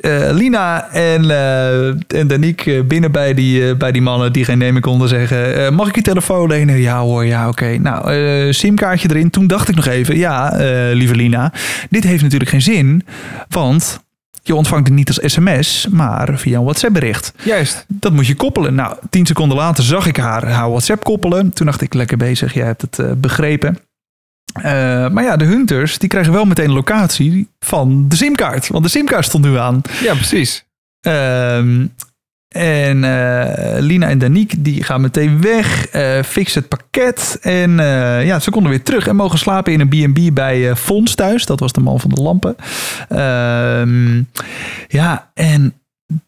eh, 0.00 0.30
Lina 0.32 0.90
en, 0.90 1.30
eh 1.30 1.86
en 1.88 2.26
Danique 2.26 2.74
eh, 2.74 2.82
binnen 2.82 3.12
bij 3.12 3.34
die, 3.34 3.74
bij 3.76 3.92
die 3.92 4.02
mannen 4.02 4.32
die 4.32 4.44
geen 4.44 4.58
nemen 4.58 4.82
konden 4.82 5.08
zeggen... 5.08 5.74
mag 5.74 5.88
ik 5.88 5.94
je 5.94 6.02
telefoon 6.02 6.48
lenen? 6.48 6.80
Ja 6.80 7.00
hoor, 7.00 7.24
ja 7.24 7.48
oké. 7.48 7.78
Nou, 7.78 8.52
simkaartje 8.52 9.10
erin. 9.10 9.30
Toen 9.30 9.46
dacht 9.46 9.68
ik 9.68 9.74
nog 9.74 9.86
even, 9.86 10.16
ja, 10.16 10.52
lieve 10.92 11.14
Lina... 11.14 11.52
dit 11.90 12.04
heeft 12.04 12.22
natuurlijk 12.22 12.50
geen 12.50 12.62
zin, 12.62 13.06
want... 13.48 14.04
Je 14.42 14.54
ontvangt 14.54 14.86
het 14.86 14.96
niet 14.96 15.08
als 15.08 15.32
sms, 15.32 15.86
maar 15.90 16.38
via 16.38 16.58
een 16.58 16.64
WhatsApp 16.64 16.92
bericht. 16.92 17.32
Juist. 17.42 17.84
Dat 17.88 18.12
moet 18.12 18.26
je 18.26 18.34
koppelen. 18.34 18.74
Nou, 18.74 18.96
tien 19.10 19.26
seconden 19.26 19.56
later 19.56 19.84
zag 19.84 20.06
ik 20.06 20.16
haar, 20.16 20.48
haar 20.48 20.68
WhatsApp 20.68 21.04
koppelen. 21.04 21.52
Toen 21.52 21.66
dacht 21.66 21.80
ik, 21.80 21.94
lekker 21.94 22.16
bezig, 22.16 22.54
jij 22.54 22.66
hebt 22.66 22.82
het 22.82 23.20
begrepen. 23.20 23.78
Eh, 24.62 25.08
maar 25.08 25.24
ja, 25.24 25.36
de 25.36 25.44
hunters, 25.44 25.98
die 25.98 26.08
krijgen 26.08 26.32
wel 26.32 26.44
meteen 26.44 26.64
een 26.64 26.72
locatie 26.72 27.48
van 27.58 28.08
de 28.08 28.16
simkaart. 28.16 28.68
Want 28.68 28.84
de 28.84 28.90
simkaart 28.90 29.24
stond 29.24 29.44
nu 29.44 29.56
aan. 29.56 29.82
Ja, 30.02 30.14
precies. 30.14 30.64
Ehm, 31.00 31.86
en 32.48 33.04
eh, 33.04 33.80
Lina 33.80 34.08
en 34.08 34.18
Danique, 34.18 34.62
die 34.62 34.82
gaan 34.82 35.00
meteen 35.00 35.40
weg, 35.40 35.86
eh 35.86 36.22
fixen 36.22 36.60
het 36.60 36.68
pakket. 36.68 37.38
En 37.40 37.70
ja, 38.24 38.38
ze 38.38 38.50
konden 38.50 38.70
weer 38.70 38.82
terug 38.82 39.06
en 39.06 39.16
mogen 39.16 39.38
slapen 39.38 39.72
in 39.72 39.80
een 39.80 40.12
B&B 40.12 40.34
bij 40.34 40.76
Fons 40.76 41.14
thuis. 41.14 41.46
Dat 41.46 41.60
was 41.60 41.72
de 41.72 41.80
man 41.80 42.00
van 42.00 42.10
de 42.10 42.22
lampen. 42.22 42.56
Ehm, 43.08 44.22
ja, 44.88 45.30
en 45.34 45.74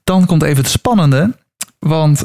dan 0.05 0.27
komt 0.27 0.43
even 0.43 0.63
het 0.63 0.73
spannende. 0.73 1.37
Want 1.79 2.19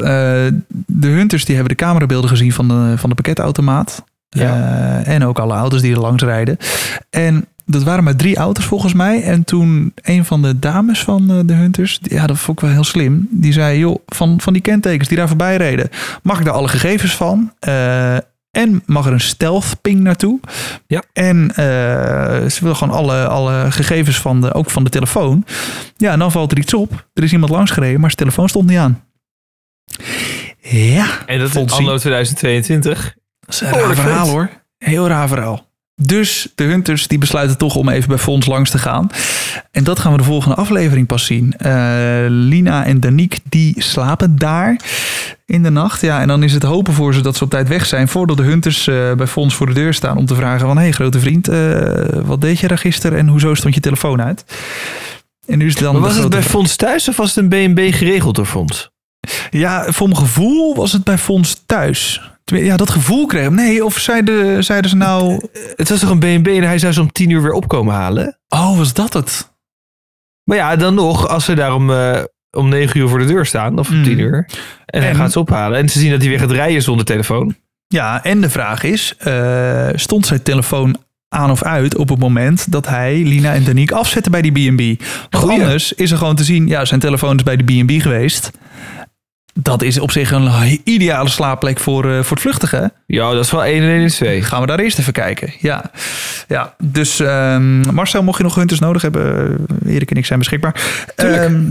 de 0.86 1.08
hunters 1.08 1.46
die 1.46 1.56
hebben 1.56 1.78
de 1.78 1.84
camerabeelden 1.84 2.30
gezien 2.30 2.54
van 2.54 2.68
de, 2.68 2.94
van 2.98 3.10
de 3.10 3.16
pakketautomaat. 3.16 4.04
Ja. 4.34 5.02
Eh, 5.06 5.14
en 5.14 5.26
ook 5.26 5.40
alle 5.40 5.54
auto's 5.54 5.82
die 5.82 5.94
er 5.94 6.00
langs 6.02 6.24
rijden. 6.24 6.58
En 7.10 7.46
dat 7.66 7.84
waren 7.84 8.04
maar 8.04 8.16
drie 8.16 8.36
auto's 8.38 8.66
volgens 8.66 8.94
mij. 8.94 9.24
En 9.24 9.44
toen 9.44 9.92
een 10.02 10.26
van 10.26 10.42
de 10.42 10.60
dames 10.60 11.04
van 11.04 11.30
eh, 11.32 11.40
de 11.46 11.54
Hunters, 11.54 12.00
die- 12.00 12.14
ja, 12.14 12.28
dat 12.28 12.38
vond 12.40 12.58
ik 12.58 12.64
wel 12.64 12.74
heel 12.74 12.84
slim. 12.84 13.28
Die 13.32 13.54
zei, 13.54 13.80
joh, 13.80 13.96
van, 14.06 14.42
van 14.42 14.54
die 14.54 14.62
kentekens 14.62 15.08
die 15.08 15.18
daar 15.18 15.28
voorbij 15.28 15.58
reden, 15.58 15.90
mag 16.24 16.40
ik 16.40 16.46
daar 16.46 16.54
alle 16.54 16.68
gegevens 16.68 17.16
van? 17.16 17.54
Eh, 17.60 18.16
en 18.52 18.84
mag 18.86 19.06
er 19.06 19.14
een 19.14 19.20
stealth 19.22 19.82
ping 19.82 20.00
naartoe? 20.00 20.40
Ja. 20.88 21.04
En 21.14 21.52
ze 22.52 22.58
wil 22.62 22.76
gewoon 22.76 22.96
alle, 22.98 23.28
alle 23.28 23.72
gegevens 23.72 24.20
van 24.22 24.42
de, 24.42 24.54
ook 24.54 24.70
van 24.70 24.84
de 24.84 24.90
telefoon. 24.90 25.46
Ja, 25.98 26.12
en 26.12 26.20
dan 26.20 26.32
valt 26.32 26.52
er 26.52 26.58
iets 26.58 26.74
op. 26.74 27.08
Er 27.14 27.24
is 27.24 27.32
iemand 27.32 27.52
langsgereden, 27.52 28.00
maar 28.00 28.10
zijn 28.12 28.22
telefoon 28.22 28.50
stond 28.50 28.70
niet 28.70 28.78
aan. 28.78 29.04
Ja, 30.62 31.08
En 31.26 31.40
dat 31.40 31.56
is 31.56 31.72
anno 31.72 31.98
2022. 31.98 33.16
Dat 33.46 33.56
is 33.56 33.62
een 33.62 33.72
raar 33.72 33.96
verhaal 33.96 34.28
hoor. 34.28 34.50
Heel 34.78 35.08
raar 35.08 35.28
verhaal. 35.28 35.72
Dus 35.96 36.52
de 36.56 36.64
Hunters 36.64 37.08
die 37.08 37.18
besluiten 37.18 37.58
toch 37.58 37.76
om 37.76 37.90
even 37.90 38.10
bij 38.10 38.18
Fons 38.18 38.46
langs 38.46 38.70
te 38.70 38.78
gaan. 38.78 39.10
En 39.72 39.84
dat 39.84 40.00
gaan 40.00 40.12
we 40.12 40.18
de 40.18 40.24
volgende 40.24 40.56
aflevering 40.56 41.08
pas 41.08 41.26
zien. 41.26 41.54
Eh, 41.58 42.26
Lina 42.28 42.86
en 42.86 43.00
Danique 43.00 43.40
die 43.50 43.82
slapen 43.82 44.38
daar 44.38 44.80
in 45.46 45.64
de 45.64 45.70
nacht. 45.70 46.02
Ja, 46.02 46.22
en 46.22 46.28
dan 46.28 46.44
is 46.44 46.54
het 46.54 46.64
hopen 46.64 46.94
voor 46.94 47.14
ze 47.14 47.22
dat 47.22 47.36
ze 47.36 47.44
op 47.44 47.50
tijd 47.50 47.68
weg 47.68 47.86
zijn... 47.86 48.08
voordat 48.08 48.38
de 48.38 48.44
Hunters 48.44 48.88
eh, 48.88 49.14
bij 49.14 49.28
Fons 49.28 49.56
voor 49.56 49.68
de 49.68 49.74
deur 49.74 49.94
staan 49.94 50.18
om 50.18 50.26
te 50.26 50.36
vragen 50.36 50.68
van... 50.68 50.78
hé 50.78 50.84
hey, 50.84 50.92
grote 50.92 51.20
vriend, 51.20 51.48
eh, 51.48 51.92
wat 52.26 52.42
deed 52.42 52.60
je 52.60 52.68
daar 52.68 52.78
gisteren 52.78 53.18
en 53.18 53.28
hoezo 53.28 53.54
stond 53.54 53.74
je 53.74 53.80
telefoon 53.80 54.22
uit? 54.22 54.46
En 55.46 55.58
nu 55.58 55.66
is 55.66 55.74
het 55.74 55.84
dan 55.84 55.94
Maar 55.94 56.02
was 56.02 56.16
het 56.16 56.30
bij 56.30 56.44
Fonds 56.44 56.76
thuis 56.76 57.10
of 57.10 57.18
was 57.18 57.36
het 57.36 57.52
een 57.52 57.74
B&B 57.74 57.94
geregeld 57.96 58.36
door 58.36 58.46
Fonds? 58.46 58.92
Ja, 59.50 59.92
voor 59.92 60.08
mijn 60.08 60.20
gevoel 60.20 60.76
was 60.76 60.92
het 60.92 61.04
bij 61.04 61.18
Fons 61.18 61.62
thuis. 61.66 62.22
Ja, 62.46 62.78
dat 62.78 62.90
gevoel 62.90 63.26
kreeg. 63.26 63.50
Nee, 63.50 63.86
of 63.86 63.98
zeiden, 64.00 64.64
zeiden 64.64 64.90
ze 64.90 64.96
nou... 64.96 65.48
Het 65.76 65.90
was 65.90 66.00
toch 66.00 66.10
een 66.10 66.20
B&B 66.20 66.48
en 66.48 66.64
hij 66.64 66.78
zou 66.80 66.94
ze 66.94 67.02
om 67.02 67.12
tien 67.12 67.30
uur 67.30 67.42
weer 67.42 67.52
opkomen 67.52 67.94
halen? 67.94 68.38
Oh, 68.50 68.78
was 68.78 68.94
dat 68.94 69.14
het? 69.14 69.52
Maar 70.44 70.58
ja, 70.58 70.76
dan 70.76 70.94
nog, 70.94 71.28
als 71.28 71.46
ze 71.46 71.54
daar 71.56 71.74
om, 71.74 71.92
eh, 71.92 72.20
om 72.52 72.70
negen 72.70 73.00
uur 73.00 73.08
voor 73.08 73.20
de 73.20 73.26
deur 73.26 73.46
staan, 73.46 73.80
of 73.80 73.90
om 73.90 73.98
Mm. 73.98 74.04
tien 74.04 74.20
uur, 74.20 74.50
en, 74.86 75.02
hij 75.02 75.16
gaat 75.16 75.32
ze 75.32 75.40
ophalen 75.40 75.78
en 75.80 75.90
ze 75.90 76.00
zien 76.00 76.12
dat 76.12 76.20
hij 76.20 76.30
weer 76.30 76.40
gaat 76.40 76.52
rijden 76.52 76.82
zonder 76.82 77.06
telefoon. 77.06 77.56
Ja, 77.88 78.24
en 78.24 78.42
de 78.42 78.50
vraag 78.50 78.84
is, 78.84 79.16
eh, 79.18 79.90
stond 79.94 80.26
zijn 80.26 80.44
telefoon 80.44 80.96
aan 81.30 81.52
of 81.52 81.64
uit 81.64 81.96
op 81.98 82.10
het 82.10 82.20
moment 82.20 82.72
dat 82.72 82.88
hij 82.88 83.14
Lina 83.24 83.54
en 83.54 83.64
Danique 83.64 83.96
afzette 83.98 84.30
bij 84.30 84.42
die 84.42 84.52
B&B? 84.52 85.02
Want 85.30 85.44
Goeie. 85.44 85.60
anders 85.62 85.94
is 85.94 86.12
er 86.12 86.18
gewoon 86.18 86.36
te 86.36 86.44
zien, 86.44 86.68
ja, 86.68 86.86
zijn 86.86 87.00
telefoon 87.00 87.36
is 87.38 87.44
bij 87.44 87.56
de 87.56 87.64
B&B 87.64 88.02
geweest. 88.02 88.52
Dat 89.60 89.82
is 89.82 90.00
op 90.00 90.12
zich 90.12 90.32
een 90.32 90.82
ideale 90.84 91.30
slaapplek 91.30 91.80
voor, 91.80 92.04
eh, 92.06 92.12
voor 92.12 92.32
het 92.32 92.40
vluchtigen. 92.40 92.94
Ja, 93.06 93.34
dat 93.34 93.44
is 93.44 93.52
wel 93.52 93.66
1 93.66 93.82
en 93.82 93.90
1 93.90 94.02
is 94.02 94.16
2. 94.16 94.42
Gaan 94.42 94.62
we 94.62 94.68
daar 94.68 94.80
eerst 94.80 95.00
even 95.00 95.14
kijken. 95.14 95.54
Ja, 95.60 95.92
ja. 96.48 96.76
dus 96.84 97.20
ehm, 97.20 97.94
Marcel, 97.94 98.24
mocht 98.24 98.38
je 98.38 98.44
nog 98.44 98.56
hunters 98.56 98.80
nodig 98.80 99.02
hebben, 99.02 99.58
eh, 99.86 99.94
Erik 99.94 100.12
en 100.12 100.18
ik 100.18 100.26
zijn 100.26 100.40
beschikbaar. 100.40 101.06
Ehm, 101.16 101.62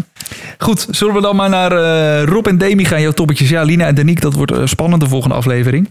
goed, 0.59 0.87
zullen 0.91 1.15
we 1.15 1.21
dan 1.21 1.37
maar 1.37 1.49
naar 1.49 1.73
eh, 1.73 2.25
Rob 2.25 2.47
en 2.47 2.59
Demi 2.59 2.85
gaan, 2.85 3.01
jouw 3.01 3.13
toppetjes. 3.13 3.49
Ja, 3.49 3.63
Lina 3.63 3.87
en 3.87 3.95
Danique, 3.95 4.21
dat 4.21 4.35
wordt 4.35 4.53
spannend 4.65 5.03
de 5.03 5.09
volgende 5.09 5.35
aflevering. 5.35 5.89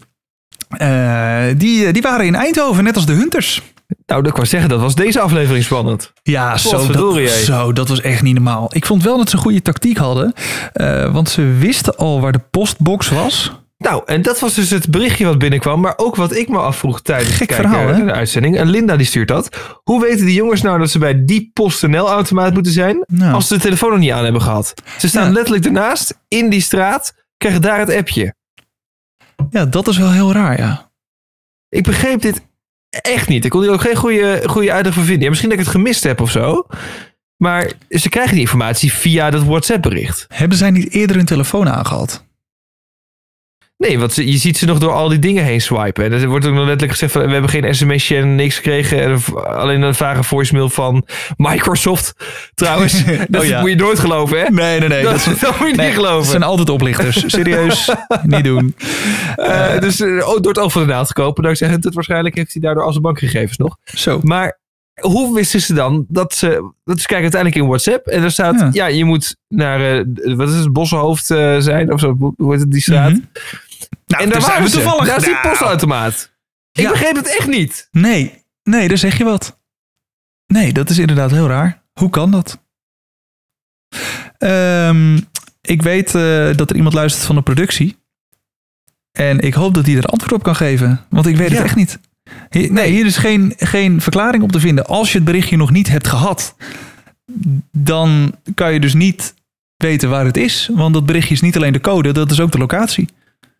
Die, 1.58 1.92
die 1.92 2.02
waren 2.02 2.26
in 2.26 2.36
Eindhoven, 2.36 2.84
net 2.84 2.96
als 2.96 3.06
de 3.06 3.14
hunters. 3.14 3.62
Nou, 4.06 4.24
dat 4.24 4.34
kan 4.34 4.46
zeggen, 4.46 4.70
dat 4.70 4.80
was 4.82 4.96
deze 4.96 5.20
aflevering 5.20 5.64
spannend. 5.64 6.14
Ja, 6.24 6.58
zo 6.58 6.88
dat, 6.92 7.30
zo, 7.30 7.74
dat 7.74 7.88
was 7.88 8.02
echt 8.02 8.22
niet 8.22 8.34
normaal. 8.34 8.70
Ik 8.74 8.86
vond 8.86 9.04
wel 9.04 9.18
dat 9.18 9.30
ze 9.30 9.36
een 9.36 9.42
goede 9.42 9.62
tactiek 9.62 9.98
hadden. 9.98 10.34
eh, 10.74 11.14
want 11.14 11.30
ze 11.30 11.42
wisten 11.42 11.98
al 11.98 12.22
waar 12.22 12.32
de 12.32 12.40
postbox 12.52 13.10
was. 13.10 13.52
Nou, 13.78 14.04
en 14.06 14.22
dat 14.22 14.40
was 14.40 14.54
dus 14.54 14.70
het 14.70 14.90
berichtje 14.92 15.26
wat 15.26 15.38
binnenkwam, 15.38 15.80
maar 15.82 15.94
ook 15.98 16.16
wat 16.16 16.36
ik 16.36 16.50
me 16.50 16.58
afvroeg 16.58 17.02
tijdens 17.02 17.36
Gek 17.36 17.48
kijken 17.48 17.70
verhaal, 17.70 17.88
hè? 17.88 17.98
naar 17.98 18.06
de 18.06 18.12
uitzending. 18.14 18.58
En 18.58 18.70
Linda 18.70 18.96
die 18.98 19.06
stuurt 19.06 19.28
dat. 19.28 19.58
Hoe 19.84 20.02
weten 20.02 20.26
die 20.26 20.36
jongens 20.36 20.62
nou 20.62 20.80
dat 20.80 20.90
ze 20.92 21.00
bij 21.00 21.26
die 21.26 21.50
PostNL-automaat 21.54 22.54
moeten 22.54 22.72
zijn, 22.72 23.04
Nou. 23.08 23.34
als 23.34 23.48
ze 23.48 23.54
de 23.54 23.60
telefoon 23.60 23.90
nog 23.90 24.00
niet 24.00 24.12
aan 24.12 24.24
hebben 24.24 24.42
gehad? 24.42 24.74
Ze 24.98 25.08
staan 25.08 25.26
Ja. 25.26 25.32
letterlijk 25.32 25.66
ernaast, 25.66 26.18
in 26.28 26.50
die 26.50 26.62
straat, 26.62 27.14
krijgen 27.38 27.62
daar 27.62 27.80
het 27.80 27.96
appje. 27.96 28.34
Ja, 29.50 29.66
dat 29.66 29.88
is 29.88 29.98
wel 29.98 30.12
heel 30.12 30.32
raar, 30.34 30.58
ja. 30.60 30.90
Ik 31.70 31.84
begreep 31.84 32.22
dit 32.22 32.42
echt 32.92 33.28
niet. 33.28 33.46
Ik 33.46 33.52
kon 33.52 33.62
hier 33.62 33.72
ook 33.72 33.82
geen 33.82 33.96
goede, 33.96 34.44
goede 34.46 34.72
uitleg 34.72 34.94
vinden. 34.94 35.30
Misschien 35.30 35.50
dat 35.50 35.60
ik 35.60 35.66
het 35.66 35.74
gemist 35.74 36.04
heb 36.04 36.22
of 36.22 36.32
zo. 36.32 36.66
Maar 37.38 37.72
ze 37.90 38.10
krijgen 38.10 38.34
die 38.34 38.42
informatie 38.42 38.94
via 38.94 39.30
dat 39.30 39.44
WhatsApp-bericht. 39.44 40.26
Hebben 40.28 40.58
zij 40.58 40.72
niet 40.72 40.94
eerder 40.94 41.16
hun 41.16 41.26
telefoon 41.26 41.70
aangehad? 41.70 42.26
Nee, 43.88 44.00
want 44.00 44.14
ze- 44.14 44.32
je 44.32 44.38
ziet 44.38 44.58
ze 44.58 44.66
nog 44.66 44.80
door 44.80 44.92
al 44.92 45.10
die 45.10 45.20
dingen 45.20 45.44
heen 45.44 45.62
swipen. 45.62 46.04
En 46.04 46.12
er 46.12 46.28
wordt 46.28 46.46
ook 46.46 46.54
nog 46.54 46.62
letterlijk 46.66 46.92
gezegd 46.92 47.12
van... 47.12 47.26
we 47.26 47.32
hebben 47.32 47.50
geen 47.50 47.76
sms'je 47.76 48.16
en 48.18 48.36
niks 48.36 48.56
gekregen. 48.56 49.02
En 49.02 49.10
een- 49.12 49.36
alleen 49.36 49.82
een 49.82 49.96
vage 49.96 50.24
voicemail 50.24 50.70
van 50.70 51.06
Microsoft. 51.38 52.14
Trouwens, 52.54 53.04
dat 53.28 53.42
Oh 53.42 53.48
ja. 53.48 53.60
moet 53.62 53.70
je 53.70 53.76
nooit 53.76 54.00
geloven, 54.00 54.40
hè? 54.40 54.50
Nee, 54.50 54.80
nee, 54.80 54.90
nee. 54.90 55.04
dat, 55.04 55.24
dat 55.42 55.60
moet 55.60 55.70
je 55.70 55.76
Nee, 55.76 55.86
niet 55.86 55.96
geloven. 55.96 56.18
Het 56.20 56.28
zijn 56.30 56.44
altijd 56.44 56.70
oplichters. 56.70 57.24
Serieus, 57.36 57.90
niet 58.24 58.44
doen. 58.44 58.76
Eh, 59.36 59.80
dus 59.80 60.00
eh, 60.00 60.08
oh, 60.28 60.40
door 60.42 60.52
het 60.54 60.60
oog 60.60 60.72
van 60.72 60.82
de 60.82 60.88
naald 60.88 61.08
gekopen. 61.08 61.44
Dankzij 61.44 61.68
het 61.68 61.94
waarschijnlijk 61.94 62.36
heeft 62.36 62.54
hij 62.54 62.62
daardoor 62.62 62.84
al 62.84 62.92
zijn 62.92 63.04
bankgegevens 63.04 63.58
nog. 63.58 63.78
Zo. 63.84 64.20
Maar 64.24 64.60
hoe 65.02 65.34
wisten 65.36 65.62
ze 65.62 65.74
dan 65.74 66.06
dat 66.08 66.34
ze... 66.34 66.72
Dat 66.84 67.00
ze 67.00 67.08
kijken 67.08 67.22
uiteindelijk 67.32 67.62
in 67.62 67.68
WhatsApp. 67.68 68.08
En 68.08 68.24
er 68.24 68.32
staat... 68.32 68.60
Ja. 68.60 68.70
Ja, 68.72 68.86
je 68.86 69.06
moet 69.06 69.36
naar... 69.48 70.04
wat 70.36 70.50
is 70.50 70.56
het? 70.56 70.74
Bossenhoofd 70.74 71.26
zijn 71.60 71.94
of 71.94 72.00
zo. 72.00 72.34
Hoe 72.38 72.52
heet 72.52 72.60
het, 72.60 72.72
die 72.72 72.82
straat? 72.82 73.10
Mhm. 73.12 73.20
Nou, 74.06 74.24
en 74.24 74.30
daar 74.30 74.42
waren 74.42 74.64
we 74.64 74.70
ze. 74.70 74.76
toevallig. 74.76 75.06
Daar 75.08 75.18
is 75.18 75.24
die 75.24 75.34
Nou, 75.34 75.48
postautomaat. 75.48 76.32
Ik 76.72 76.82
Ja. 76.84 76.90
begreep 76.92 77.16
het 77.16 77.38
echt 77.38 77.48
niet. 77.48 77.88
Nee, 77.92 78.44
nee, 78.64 78.88
daar 78.88 78.98
zeg 78.98 79.18
je 79.18 79.24
wat. 79.24 79.60
Nee, 80.48 80.74
dat 80.74 80.90
is 80.90 80.98
inderdaad 80.98 81.32
heel 81.32 81.48
raar. 81.48 81.82
Hoe 81.94 82.10
kan 82.10 82.32
dat? 82.32 82.60
Ehm, 84.38 85.18
ik 85.62 85.82
weet 85.82 86.16
eh, 86.16 86.56
dat 86.56 86.70
er 86.70 86.76
iemand 86.76 86.94
luistert 86.94 87.26
van 87.26 87.36
de 87.36 87.42
productie. 87.42 87.98
En 89.12 89.40
ik 89.40 89.54
hoop 89.54 89.74
dat 89.74 89.86
hij 89.86 89.96
er 89.96 90.04
antwoord 90.06 90.34
op 90.34 90.44
kan 90.44 90.56
geven. 90.56 91.06
Want 91.10 91.26
ik 91.26 91.36
weet 91.38 91.50
Ja. 91.50 91.56
het 91.56 91.64
echt 91.66 91.76
niet. 91.76 92.00
Hier, 92.50 92.72
nee, 92.72 92.92
hier 92.92 93.06
is 93.06 93.18
geen, 93.18 93.54
geen 93.58 94.02
verklaring 94.02 94.44
op 94.44 94.52
te 94.52 94.60
vinden. 94.60 94.86
Als 94.86 95.12
je 95.12 95.16
het 95.18 95.26
berichtje 95.26 95.58
nog 95.58 95.72
niet 95.72 95.88
hebt 95.90 96.08
gehad, 96.08 96.56
dan 97.72 98.36
kan 98.56 98.74
je 98.74 98.80
dus 98.80 98.94
niet 98.94 99.34
weten 99.78 100.10
waar 100.10 100.26
het 100.26 100.38
is. 100.38 100.70
Want 100.74 100.94
dat 100.94 101.06
berichtje 101.06 101.34
is 101.34 101.42
niet 101.42 101.56
alleen 101.56 101.74
de 101.74 101.82
code, 101.82 102.12
dat 102.12 102.32
is 102.32 102.40
ook 102.40 102.52
de 102.52 102.58
locatie. 102.58 103.10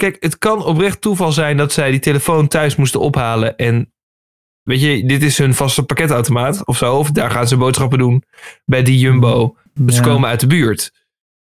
Kijk, 0.02 0.18
het 0.20 0.38
kan 0.38 0.64
oprecht 0.66 1.02
toeval 1.02 1.32
zijn 1.32 1.58
dat 1.58 1.72
zij 1.72 1.92
die 1.92 2.00
telefoon 2.00 2.48
thuis 2.48 2.76
moesten 2.76 3.00
ophalen. 3.00 3.58
En 3.58 3.94
weet 4.64 4.82
je, 4.82 5.06
dit 5.06 5.22
is 5.24 5.38
hun 5.38 5.54
vaste 5.54 5.84
pakketautomaat 5.84 6.66
of 6.66 6.78
zo. 6.78 6.96
Of 6.98 7.12
daar 7.12 7.32
gaan 7.32 7.48
ze 7.48 7.58
boodschappen 7.58 7.98
doen 8.00 8.24
bij 8.66 8.84
die 8.84 9.00
Jumbo. 9.00 9.58
Dus 9.74 9.96
ze 9.96 10.02
Ja. 10.02 10.08
komen 10.08 10.30
uit 10.30 10.40
de 10.40 10.48
buurt. 10.48 10.92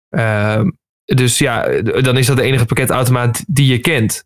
Ehm, 0.09 0.69
dus 1.05 1.37
ja, 1.37 1.81
dan 1.81 2.17
is 2.17 2.25
dat 2.27 2.37
de 2.37 2.43
enige 2.43 2.65
pakketautomaat 2.65 3.43
die 3.47 3.65
je 3.71 3.79
kent. 3.79 4.23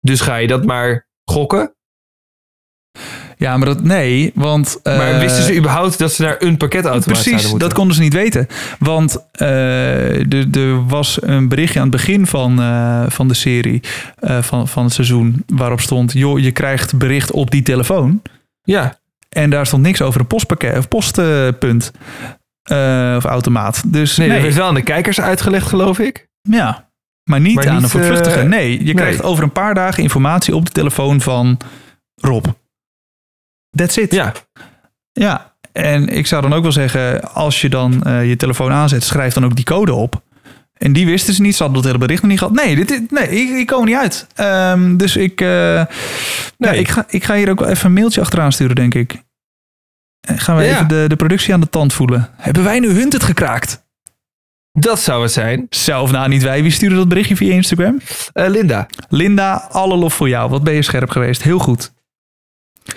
Dus 0.00 0.20
ga 0.20 0.36
je 0.36 0.46
dat 0.46 0.64
maar 0.64 1.08
gokken. 1.24 1.74
Ja, 3.42 3.56
maar 3.56 3.66
dat 3.66 3.82
nee, 3.82 4.32
want... 4.34 4.80
Maar 4.82 5.12
eh, 5.12 5.18
wisten 5.18 5.42
ze 5.42 5.56
überhaupt 5.56 5.98
dat 5.98 6.12
ze 6.12 6.22
naar 6.22 6.36
een 6.38 6.56
pakketautomaat 6.56 7.02
zouden 7.04 7.22
Precies, 7.22 7.50
moeten? 7.50 7.68
dat 7.68 7.72
konden 7.78 7.94
ze 7.96 8.02
niet 8.02 8.12
weten. 8.12 8.46
Want 8.78 9.24
eh, 9.32 10.56
er, 10.56 10.86
was 10.86 11.18
een 11.22 11.48
berichtje 11.48 11.78
aan 11.80 11.86
het 11.86 11.96
begin 11.96 12.26
van, 12.26 12.60
eh, 12.60 13.04
van 13.08 13.28
de 13.28 13.34
serie, 13.34 13.80
van, 14.40 14.68
van 14.68 14.84
het 14.84 14.92
seizoen, 14.92 15.44
waarop 15.46 15.80
stond: 15.80 16.12
joh, 16.12 16.38
je 16.38 16.50
krijgt 16.50 16.98
bericht 16.98 17.30
op 17.30 17.50
die 17.50 17.62
telefoon. 17.62 18.22
Ja, 18.62 18.98
En 19.28 19.50
daar 19.50 19.66
stond 19.66 19.82
niks 19.82 20.02
over 20.02 20.20
een 20.20 20.26
postpakket 20.26 20.78
of 20.78 20.88
postpunt 20.88 21.92
of 23.16 23.24
automaat. 23.24 23.82
Dus 23.86 24.16
nee, 24.16 24.28
nee, 24.28 24.38
dat 24.40 24.48
is 24.48 24.56
wel 24.56 24.66
aan 24.66 24.74
de 24.74 24.82
kijkers 24.82 25.20
uitgelegd, 25.20 25.66
geloof 25.66 25.98
ik. 25.98 26.26
ja. 26.42 26.90
Maar 27.22 27.40
niet 27.40 27.54
Maar 27.54 27.68
aan 27.68 27.82
een 27.82 27.88
voortvluchtige. 27.88 28.42
nee, 28.42 28.70
je 28.78 28.84
nee. 28.84 28.94
krijgt 28.94 29.22
over 29.22 29.42
een 29.42 29.52
paar 29.52 29.74
dagen 29.74 30.02
informatie 30.02 30.54
op 30.54 30.64
de 30.64 30.72
telefoon 30.72 31.20
van 31.20 31.58
Rob. 32.20 32.46
That's 33.76 33.96
it. 33.96 34.12
Ja, 34.12 34.32
Ja, 35.12 35.54
en 35.72 36.08
ik 36.08 36.26
zou 36.26 36.42
dan 36.42 36.52
ook 36.52 36.62
wel 36.62 36.72
zeggen, 36.72 37.32
als 37.34 37.60
je 37.60 37.68
dan 37.68 38.02
eh, 38.02 38.28
je 38.28 38.36
telefoon 38.36 38.72
aanzet, 38.72 39.04
schrijf 39.04 39.34
dan 39.34 39.44
ook 39.44 39.56
die 39.56 39.64
code 39.64 39.92
op. 39.94 40.22
En 40.72 40.92
die 40.92 41.06
wisten 41.06 41.34
ze 41.34 41.42
niet, 41.42 41.54
ze 41.56 41.62
hadden 41.62 41.82
dat 41.82 41.90
hele 41.92 42.04
bericht 42.04 42.22
nog 42.22 42.30
niet 42.30 42.38
gehad. 42.40 42.54
Nee, 42.54 42.84
dit, 42.84 43.10
nee 43.10 43.28
ik, 43.28 43.48
ik 43.58 43.66
kom 43.66 43.78
er 43.80 43.86
niet 43.86 43.96
uit. 43.96 44.26
Ehm, 44.34 44.96
dus 44.96 45.16
ik, 45.16 45.40
eh, 45.40 45.74
ja, 45.74 45.88
Nee. 46.58 46.78
ik, 46.78 46.88
ga, 46.88 47.04
ik 47.08 47.24
ga 47.24 47.34
hier 47.34 47.50
ook 47.50 47.60
wel 47.60 47.68
even 47.68 47.86
een 47.86 47.92
mailtje 47.92 48.20
achteraan 48.20 48.52
sturen, 48.52 48.74
denk 48.76 48.94
ik. 48.94 49.22
En 50.20 50.38
gaan 50.38 50.56
we 50.56 50.62
Ja. 50.62 50.68
even 50.74 50.88
de, 50.88 51.04
de 51.08 51.16
productie 51.16 51.54
aan 51.54 51.60
de 51.60 51.68
tand 51.68 51.92
voelen. 51.92 52.28
Hebben 52.36 52.64
wij 52.64 52.78
nu 52.80 52.88
Hunt 52.90 53.12
het 53.12 53.22
gekraakt? 53.22 53.80
dat 54.78 55.00
zou 55.00 55.22
het 55.22 55.32
zijn. 55.32 55.66
Zelf 55.70 56.10
nou, 56.10 56.28
niet 56.28 56.42
wij. 56.42 56.62
Wie 56.62 56.70
stuurde 56.70 56.94
dat 56.96 57.08
berichtje 57.08 57.36
via 57.36 57.52
Instagram? 57.52 58.00
Eh, 58.32 58.48
Linda. 58.48 58.86
Linda, 59.08 59.68
alle 59.70 59.96
lof 59.96 60.14
voor 60.14 60.28
jou. 60.28 60.50
Wat 60.50 60.62
ben 60.62 60.74
je 60.74 60.82
scherp 60.82 61.10
geweest. 61.10 61.42
Heel 61.42 61.58
goed. 61.58 61.92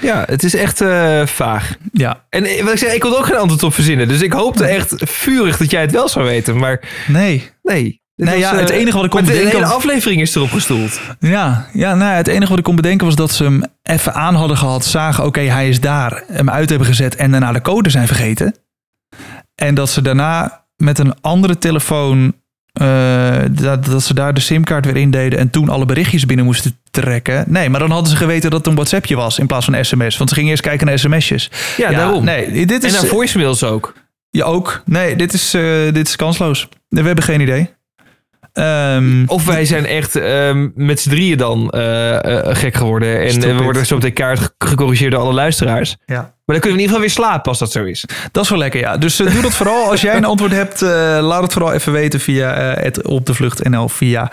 Ja, 0.02 0.24
het 0.28 0.44
is 0.44 0.56
echt 0.56 0.82
eh, 0.82 1.26
vaag. 1.26 1.76
Ja, 1.92 2.24
En 2.30 2.44
eh, 2.46 2.64
wat 2.64 2.72
ik 2.74 2.78
zeg, 2.80 2.94
ik 2.94 3.00
kon 3.00 3.16
ook 3.18 3.26
geen 3.26 3.38
antwoord 3.38 3.64
op 3.64 3.74
verzinnen. 3.74 4.08
Dus 4.08 4.22
ik 4.22 4.34
hoopte 4.34 4.66
echt 4.66 4.94
vurig 4.98 5.58
dat 5.58 5.72
jij 5.72 5.82
het 5.82 5.92
wel 5.92 6.10
zou 6.10 6.26
weten. 6.26 6.58
Maar 6.58 6.80
nee. 7.08 7.50
nee. 7.64 8.04
Dit 8.16 8.26
Nee, 8.28 8.42
was, 8.42 8.52
ja, 8.52 8.58
het 8.60 8.70
eh, 8.70 8.78
enige 8.78 8.96
wat 8.96 9.06
ik 9.06 9.12
kon 9.12 9.20
maar 9.24 9.30
de 9.32 9.36
bedenken- 9.38 9.60
hele 9.64 9.74
aflevering 9.74 10.22
is 10.22 10.36
erop 10.36 10.52
gestoeld. 10.52 11.00
Ja, 11.20 11.68
ja 11.74 11.96
nou, 11.96 12.12
ja, 12.12 12.18
het 12.18 12.28
enige 12.28 12.50
wat 12.50 12.58
ik 12.58 12.64
kon 12.64 12.76
bedenken 12.76 13.06
was 13.06 13.16
dat 13.16 13.32
ze 13.32 13.44
hem 13.44 13.64
even 13.84 14.14
aan 14.14 14.36
hadden 14.36 14.58
gehad, 14.58 14.86
zagen, 14.86 15.26
oké, 15.26 15.40
hij 15.42 15.70
is 15.70 15.80
daar, 15.80 16.24
hem 16.28 16.50
uit 16.50 16.70
hebben 16.70 16.88
gezet 16.88 17.16
en 17.16 17.32
daarna 17.32 17.52
de 17.52 17.62
code 17.62 17.90
zijn 17.90 18.08
vergeten. 18.08 18.56
En 19.56 19.76
dat 19.76 19.90
ze 19.90 20.02
daarna 20.02 20.66
met 20.76 21.00
een 21.00 21.14
andere 21.22 21.58
telefoon, 21.58 22.34
eh, 22.76 23.36
dat, 23.52 23.86
dat 23.86 24.04
ze 24.04 24.14
daar 24.14 24.34
de 24.34 24.40
simkaart 24.42 24.86
weer 24.86 24.96
in 24.98 25.12
deden 25.12 25.40
en 25.40 25.50
toen 25.50 25.70
alle 25.70 25.86
berichtjes 25.86 26.26
binnen 26.26 26.46
moesten 26.46 26.78
trekken. 26.92 27.44
Nee, 27.48 27.70
maar 27.70 27.80
dan 27.80 27.92
hadden 27.92 28.10
ze 28.12 28.18
geweten 28.18 28.50
dat 28.50 28.60
het 28.60 28.68
een 28.68 28.76
WhatsAppje 28.76 29.16
was 29.16 29.40
in 29.40 29.48
plaats 29.48 29.66
van 29.66 29.86
sms. 29.86 30.18
Want 30.18 30.30
ze 30.30 30.36
gingen 30.36 30.50
eerst 30.50 30.64
kijken 30.64 30.88
naar 30.88 31.00
sms'jes. 31.00 31.52
Ja, 31.78 31.92
daarom. 31.92 32.24
Nee, 32.26 32.66
dit 32.66 32.84
En 32.84 32.90
is... 32.90 32.94
naar 33.02 33.06
voicemails 33.10 33.64
ook. 33.64 33.94
Ja, 34.30 34.44
ook. 34.46 34.82
Nee, 34.86 35.16
dit 35.16 35.34
is, 35.34 35.54
eh, 35.54 35.62
dit 35.94 36.08
is 36.08 36.16
kansloos. 36.16 36.68
We 36.90 37.02
hebben 37.02 37.24
geen 37.24 37.42
idee. 37.42 37.70
Ehm, 38.54 39.24
Of 39.26 39.46
wij 39.46 39.66
zijn 39.66 39.86
echt 39.86 40.16
ehm, 40.16 40.70
met 40.76 41.00
z'n 41.00 41.10
drieën 41.10 41.38
dan 41.38 41.70
eh, 41.70 42.48
eh, 42.50 42.56
gek 42.56 42.76
geworden. 42.76 43.20
En 43.20 43.44
eh, 43.44 43.58
we 43.58 43.64
worden 43.64 43.86
zo 43.86 43.96
meteen 43.96 44.14
kaart 44.14 44.40
ge- 44.40 44.52
gecorrigeerd 44.58 45.12
door 45.12 45.22
alle 45.22 45.34
luisteraars. 45.34 45.96
ja. 46.06 46.34
Maar 46.46 46.56
dan 46.56 46.66
kunnen 46.66 46.78
we 46.80 46.84
in 46.86 46.92
ieder 46.92 47.10
geval 47.10 47.26
weer 47.26 47.32
slapen 47.34 47.50
als 47.50 47.60
dat 47.60 47.72
zo 47.72 47.84
is. 47.84 48.06
Dat 48.32 48.44
is 48.44 48.50
wel 48.50 48.60
lekker, 48.60 48.80
ja. 48.80 48.98
Dus 48.98 49.20
eh, 49.20 49.32
doe 49.34 49.42
dat 49.42 49.54
vooral. 49.54 49.90
Als 49.92 50.02
jij 50.02 50.16
een 50.16 50.26
antwoord 50.26 50.52
hebt, 50.52 50.82
eh, 50.82 50.90
laat 51.22 51.42
het 51.44 51.54
vooral 51.54 51.74
even 51.74 51.92
weten 51.92 52.20
via 52.20 52.54
eh, 52.54 52.84
het 52.84 53.08
op 53.08 53.26
de 53.26 53.34
vlucht 53.34 53.64
NL 53.70 53.90
via 53.90 54.32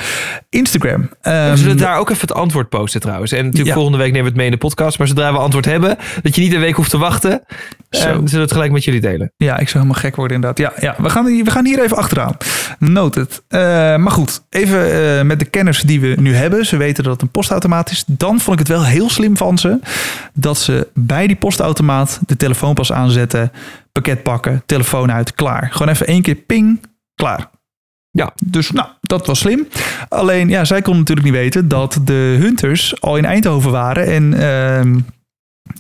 Instagram. 0.51 1.11
Ehm, 1.23 1.51
we 1.51 1.57
zullen 1.57 1.77
daar 1.77 1.99
ook 1.99 2.11
even 2.11 2.21
het 2.29 2.33
antwoord 2.37 2.69
posten 2.69 3.01
trouwens. 3.01 3.33
En 3.33 3.39
natuurlijk 3.39 3.69
Ja. 3.69 3.75
volgende 3.75 3.99
week 3.99 4.07
nemen 4.13 4.23
we 4.23 4.29
het 4.29 4.37
mee 4.37 4.47
in 4.47 4.53
de 4.53 4.59
podcast. 4.59 4.99
Maar 4.99 5.07
zodra 5.09 5.33
we 5.33 5.39
antwoord 5.39 5.65
hebben, 5.65 5.97
dat 6.23 6.35
je 6.35 6.41
niet 6.41 6.53
een 6.53 6.61
week 6.61 6.75
hoeft 6.77 6.91
te 6.91 6.99
wachten. 6.99 7.43
Zo. 7.91 7.99
eh, 7.99 8.13
zullen 8.13 8.31
we 8.31 8.39
het 8.39 8.53
gelijk 8.53 8.73
met 8.73 8.85
jullie 8.85 9.01
delen. 9.01 9.33
Ja, 9.37 9.53
ik 9.59 9.69
zou 9.69 9.83
helemaal 9.85 10.03
gek 10.03 10.17
worden 10.17 10.37
inderdaad. 10.37 10.59
Ja, 10.59 10.83
ja 10.97 11.03
we, 11.03 11.11
gaan, 11.11 11.27
hier- 11.27 11.45
we 11.45 11.51
gaan 11.51 11.65
hier 11.67 11.83
even 11.83 11.97
achteraan. 11.97 12.37
Noted. 12.79 13.43
Eh, 13.49 13.61
maar 13.97 14.11
goed, 14.11 14.43
even 14.51 14.93
eh, 15.19 15.23
met 15.25 15.39
de 15.39 15.45
kennis 15.45 15.81
die 15.81 16.01
we 16.01 16.15
nu 16.21 16.35
hebben. 16.35 16.67
Ze 16.67 16.77
weten 16.77 17.03
dat 17.05 17.13
het 17.13 17.23
een 17.23 17.31
postautomaat 17.31 17.91
is. 17.91 18.05
Dan 18.07 18.41
vond 18.41 18.61
ik 18.61 18.67
het 18.67 18.77
wel 18.77 18.85
heel 18.87 19.11
slim 19.11 19.37
van 19.37 19.59
ze. 19.59 19.79
Dat 20.35 20.59
ze 20.59 20.89
bij 20.95 21.27
die 21.27 21.37
postautomaat 21.37 22.01
de 22.27 22.37
telefoon 22.37 22.75
pas 22.75 22.93
aanzetten. 22.93 23.53
Pakket 23.93 24.23
pakken, 24.23 24.63
telefoon 24.67 25.13
uit, 25.13 25.35
klaar. 25.35 25.71
Gewoon 25.73 25.89
even 25.89 26.07
één 26.07 26.23
keer 26.23 26.35
ping, 26.35 26.81
klaar. 27.15 27.51
Ja. 28.11 28.33
Dus 28.45 28.71
nou, 28.71 28.89
dat 29.01 29.27
was 29.27 29.39
slim. 29.39 29.69
Alleen, 30.09 30.49
ja, 30.49 30.65
zij 30.65 30.83
kon 30.83 30.97
natuurlijk 30.97 31.27
niet 31.27 31.37
weten 31.37 31.69
dat 31.69 32.01
de 32.05 32.37
hunters 32.41 33.01
al 33.01 33.17
in 33.17 33.25
Eindhoven 33.25 33.71
waren. 33.71 34.07
En, 34.07 34.35
ehm, 34.35 35.01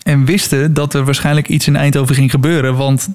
en 0.03 0.25
wisten 0.25 0.75
dat 0.75 0.95
er 0.95 1.05
waarschijnlijk 1.05 1.49
iets 1.49 1.66
in 1.66 1.77
Eindhoven 1.77 2.14
ging 2.14 2.31
gebeuren. 2.31 2.77
Want 2.77 3.09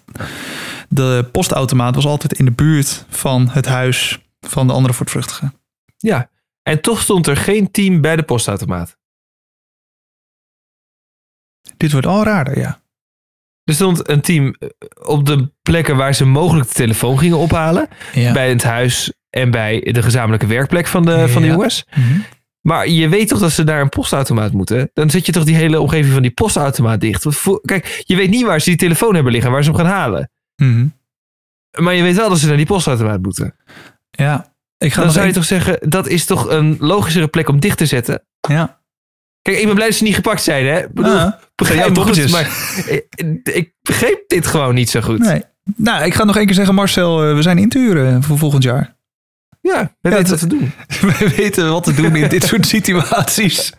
de 0.89 1.29
postautomaat 1.31 1.95
was 1.95 2.05
altijd 2.05 2.33
in 2.33 2.45
de 2.45 2.51
buurt 2.51 3.05
van 3.09 3.49
het 3.49 3.65
huis 3.65 4.19
van 4.39 4.67
de 4.67 4.73
andere 4.73 4.93
voortvluchtigen. 4.93 5.53
Ja. 5.97 6.29
En 6.63 6.81
toch 6.81 7.01
stond 7.01 7.27
er 7.27 7.37
geen 7.37 7.71
team 7.71 8.01
bij 8.01 8.15
de 8.15 8.23
postautomaat. 8.23 8.97
Dit 11.77 11.91
wordt 11.91 12.07
al 12.07 12.23
raarder, 12.23 12.59
ja. 12.59 12.81
Er 13.67 13.73
stond 13.73 14.09
een 14.09 14.21
team 14.21 14.55
eh, 14.59 14.69
op 15.07 15.25
de 15.25 15.51
plekken 15.61 15.95
waar 15.95 16.15
ze 16.15 16.25
mogelijk 16.25 16.67
de 16.67 16.73
telefoon 16.73 17.19
gingen 17.19 17.37
ophalen. 17.37 17.87
ja. 18.13 18.33
Bij 18.33 18.49
het 18.49 18.63
huis 18.63 19.13
en 19.29 19.51
bij 19.51 19.79
de 19.91 20.01
gezamenlijke 20.01 20.47
werkplek 20.47 20.87
van 20.87 21.05
de, 21.05 21.27
van 21.29 21.41
de 21.41 21.47
jongens. 21.47 21.85
Mhm. 21.95 22.19
Maar 22.61 22.87
je 22.87 23.09
weet 23.09 23.27
toch 23.27 23.39
dat 23.39 23.51
ze 23.51 23.63
naar 23.63 23.81
een 23.81 23.89
postautomaat 23.89 24.51
moeten? 24.51 24.89
Dan 24.93 25.09
zet 25.09 25.25
je 25.25 25.31
toch 25.31 25.43
die 25.43 25.55
hele 25.55 25.79
omgeving 25.81 26.13
van 26.13 26.21
die 26.21 26.31
postautomaat 26.31 27.01
dicht? 27.01 27.25
Kijk, 27.61 28.03
je 28.05 28.15
weet 28.15 28.29
niet 28.29 28.45
waar 28.45 28.61
ze 28.61 28.69
die 28.69 28.77
telefoon 28.79 29.13
hebben 29.13 29.31
liggen, 29.33 29.51
waar 29.51 29.63
ze 29.63 29.69
hem 29.69 29.79
gaan 29.79 29.89
halen. 29.89 30.31
Mhm. 30.55 30.87
Maar 31.79 31.93
je 31.93 32.03
weet 32.03 32.15
wel 32.15 32.29
dat 32.29 32.39
ze 32.39 32.47
naar 32.47 32.57
die 32.57 32.65
postautomaat 32.65 33.21
moeten. 33.21 33.55
Ja. 34.09 34.55
Ik 34.77 34.93
ga 34.93 35.01
Dan 35.01 35.11
zou 35.11 35.27
je 35.27 35.33
toch 35.33 35.45
zeggen, 35.45 35.89
dat 35.89 36.07
is 36.07 36.25
toch 36.25 36.49
een 36.49 36.75
logischere 36.79 37.27
plek 37.27 37.49
om 37.49 37.59
dicht 37.59 37.77
te 37.77 37.85
zetten? 37.85 38.25
Ja. 38.47 38.81
Kijk, 39.41 39.57
ik 39.57 39.65
ben 39.65 39.75
blij 39.75 39.87
dat 39.87 39.97
ze 39.97 40.03
niet 40.03 40.15
gepakt 40.15 40.41
zijn, 40.41 40.65
hè? 40.65 40.85
Bedoel, 40.91 41.31
jouw 41.65 41.91
maar 42.29 42.49
ik, 42.85 43.05
ik 43.43 43.73
begreep 43.81 44.23
dit 44.27 44.47
gewoon 44.47 44.75
niet 44.75 44.89
zo 44.89 45.01
goed. 45.01 45.19
nee. 45.19 45.43
Nou, 45.75 46.05
ik 46.05 46.13
ga 46.13 46.23
nog 46.23 46.37
één 46.37 46.45
keer 46.45 46.55
zeggen, 46.55 46.75
Marcel, 46.75 47.23
eh, 47.23 47.35
we 47.35 47.41
zijn 47.41 47.57
in 47.57 47.69
te 47.69 47.79
huren 47.79 48.23
voor 48.23 48.37
volgend 48.37 48.63
jaar. 48.63 48.96
Ja, 49.75 49.91
we 50.01 50.09
Ja, 50.09 50.15
weten 50.15 50.29
wat 50.29 50.39
te 50.39 50.47
doen. 50.47 50.71
Wij 51.19 51.29
weten 51.35 51.69
wat 51.71 51.83
te 51.83 51.93
doen 51.93 52.15
in 52.15 52.29
dit 52.29 52.43
soort 52.43 52.67
situaties. 52.75 53.71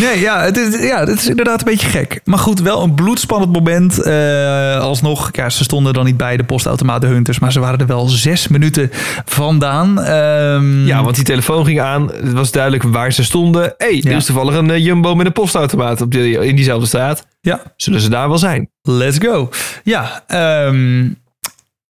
Nee, 0.00 0.20
ja 0.20 0.40
het, 0.42 0.56
is, 0.56 0.82
ja, 0.82 0.98
het 1.00 1.08
is 1.18 1.26
inderdaad 1.28 1.58
een 1.58 1.64
beetje 1.64 1.86
gek. 1.88 2.20
Maar 2.24 2.38
goed, 2.38 2.60
wel 2.60 2.82
een 2.82 2.94
bloedspannend 2.94 3.52
moment. 3.52 4.02
Eh, 4.02 4.80
alsnog, 4.80 5.28
ja, 5.32 5.50
ze 5.50 5.64
stonden 5.64 5.92
dan 5.92 6.04
niet 6.04 6.16
bij 6.16 6.36
de 6.36 6.44
postautomaat 6.44 7.00
de 7.00 7.06
Hunters, 7.06 7.38
maar 7.38 7.52
ze 7.52 7.60
waren 7.60 7.78
er 7.78 7.86
wel 7.86 8.08
zes 8.08 8.48
minuten 8.48 8.90
vandaan. 9.24 10.00
Ehm, 10.02 10.86
Ja, 10.86 11.02
want 11.02 11.14
die 11.14 11.24
telefoon 11.24 11.64
ging 11.64 11.80
aan. 11.80 12.10
Het 12.12 12.32
was 12.32 12.50
duidelijk 12.50 12.82
waar 12.82 13.12
ze 13.12 13.24
stonden. 13.24 13.62
Hé, 13.62 13.86
hey, 13.86 14.00
er 14.04 14.10
Ja. 14.10 14.16
is 14.16 14.24
toevallig 14.24 14.54
een 14.54 14.70
eh, 14.70 14.84
Jumbo 14.84 15.14
met 15.14 15.26
een 15.26 15.32
postautomaat 15.32 16.00
op 16.00 16.10
die, 16.12 16.38
in 16.46 16.56
diezelfde 16.56 16.86
straat. 16.86 17.26
ja, 17.40 17.60
Zullen 17.76 18.00
ze 18.00 18.08
daar 18.08 18.28
wel 18.28 18.38
zijn? 18.38 18.70
let's 18.82 19.18
go. 19.18 19.48
Ja, 19.84 20.22
ehm, 20.26 21.08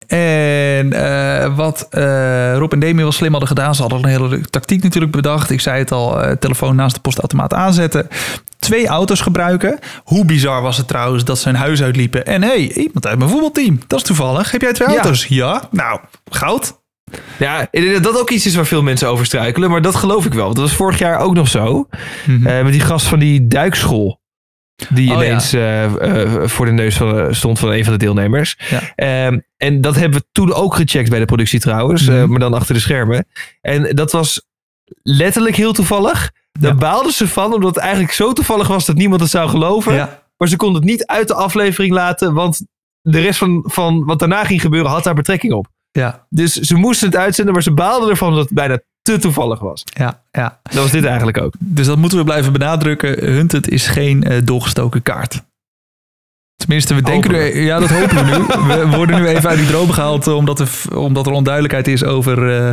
en 0.07 0.93
eh, 0.93 1.55
wat 1.55 1.87
eh, 1.89 2.55
Rob 2.57 2.73
en 2.73 2.79
Demi 2.79 3.01
wel 3.01 3.11
slim 3.11 3.31
hadden 3.31 3.47
gedaan, 3.47 3.75
ze 3.75 3.81
hadden 3.81 4.03
een 4.03 4.09
hele 4.09 4.41
tactiek 4.41 4.83
natuurlijk 4.83 5.11
bedacht. 5.11 5.49
Ik 5.49 5.61
zei 5.61 5.79
het 5.79 5.91
al, 5.91 6.21
eh, 6.21 6.31
telefoon 6.31 6.75
naast 6.75 6.95
de 6.95 7.01
postautomaat 7.01 7.53
aanzetten. 7.53 8.07
Twee 8.59 8.87
auto's 8.87 9.21
gebruiken. 9.21 9.79
Hoe 10.03 10.25
bizar 10.25 10.61
was 10.61 10.77
het 10.77 10.87
trouwens 10.87 11.23
dat 11.23 11.39
ze 11.39 11.49
hun 11.49 11.57
huis 11.57 11.81
uitliepen. 11.81 12.25
En 12.25 12.41
hé, 12.41 12.47
hey, 12.47 12.71
iemand 12.73 13.07
uit 13.07 13.17
mijn 13.17 13.29
voetbalteam. 13.29 13.79
Dat 13.87 13.99
is 13.99 14.05
toevallig. 14.05 14.51
Heb 14.51 14.61
jij 14.61 14.73
twee 14.73 14.87
auto's? 14.87 15.25
Ja. 15.25 15.67
Nou, 15.71 15.99
goud. 16.29 16.79
Ja, 17.37 17.67
dat 18.01 18.19
ook 18.19 18.29
iets 18.29 18.45
is 18.45 18.55
waar 18.55 18.65
veel 18.65 18.83
mensen 18.83 19.09
over 19.09 19.25
struikelen. 19.25 19.69
Maar 19.69 19.81
dat 19.81 19.95
geloof 19.95 20.25
ik 20.25 20.33
wel. 20.33 20.47
Dat 20.47 20.57
was 20.57 20.73
vorig 20.73 20.99
jaar 20.99 21.19
ook 21.19 21.33
nog 21.33 21.47
zo. 21.47 21.87
Mhm. 22.25 22.63
Met 22.63 22.71
die 22.71 22.81
gast 22.81 23.05
van 23.05 23.19
die 23.19 23.47
duikschool. 23.47 24.19
Die 24.89 25.09
Oh, 25.11 25.15
ineens 25.15 25.53
eh, 25.53 25.83
eh, 25.83 26.47
voor 26.47 26.65
de 26.65 26.71
neus 26.71 26.97
van, 26.97 27.35
stond 27.35 27.59
van 27.59 27.71
een 27.71 27.83
van 27.83 27.93
de 27.93 27.99
deelnemers. 27.99 28.57
Ja. 28.69 28.81
Ehm, 28.95 29.39
en 29.57 29.81
dat 29.81 29.95
hebben 29.95 30.19
we 30.19 30.25
toen 30.31 30.53
ook 30.53 30.75
gecheckt 30.75 31.09
bij 31.09 31.19
de 31.19 31.25
productie 31.25 31.59
trouwens. 31.59 32.07
eh, 32.07 32.15
Mhm. 32.15 32.29
maar 32.29 32.39
dan 32.39 32.53
achter 32.53 32.73
de 32.73 32.79
schermen. 32.81 33.27
En 33.61 33.95
dat 33.95 34.11
was 34.11 34.41
letterlijk 35.03 35.55
heel 35.55 35.73
toevallig. 35.73 36.31
Daar 36.51 36.71
Ja. 36.71 36.77
baalden 36.77 37.11
ze 37.11 37.27
van, 37.27 37.53
omdat 37.53 37.75
het 37.75 37.83
eigenlijk 37.83 38.13
zo 38.13 38.33
toevallig 38.33 38.67
was 38.67 38.85
dat 38.85 38.95
niemand 38.95 39.21
het 39.21 39.29
zou 39.29 39.49
geloven. 39.49 40.09
Maar 40.37 40.47
ze 40.47 40.55
konden 40.55 40.81
het 40.81 40.89
niet 40.89 41.05
uit 41.05 41.27
de 41.27 41.33
aflevering 41.33 41.93
laten, 41.93 42.33
want 42.33 42.65
de 43.01 43.19
rest 43.19 43.37
van, 43.39 43.63
van 43.67 44.05
wat 44.05 44.19
daarna 44.19 44.43
ging 44.43 44.61
gebeuren 44.61 44.91
had 44.91 45.03
daar 45.03 45.13
betrekking 45.13 45.53
op. 45.53 45.67
Ja, 45.91 46.25
Dus 46.29 46.53
ze 46.53 46.75
moesten 46.75 47.07
het 47.07 47.17
uitzenden, 47.17 47.53
maar 47.53 47.63
ze 47.63 47.71
baalden 47.73 48.09
ervan 48.09 48.33
dat 48.35 48.43
het 48.43 48.53
bijna 48.53 48.79
te 49.13 49.17
toevallig 49.17 49.59
was. 49.59 49.83
ja, 49.93 50.21
ja. 50.31 50.59
Dat 50.63 50.81
was 50.81 50.91
dit 50.91 51.05
eigenlijk 51.05 51.41
ook. 51.41 51.53
Dus 51.59 51.85
dat 51.85 51.97
moeten 51.97 52.17
we 52.17 52.23
blijven 52.23 52.53
benadrukken. 52.53 53.25
Hunted 53.33 53.69
is 53.69 53.87
geen 53.87 54.23
eh 54.23 54.37
doorgestoken 54.43 55.01
kaart. 55.01 55.43
Tenminste, 56.57 56.93
we 56.95 57.01
denken. 57.01 57.61
Ja, 57.63 57.79
dat 57.79 57.89
hopen 57.89 58.15
we 58.15 58.23
nu. 58.23 58.45
We 58.75 58.87
worden 58.97 59.21
nu 59.21 59.27
even 59.27 59.49
uit 59.49 59.57
die 59.57 59.67
droom 59.67 59.89
gehaald... 59.91 60.27
eh, 60.27 60.35
omdat 60.35 60.59
er, 60.59 60.69
omdat 60.95 61.25
er 61.25 61.31
onduidelijkheid 61.31 61.87
is 61.87 62.03
over 62.03 62.67
eh, 62.67 62.69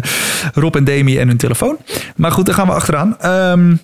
Rob 0.54 0.76
en 0.76 0.84
Demi 0.84 1.18
en 1.18 1.28
hun 1.28 1.36
telefoon. 1.36 1.76
Maar 2.16 2.32
goed, 2.32 2.46
daar 2.46 2.54
gaan 2.54 2.66
we 2.66 2.72
achteraan. 2.72 3.18
Ehm, 3.20 3.76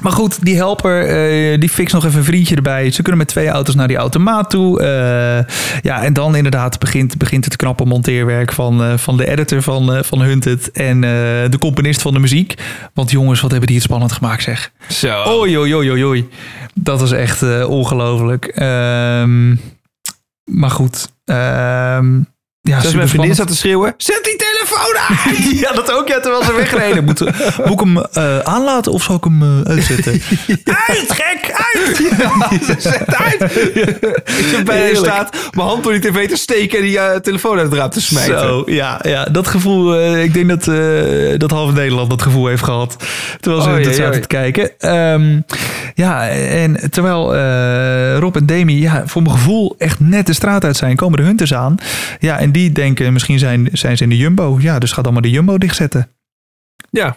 maar 0.00 0.12
goed, 0.12 0.44
die 0.44 0.56
helper, 0.56 1.06
eh, 1.06 1.60
die 1.60 1.68
fixt 1.68 1.94
nog 1.94 2.04
even 2.04 2.18
een 2.18 2.24
vriendje 2.24 2.56
erbij. 2.56 2.90
Ze 2.90 3.02
kunnen 3.02 3.20
met 3.20 3.28
twee 3.28 3.48
auto's 3.48 3.74
naar 3.74 3.88
die 3.88 3.96
automaat 3.96 4.50
toe. 4.50 4.80
Eh, 4.80 5.54
ja, 5.82 6.02
en 6.02 6.12
dan 6.12 6.36
inderdaad 6.36 6.78
begint, 6.78 7.18
begint 7.18 7.44
het 7.44 7.56
knappe 7.56 7.84
monteerwerk 7.84 8.52
van, 8.52 8.82
eh, 8.82 8.96
van 8.96 9.16
de 9.16 9.30
editor 9.30 9.62
van, 9.62 10.04
van 10.04 10.20
Hunted... 10.20 10.70
en 10.70 11.00
de 11.00 11.56
componist 11.58 12.02
van 12.02 12.12
de 12.12 12.18
muziek. 12.18 12.54
Want 12.94 13.10
jongens, 13.10 13.40
wat 13.40 13.50
hebben 13.50 13.68
die 13.68 13.76
het 13.76 13.86
spannend 13.86 14.12
gemaakt, 14.12 14.42
zeg. 14.42 14.72
Zo. 14.88 15.24
Oei, 15.28 15.58
oei, 15.58 15.74
oei, 15.74 16.04
oei. 16.04 16.28
Dat 16.74 17.02
is 17.02 17.10
echt 17.10 17.64
ongelooflijk. 17.66 18.46
Ehm, 18.46 19.56
maar 20.44 20.70
goed. 20.70 21.12
ehm 21.24 22.18
ja, 22.70 22.80
Dus 22.80 22.94
mijn 22.94 23.08
vriendin 23.08 23.34
zat 23.34 23.46
te 23.46 23.56
schreeuwen. 23.56 23.94
Zet 23.96 24.20
die 24.22 24.36
telefoon 24.36 24.96
aan! 25.08 25.18
Ja, 25.60 25.72
dat 25.72 25.92
ook. 25.92 26.08
Ja, 26.08 26.20
terwijl 26.20 26.44
ze 26.44 26.54
wegreden. 26.54 27.04
Moet, 27.04 27.20
moet 27.64 27.72
ik 27.72 27.80
hem 27.80 27.98
eh, 27.98 28.38
aanlaten 28.38 28.92
of 28.92 29.02
zal 29.02 29.16
ik 29.16 29.24
hem 29.24 29.42
eh, 29.42 29.70
uitzetten? 29.70 30.12
uit, 30.88 31.06
gek, 31.08 31.52
uit! 31.52 31.96
Zet 32.82 33.14
uit! 33.14 33.56
Ik 34.26 34.64
zit 34.66 34.96
staat 34.96 35.36
mijn 35.50 35.68
hand 35.68 35.82
door 35.82 35.92
die 35.92 36.10
tv 36.10 36.28
te 36.28 36.36
steken 36.36 36.78
en 36.78 36.84
die 36.84 36.98
eh, 36.98 37.16
telefoon 37.16 37.58
uit 37.58 37.70
het 37.70 37.78
raam 37.78 37.90
te 37.90 38.00
smijten. 38.00 38.40
Zo, 38.40 38.62
ja, 38.66 39.00
ja, 39.02 39.24
dat 39.24 39.46
gevoel. 39.46 40.14
ik 40.18 40.34
denk 40.34 40.48
dat, 40.48 40.64
dat 41.40 41.50
half 41.50 41.72
Nederland 41.72 42.10
dat 42.10 42.22
gevoel 42.22 42.46
heeft 42.46 42.62
gehad. 42.62 42.96
Terwijl 43.40 43.62
ze 43.62 43.70
Oei, 43.70 43.84
dat 43.84 43.94
zaten 43.94 44.20
te 44.20 44.26
kijken. 44.26 44.70
Ehm, 44.78 45.40
ja, 45.94 46.28
en 46.28 46.90
terwijl 46.90 47.34
Rob 48.18 48.36
en 48.36 48.46
Demi, 48.46 48.80
ja, 48.80 49.02
voor 49.06 49.22
mijn 49.22 49.34
gevoel 49.34 49.74
echt 49.78 50.00
net 50.00 50.26
de 50.26 50.32
straat 50.32 50.64
uit 50.64 50.76
zijn, 50.76 50.96
komen 50.96 51.18
de 51.18 51.24
hunters 51.24 51.54
aan. 51.54 51.76
Ja, 52.18 52.38
en 52.38 52.52
die 52.52 52.59
denken 52.68 53.12
misschien 53.12 53.38
zijn, 53.38 53.68
zijn 53.72 53.96
ze 53.96 54.02
in 54.02 54.08
de 54.08 54.16
Jumbo. 54.16 54.56
Ja, 54.60 54.78
dus 54.78 54.92
ga 54.92 55.02
dan 55.02 55.12
maar 55.12 55.22
de 55.22 55.30
Jumbo 55.30 55.58
dichtzetten. 55.58 56.08
Ja. 56.90 57.16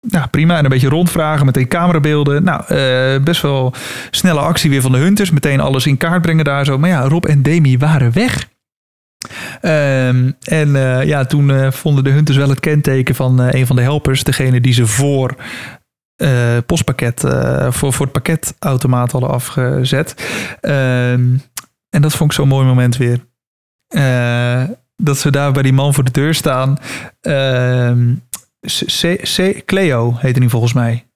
Nou, 0.00 0.28
prima. 0.28 0.56
En 0.56 0.64
een 0.64 0.70
beetje 0.70 0.88
rondvragen, 0.88 1.46
meteen 1.46 1.68
camerabeelden. 1.68 2.42
Nou, 2.42 2.64
eh, 2.66 3.22
best 3.24 3.42
wel 3.42 3.74
snelle 4.10 4.40
actie 4.40 4.70
weer 4.70 4.80
van 4.82 4.92
de 4.92 4.98
Hunters. 4.98 5.30
Meteen 5.30 5.60
alles 5.60 5.86
in 5.86 5.96
kaart 5.96 6.22
brengen 6.22 6.44
daar 6.44 6.64
zo. 6.64 6.78
Maar 6.78 6.90
ja, 6.90 7.00
Rob 7.00 7.24
en 7.24 7.42
Demi 7.42 7.78
waren 7.78 8.12
weg. 8.12 8.48
Ehm, 9.60 10.30
en 10.42 10.76
eh, 10.76 11.04
ja, 11.04 11.24
toen 11.24 11.50
eh, 11.50 11.70
vonden 11.70 12.04
de 12.04 12.10
hunters 12.10 12.36
wel 12.36 12.48
het 12.48 12.60
kenteken 12.60 13.14
van 13.14 13.38
een 13.38 13.66
van 13.66 13.76
de 13.76 13.82
helpers. 13.82 14.24
Degene 14.24 14.60
die 14.60 14.72
ze 14.72 14.86
voor 14.86 15.36
postpakket, 16.66 17.20
voor, 17.68 17.92
voor 17.92 18.06
het 18.06 18.12
pakketautomaat 18.12 19.12
hadden 19.12 19.30
afgezet. 19.30 20.14
Ehm, 20.60 21.36
en 21.90 22.02
dat 22.02 22.16
vond 22.16 22.30
ik 22.30 22.36
zo'n 22.36 22.48
mooi 22.48 22.66
moment 22.66 22.96
weer. 22.96 23.27
Eh, 23.88 24.62
dat 24.96 25.18
ze 25.18 25.30
daar 25.30 25.52
bij 25.52 25.62
die 25.62 25.72
man 25.72 25.94
voor 25.94 26.04
de 26.04 26.10
deur 26.10 26.34
staan. 26.34 26.78
Ehm, 27.20 28.14
C- 28.66 29.22
C- 29.36 29.62
Cleo 29.66 30.16
heette 30.18 30.40
die 30.40 30.48
volgens 30.48 30.72
mij. 30.72 31.06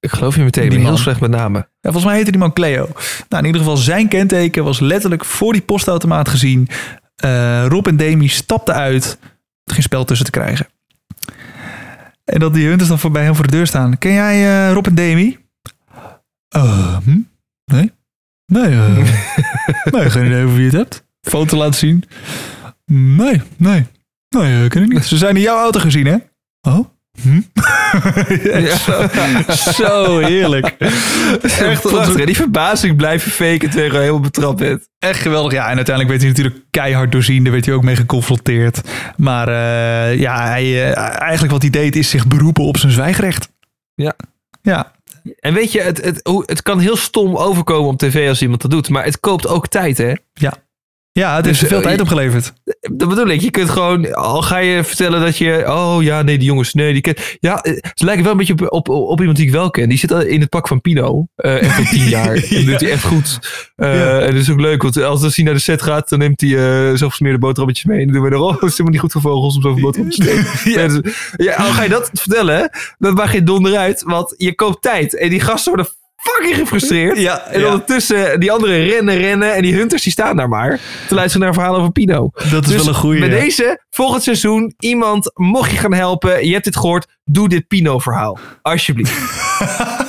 Ik 0.00 0.10
geloof 0.10 0.36
je 0.36 0.42
meteen, 0.42 0.68
Die 0.68 0.78
heel 0.78 0.96
slecht 0.96 1.20
met 1.20 1.30
namen. 1.30 1.60
Ja, 1.60 1.90
volgens 1.90 2.04
mij 2.04 2.14
heette 2.16 2.30
die 2.30 2.40
man 2.40 2.52
Cleo. 2.52 2.88
Nou, 3.28 3.42
in 3.42 3.44
ieder 3.44 3.60
geval 3.60 3.76
zijn 3.76 4.08
kenteken 4.08 4.64
was 4.64 4.80
letterlijk 4.80 5.24
voor 5.24 5.52
die 5.52 5.62
postautomaat 5.62 6.28
gezien. 6.28 6.68
Eh, 7.16 7.64
Rob 7.66 7.86
en 7.86 7.96
Demi 7.96 8.28
stapten 8.28 8.74
uit. 8.74 9.18
Geen 9.64 9.82
spel 9.82 10.04
tussen 10.04 10.24
te 10.26 10.32
krijgen. 10.32 10.66
En 12.24 12.40
dat 12.40 12.54
die 12.54 12.66
hunters 12.66 12.88
dan 12.88 12.98
voorbij 12.98 13.24
hem 13.24 13.34
voor 13.34 13.44
de 13.46 13.56
deur 13.56 13.66
staan. 13.66 13.98
Ken 13.98 14.12
jij 14.12 14.66
eh, 14.66 14.72
Rob 14.72 14.86
en 14.86 14.94
Demi? 14.94 15.38
Eh, 16.48 16.96
hm? 17.04 17.18
Nee? 17.64 17.92
Nee, 18.46 18.68
nee, 19.92 20.10
geen 20.10 20.26
idee 20.26 20.44
over 20.44 20.54
wie 20.56 20.70
je 20.70 20.76
het 20.76 20.78
hebt. 20.78 21.06
Foto 21.28 21.56
laten 21.56 21.74
zien. 21.78 22.04
Nee, 22.92 23.42
nee. 23.56 23.86
Nee, 24.28 24.52
eh, 24.54 24.64
ik 24.64 24.88
niet. 24.88 25.04
Ze 25.04 25.16
zijn 25.16 25.36
in 25.36 25.42
jouw 25.42 25.58
auto 25.58 25.80
gezien, 25.80 26.06
hè? 26.06 26.16
Oh? 26.60 26.78
Hm? 27.22 27.40
Zo, 28.86 29.08
zo 29.72 30.18
heerlijk. 30.18 30.66
Echt 31.58 31.82
prachtig. 31.82 32.24
Die 32.24 32.36
verbazing 32.36 32.96
blijven 32.96 33.30
faken 33.30 33.70
terwijl 33.70 33.92
je 33.92 33.98
helemaal 33.98 34.20
betrapt 34.20 34.58
bent. 34.58 34.88
Echt 34.98 35.20
geweldig. 35.20 35.52
Ja, 35.52 35.68
en 35.68 35.76
uiteindelijk 35.76 36.08
werd 36.08 36.20
hij 36.20 36.30
natuurlijk 36.30 36.64
keihard 36.70 37.12
doorzien. 37.12 37.42
Daar 37.42 37.52
werd 37.52 37.64
hij 37.66 37.74
ook 37.74 37.82
mee 37.82 37.96
geconfronteerd. 37.96 38.80
Maar 39.16 39.48
eh, 39.48 40.18
ja, 40.20 40.46
hij, 40.48 40.92
eh, 40.92 41.20
eigenlijk 41.20 41.52
wat 41.52 41.62
hij 41.62 41.70
deed 41.70 41.96
is 41.96 42.10
zich 42.10 42.26
beroepen 42.26 42.64
op 42.64 42.76
zijn 42.76 42.92
zwijgrecht. 42.92 43.48
Ja. 43.94 44.16
Ja, 44.62 44.92
En 45.40 45.54
weet 45.54 45.72
je, 45.72 45.80
het, 45.80 46.04
het, 46.04 46.20
hoe- 46.22 46.42
het 46.46 46.62
kan 46.62 46.78
heel 46.80 46.96
stom 46.96 47.36
overkomen 47.36 47.90
op 47.90 47.98
tv 47.98 48.28
als 48.28 48.42
iemand 48.42 48.60
dat 48.62 48.70
doet. 48.70 48.88
Maar 48.88 49.04
het 49.04 49.20
koopt 49.20 49.46
ook 49.46 49.68
tijd, 49.68 49.98
hè? 49.98 50.12
ja. 50.32 50.52
Ja, 51.18 51.36
het 51.36 51.44
heeft 51.46 51.60
Dus, 51.60 51.68
veel 51.68 51.78
eh, 51.78 51.84
tijd 51.84 52.00
opgeleverd. 52.00 52.52
Dat 52.92 53.08
bedoel 53.08 53.26
ik. 53.26 53.40
Je 53.40 53.50
kunt 53.50 53.70
gewoon, 53.70 54.14
al 54.14 54.42
ga 54.42 54.58
je 54.58 54.84
vertellen 54.84 55.20
dat 55.20 55.36
je, 55.38 55.64
oh 55.66 55.96
ja, 56.02 56.22
nee, 56.22 56.38
die 56.38 56.46
jongens, 56.46 56.74
nee, 56.74 56.92
die 56.92 57.02
ken. 57.02 57.14
Ja, 57.40 57.62
eh, 57.62 57.72
ze 57.94 58.04
lijken 58.04 58.22
wel 58.22 58.32
een 58.32 58.38
beetje 58.38 58.70
op, 58.70 58.88
op, 58.88 58.88
op 58.88 59.18
iemand 59.18 59.36
die 59.36 59.46
ik 59.46 59.52
wel 59.52 59.70
ken. 59.70 59.88
Die 59.88 59.98
zit 59.98 60.10
in 60.10 60.40
het 60.40 60.48
pak 60.48 60.68
van 60.68 60.80
Pino. 60.80 61.26
en 61.36 61.70
van 61.70 61.84
tien 61.84 62.08
jaar. 62.18 62.34
En 62.34 62.64
doet 62.64 62.80
hij 62.80 62.90
echt 62.90 63.04
goed. 63.04 63.38
Eh, 63.76 63.94
Ja. 63.94 64.18
En 64.20 64.32
dat 64.32 64.40
is 64.42 64.50
ook 64.50 64.60
leuk, 64.60 64.82
want 64.82 64.96
als, 64.96 65.22
als 65.22 65.36
hij 65.36 65.44
naar 65.44 65.54
de 65.54 65.60
set 65.60 65.82
gaat, 65.82 66.08
dan 66.08 66.18
neemt 66.18 66.40
hij 66.40 66.50
eh 66.50 66.96
zelfgesmeerde 66.96 67.38
boterhammetjes 67.38 67.86
mee. 67.86 67.98
En 67.98 68.04
dan 68.04 68.12
doen 68.14 68.22
we 68.22 68.30
er, 68.30 68.36
oh, 68.42 68.52
het 68.52 68.62
is 68.62 68.70
helemaal 68.70 68.90
niet 68.92 69.00
goed 69.00 69.12
voor 69.12 69.20
vogels 69.20 69.56
om 69.56 69.62
zoveel 69.62 69.80
boterhammetjes 69.82 70.26
te 70.26 70.32
eten. 70.32 70.46
Ja. 70.80 70.88
dus- 71.02 71.30
ja, 71.36 71.54
al 71.54 71.70
ga 71.72 71.82
je 71.82 71.88
dat 71.88 72.10
vertellen, 72.12 72.70
dan 72.98 73.14
maak 73.14 73.32
je 73.32 73.42
donder 73.42 73.76
uit. 73.76 74.02
Want 74.06 74.34
je 74.36 74.54
koopt 74.54 74.82
tijd. 74.82 75.16
En 75.16 75.30
die 75.30 75.40
gasten 75.40 75.72
worden 75.74 75.92
fucking 76.22 76.56
gefrustreerd. 76.56 77.18
Ja, 77.18 77.40
En 77.46 77.60
ja. 77.60 77.66
ondertussen, 77.66 78.40
die 78.40 78.52
anderen 78.52 78.84
rennen, 78.84 79.16
rennen. 79.16 79.54
En 79.54 79.62
die 79.62 79.74
hunters, 79.74 80.02
die 80.02 80.12
staan 80.12 80.36
daar 80.36 80.48
maar. 80.48 80.80
Te 81.08 81.14
luisteren 81.14 81.46
naar 81.46 81.54
verhalen 81.54 81.80
over 81.80 81.92
Pino. 81.92 82.30
Dat 82.50 82.64
is 82.64 82.68
Dus 82.72 82.76
wel 82.76 82.88
een 82.88 82.94
goeie. 82.94 83.20
Ja. 83.20 83.28
deze, 83.28 83.82
volgend 83.90 84.22
seizoen, 84.22 84.74
iemand, 84.78 85.30
mocht 85.34 85.70
je 85.70 85.76
gaan 85.76 85.94
helpen, 85.94 86.46
je 86.46 86.52
hebt 86.52 86.64
dit 86.64 86.76
gehoord, 86.76 87.06
doe 87.24 87.48
dit 87.48 87.68
Pino-verhaal. 87.68 88.38
Alsjeblieft. 88.62 89.12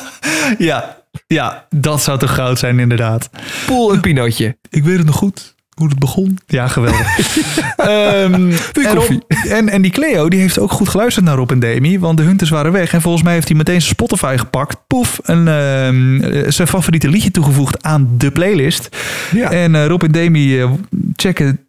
Ja, 0.58 0.98
ja, 1.28 1.66
dat 1.70 2.02
zou 2.02 2.20
toch 2.20 2.36
goud 2.36 2.60
zijn 2.60 2.80
inderdaad. 2.80 3.30
Poel 3.66 3.94
een 3.94 4.00
Pinootje. 4.02 4.58
Ik 4.70 4.84
weet 4.84 4.98
het 4.98 5.06
nog 5.06 5.16
goed. 5.16 5.56
Hoe 5.80 5.90
het 5.90 6.00
begon. 6.00 6.38
Ja, 6.48 6.68
geweldig. 6.68 7.08
Ehm, 7.78 8.52
en. 8.74 8.94
Rob- 8.94 9.22
en, 9.50 9.70
en 9.70 9.82
die 9.82 9.92
Cleo 9.92 10.30
die 10.30 10.40
heeft 10.40 10.60
ook 10.60 10.72
goed 10.72 10.90
geluisterd 10.90 11.26
naar 11.26 11.36
Rob 11.36 11.52
en 11.52 11.60
Demi. 11.60 12.00
Want 12.00 12.18
de 12.18 12.24
hunters 12.24 12.50
waren 12.50 12.72
weg. 12.72 12.94
En 12.94 13.02
volgens 13.02 13.24
mij 13.24 13.34
heeft 13.34 13.48
hij 13.48 13.58
meteen 13.58 13.82
zijn 13.82 13.94
Spotify 13.94 14.36
gepakt. 14.38 14.78
Poef, 14.88 15.20
een, 15.24 15.48
ehm, 15.48 16.22
eh, 16.22 16.52
zijn 16.52 16.68
favoriete 16.68 17.10
liedje 17.10 17.32
toegevoegd 17.32 17.84
aan 17.84 18.10
de 18.18 18.32
playlist. 18.32 18.90
Ja. 19.32 19.52
En 19.52 19.76
eh, 19.76 19.86
Rob 19.86 20.04
en 20.04 20.12
Demi 20.12 20.62
eh, 20.62 20.72
checken 21.16 21.60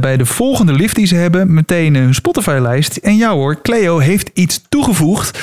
bij 0.00 0.16
de 0.16 0.26
volgende 0.26 0.72
lift 0.72 0.94
die 0.94 1.06
ze 1.06 1.14
hebben 1.14 1.54
meteen 1.54 1.94
hun 1.94 2.14
Spotify-lijst. 2.14 2.96
En 2.96 3.16
ja 3.16 3.32
hoor, 3.32 3.62
Cleo 3.62 3.98
heeft 3.98 4.30
iets 4.34 4.62
toegevoegd. 4.68 5.38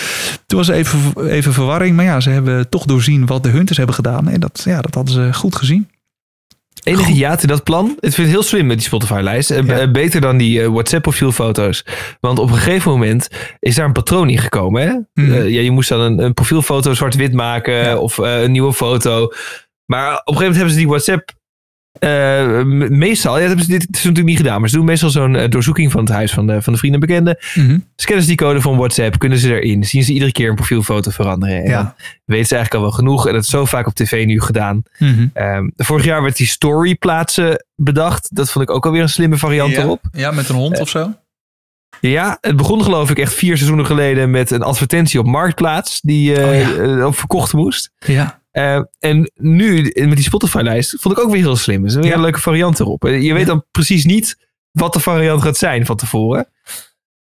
Toen 0.48 0.58
was 0.58 0.68
even, 0.68 1.00
even 1.30 1.54
verwarring. 1.54 1.96
Maar 1.96 2.06
ja, 2.06 2.20
ze 2.20 2.30
hebben 2.30 2.70
toch 2.70 2.86
doorzien 2.86 3.26
wat 3.26 3.44
de 3.44 3.50
hunters 3.50 3.78
hebben 3.78 3.96
gedaan. 3.96 4.30
En 4.30 4.40
dat, 4.40 4.62
ja, 4.66 4.82
dat 4.82 4.94
hadden 4.94 5.14
ze 5.14 5.34
goed 5.34 5.56
gezien. 5.56 5.88
Enige 6.86 7.14
jaat 7.14 7.42
in 7.42 7.48
dat 7.48 7.64
plan. 7.64 7.86
Ik 8.00 8.14
vind 8.14 8.18
het 8.18 8.28
heel 8.28 8.44
slim 8.44 8.66
met 8.66 8.78
die 8.78 8.86
Spotify-lijst. 8.86 9.52
Eh, 9.52 9.66
Ja. 9.66 9.80
eh, 9.80 9.92
Beter 9.92 10.22
dan 10.22 10.38
die 10.38 10.62
eh, 10.62 10.68
WhatsApp-profielfoto's. 10.68 11.86
Want 12.20 12.40
op 12.40 12.50
een 12.50 12.56
gegeven 12.58 12.92
moment 12.92 13.28
is 13.60 13.76
daar 13.76 13.86
een 13.86 13.92
patroon 13.92 14.30
in 14.30 14.38
gekomen. 14.38 14.82
Hè? 14.82 15.24
Mhm. 15.24 15.34
Ja, 15.48 15.62
je 15.62 15.72
moest 15.72 15.90
dan 15.90 16.00
een, 16.00 16.20
een 16.24 16.34
profielfoto 16.34 16.94
zwart-wit 16.94 17.34
maken. 17.34 17.74
Ja. 17.74 17.98
Of 17.98 18.18
een 18.18 18.52
nieuwe 18.52 18.74
foto. 18.74 19.32
Maar 19.86 20.12
op 20.12 20.14
een 20.16 20.34
gegeven 20.34 20.34
moment 20.36 20.56
hebben 20.56 20.74
ze 20.74 20.78
die 20.80 20.88
WhatsApp... 20.88 21.30
eh, 22.00 22.64
meestal, 22.90 23.34
ja, 23.34 23.40
dat 23.40 23.48
hebben 23.48 23.66
ze 23.66 23.72
dit 23.72 23.82
is 23.82 24.04
natuurlijk 24.04 24.26
niet 24.26 24.38
gedaan. 24.38 24.60
Maar 24.60 24.70
ze 24.70 24.76
doen 24.76 24.86
meestal 24.86 25.10
zo'n 25.10 25.36
eh, 25.36 25.50
doorzoeking 25.50 25.92
van 25.92 26.04
het 26.04 26.10
huis 26.14 26.32
van 26.32 26.48
de, 26.48 26.62
van 26.62 26.74
de 26.74 26.80
vrienden 26.80 27.02
en 27.02 27.08
bekenden. 27.08 27.38
Scannen 27.96 28.24
ze 28.24 28.30
die 28.30 28.38
code 28.38 28.62
van 28.62 28.78
WhatsApp, 28.78 29.20
kunnen 29.20 29.38
ze 29.38 29.60
erin. 29.62 29.84
Zien 29.84 30.04
ze 30.04 30.14
iedere 30.14 30.32
keer 30.32 30.50
een 30.50 30.56
profielfoto 30.56 31.12
veranderen. 31.12 31.64
En 31.64 31.70
Ja. 31.70 31.82
dan 31.82 31.94
weten 32.26 32.46
ze 32.48 32.56
eigenlijk 32.56 32.74
al 32.74 32.90
wel 32.90 32.92
genoeg. 33.00 33.28
En 33.28 33.34
dat 33.34 33.44
is 33.44 33.50
zo 33.50 33.66
vaak 33.66 33.88
op 33.88 33.94
tv 33.94 34.26
nu 34.26 34.42
gedaan. 34.42 34.84
Mhm. 35.00 35.28
Ehm, 35.34 35.70
vorig 35.76 36.06
jaar 36.06 36.22
werd 36.22 36.38
die 36.38 36.48
story 36.48 36.96
plaatsen 36.96 37.66
bedacht. 37.76 38.36
Dat 38.36 38.52
vond 38.52 38.70
ik 38.70 38.76
ook 38.76 38.86
alweer 38.86 39.02
een 39.02 39.10
slimme 39.10 39.38
variant 39.38 39.72
ja. 39.72 39.82
erop. 39.82 40.02
Ja, 40.12 40.32
met 40.32 40.50
een 40.50 40.56
hond 40.56 40.80
of 40.80 40.90
zo. 40.90 41.14
Ja, 42.02 42.38
het 42.42 42.56
begon 42.56 42.84
geloof 42.84 43.10
ik 43.10 43.20
echt 43.20 43.34
vier 43.34 43.56
seizoenen 43.56 43.86
geleden 43.86 44.30
met 44.32 44.52
een 44.52 44.62
advertentie 44.64 45.20
op 45.20 45.26
Marktplaats. 45.26 46.02
Die 46.02 46.36
eh, 46.36 46.48
Oh 46.48 46.76
ja. 46.78 46.84
eh, 47.00 47.06
op 47.06 47.18
verkocht 47.18 47.54
moest. 47.54 47.92
Ja. 48.06 48.42
Eh, 48.56 48.82
en 49.00 49.32
nu 49.34 49.82
met 49.82 50.16
die 50.16 50.24
Spotify-lijst 50.24 50.96
vond 51.00 51.18
ik 51.18 51.24
ook 51.24 51.32
weer 51.32 51.42
heel 51.42 51.56
slim. 51.56 51.82
Dat 51.82 51.90
is 51.90 51.96
weer 51.96 52.06
Ja. 52.06 52.14
een 52.14 52.22
leuke 52.22 52.40
variant 52.40 52.80
erop. 52.80 53.06
Eh, 53.06 53.22
Je 53.22 53.34
weet 53.34 53.46
dan 53.46 53.66
precies 53.72 54.06
niet 54.06 54.48
wat 54.72 54.94
de 54.94 55.00
variant 55.00 55.42
gaat 55.42 55.58
zijn 55.58 55.86
van 55.86 55.96
tevoren. 55.96 56.48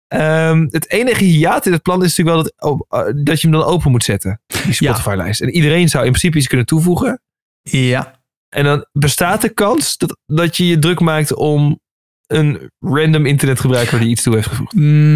Ehm, 0.09 0.67
het 0.71 0.91
enige 0.91 1.25
hiaat 1.25 1.67
in 1.67 1.73
het 1.73 1.83
plan 1.83 2.05
is 2.05 2.17
natuurlijk 2.17 2.51
wel 2.59 2.77
dat, 2.87 3.07
eh, 3.09 3.13
dat 3.25 3.41
je 3.41 3.49
hem 3.49 3.59
dan 3.59 3.67
open 3.67 3.91
moet 3.91 4.05
zetten. 4.05 4.41
Die 4.65 4.73
Spotify-lijst. 4.73 5.41
En 5.41 5.51
iedereen 5.51 5.89
zou 5.89 6.05
in 6.05 6.11
principe 6.11 6.39
iets 6.39 6.47
kunnen 6.47 6.67
toevoegen. 6.67 7.23
Ja. 7.63 8.21
En 8.49 8.65
dan 8.65 8.87
bestaat 8.93 9.41
de 9.41 9.49
kans 9.49 9.97
dat, 9.99 10.19
dat 10.27 10.57
je 10.57 10.67
je 10.67 10.79
druk 10.79 11.01
maakt 11.01 11.35
om 11.35 11.81
een 12.27 12.71
random 12.79 13.27
internetgebruiker 13.27 13.99
die 13.99 14.09
iets 14.09 14.23
toe 14.23 14.35
heeft 14.35 14.49
gevoegd. 14.49 14.73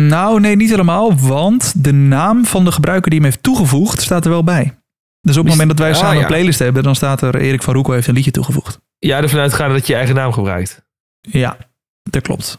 Nou, 0.09 0.41
nee, 0.41 0.57
niet 0.57 0.71
helemaal. 0.71 1.17
Want 1.19 1.85
de 1.85 1.93
naam 1.93 2.45
van 2.45 2.65
de 2.65 2.73
gebruiker 2.73 3.11
die 3.11 3.21
hem 3.21 3.29
heeft 3.29 3.43
toegevoegd 3.43 4.01
staat 4.03 4.25
er 4.25 4.31
wel 4.31 4.45
bij. 4.45 4.73
Dus 5.21 5.37
op 5.37 5.43
het 5.43 5.53
moment 5.53 5.69
dat 5.69 5.79
wij 5.79 5.91
Ah, 5.91 5.97
samen 5.99 6.15
ja. 6.17 6.21
een 6.21 6.27
playlist 6.27 6.59
hebben, 6.59 6.83
dan 6.83 6.95
staat 6.95 7.23
er 7.23 7.37
Erik 7.41 7.63
van 7.63 7.75
Roekel 7.75 7.93
heeft 7.93 8.07
een 8.07 8.15
liedje 8.15 8.31
toegevoegd. 8.31 8.81
Ja, 8.99 9.17
ervan 9.23 9.41
uitgaan 9.41 9.71
dat 9.73 9.87
je 9.87 9.93
je 9.93 9.99
eigen 9.99 10.15
naam 10.17 10.33
gebruikt. 10.33 10.83
Ja, 11.21 11.57
dat 12.03 12.23
klopt. 12.23 12.59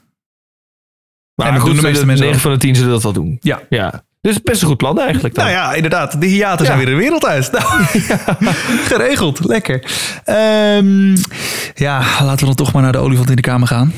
Maar 1.36 1.47
En 1.47 1.53
dat 1.53 1.62
goed, 1.62 1.72
doen 1.72 1.82
de 1.82 1.88
meeste 1.88 2.05
mensen 2.05 2.26
9 2.26 2.39
ook. 2.39 2.45
van 2.47 2.53
de 2.60 2.66
10 2.66 2.76
zullen 2.76 2.91
dat 2.91 3.03
wel 3.03 3.14
doen. 3.14 3.38
Ja. 3.41 3.62
ja. 3.70 4.03
Dus 4.22 4.41
best 4.41 4.62
een 4.62 4.68
goed 4.68 4.78
plan 4.78 4.99
eigenlijk 4.99 5.36
dan. 5.36 5.45
Nou 5.45 5.57
ja, 5.57 5.74
inderdaad. 5.74 6.22
De 6.22 6.28
hiaten 6.28 6.66
zijn 6.66 6.80
Ja. 6.80 6.86
weer 6.86 6.93
de 6.95 7.01
wereld 7.01 7.26
uit. 7.26 7.51
Nou, 8.39 8.53
geregeld. 8.86 9.45
Lekker. 9.45 9.84
Ehm, 10.24 11.16
ja, 11.76 11.99
laten 11.99 12.39
we 12.39 12.45
dan 12.45 12.55
toch 12.55 12.74
maar 12.74 12.82
naar 12.82 12.91
de 12.91 12.97
olifant 12.97 13.30
in 13.30 13.36
de 13.36 13.41
kamer 13.41 13.68
gaan. 13.68 13.93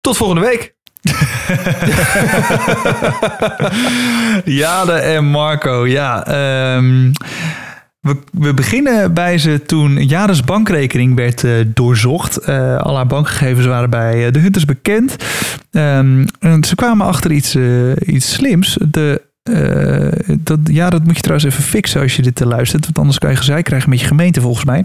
Tot 0.00 0.16
volgende 0.16 0.40
week. 0.42 0.74
Jade 4.44 4.92
en 4.92 5.24
Marco, 5.24 5.86
ja. 5.86 6.26
ehm, 6.26 7.10
we, 8.00 8.16
we 8.32 8.54
beginnen 8.54 9.14
bij 9.14 9.38
ze 9.38 9.62
toen 9.62 10.06
Jade's 10.06 10.44
bankrekening 10.44 11.16
werd 11.16 11.44
eh, 11.44 11.52
doorzocht. 11.66 12.36
Eh, 12.36 12.76
al 12.76 12.96
haar 12.96 13.06
bankgegevens 13.06 13.66
waren 13.66 13.90
bij 13.90 14.26
eh, 14.26 14.32
de 14.32 14.38
Hunters 14.38 14.64
bekend. 14.64 15.16
Ehm, 15.70 16.26
en 16.38 16.64
ze 16.64 16.74
kwamen 16.74 17.06
achter 17.06 17.32
iets, 17.32 17.56
iets 18.06 18.32
slims. 18.32 18.78
De, 18.88 19.22
eh, 19.42 20.08
dat, 20.38 20.58
ja, 20.64 20.90
dat 20.90 21.04
moet 21.04 21.16
je 21.16 21.22
trouwens 21.22 21.50
even 21.52 21.62
fixen 21.64 22.00
als 22.00 22.16
je 22.16 22.22
dit 22.22 22.34
te 22.34 22.46
luistert. 22.46 22.84
Want 22.84 22.98
anders 22.98 23.18
kan 23.18 23.30
je 23.30 23.36
gezeik 23.36 23.64
krijgen 23.64 23.90
met 23.90 24.00
je 24.00 24.06
gemeente 24.06 24.40
volgens 24.40 24.64
mij. 24.64 24.84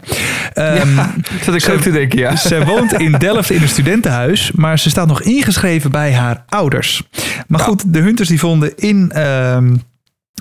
Ehm, 0.53 0.95
ja, 0.95 1.13
dat 1.45 1.55
ik 1.55 1.61
zo- 1.61 1.77
te 1.77 1.91
denken, 1.91 2.19
ja. 2.19 2.35
zij 2.35 2.65
woont 2.65 2.93
in 2.93 3.11
Delft 3.27 3.49
in 3.49 3.61
een 3.61 3.67
studentenhuis, 3.69 4.51
maar 4.51 4.79
ze 4.79 4.89
staat 4.89 5.07
nog 5.07 5.21
ingeschreven 5.21 5.91
bij 5.91 6.13
haar 6.13 6.43
ouders. 6.49 7.03
Maar 7.47 7.59
Ja. 7.59 7.65
goed, 7.65 7.93
de 7.93 7.99
Hunters 7.99 8.29
die 8.29 8.39
vonden 8.39 8.77
in 8.77 9.11
ehm, 9.11 9.75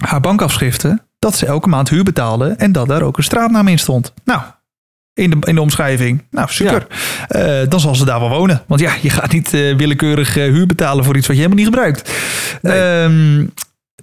haar 0.01 0.21
bankafschriften 0.21 1.03
dat 1.19 1.37
ze 1.37 1.47
elke 1.47 1.69
maand 1.69 1.89
huur 1.89 2.05
betaalde 2.05 2.49
en 2.59 2.73
dat 2.73 2.89
daar 2.89 3.03
ook 3.03 3.17
een 3.17 3.25
straatnaam 3.25 3.69
in 3.69 3.79
stond. 3.79 4.13
Nou, 4.25 4.41
in 5.15 5.31
de, 5.31 5.37
in 5.47 5.55
de 5.55 5.61
omschrijving. 5.61 6.23
Nou, 6.31 6.49
super. 6.51 6.87
Eh, 7.29 7.61
dan 7.69 7.81
zal 7.81 7.95
ze 7.95 8.05
daar 8.05 8.21
wel 8.21 8.29
wonen. 8.29 8.63
Want 8.67 8.81
ja, 8.81 8.93
je 9.03 9.11
gaat 9.11 9.33
niet 9.33 9.55
eh, 9.55 9.77
willekeurig 9.77 10.35
huur 10.35 10.67
betalen 10.67 11.05
voor 11.05 11.17
iets 11.17 11.27
wat 11.27 11.37
je 11.37 11.43
helemaal 11.43 11.65
niet 11.65 11.75
gebruikt. 11.75 12.11
Nee. 12.63 12.81
Ehm, 12.81 13.47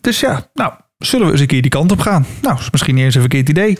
dus 0.02 0.20
ja, 0.20 0.50
nou, 0.54 0.74
zullen 0.98 1.26
we 1.26 1.32
eens 1.32 1.42
een 1.42 1.48
keer 1.48 1.62
die 1.62 1.72
kant 1.72 1.92
op 1.92 2.00
gaan? 2.00 2.26
Nou, 2.42 2.60
is 2.60 2.72
misschien 2.72 2.96
niet 2.96 3.04
eens 3.04 3.16
een 3.16 3.22
verkeerd 3.22 3.50
idee. 3.50 3.78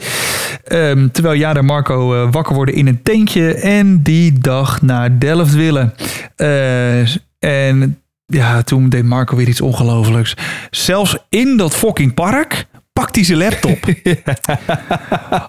Ehm, 0.64 1.08
terwijl 1.08 1.38
Jade 1.38 1.58
en 1.58 1.64
Marco 1.64 2.14
eh, 2.14 2.32
wakker 2.32 2.54
worden 2.54 2.74
in 2.74 2.86
een 2.86 3.02
tentje 3.02 3.54
en 3.54 4.02
die 4.02 4.38
dag 4.38 4.82
naar 4.82 5.18
Delft 5.18 5.54
willen. 5.54 5.94
Eh, 6.36 7.00
en 7.38 8.02
ja, 8.26 8.62
toen 8.62 8.88
deed 8.88 9.04
Marco 9.04 9.36
weer 9.36 9.48
iets 9.48 9.60
ongelofelijks. 9.60 10.34
Zelfs 10.70 11.16
in 11.28 11.56
dat 11.56 11.74
fucking 11.74 12.14
park 12.14 12.66
pakt 12.92 13.14
hij 13.14 13.24
zijn 13.24 13.38
laptop. 13.38 13.78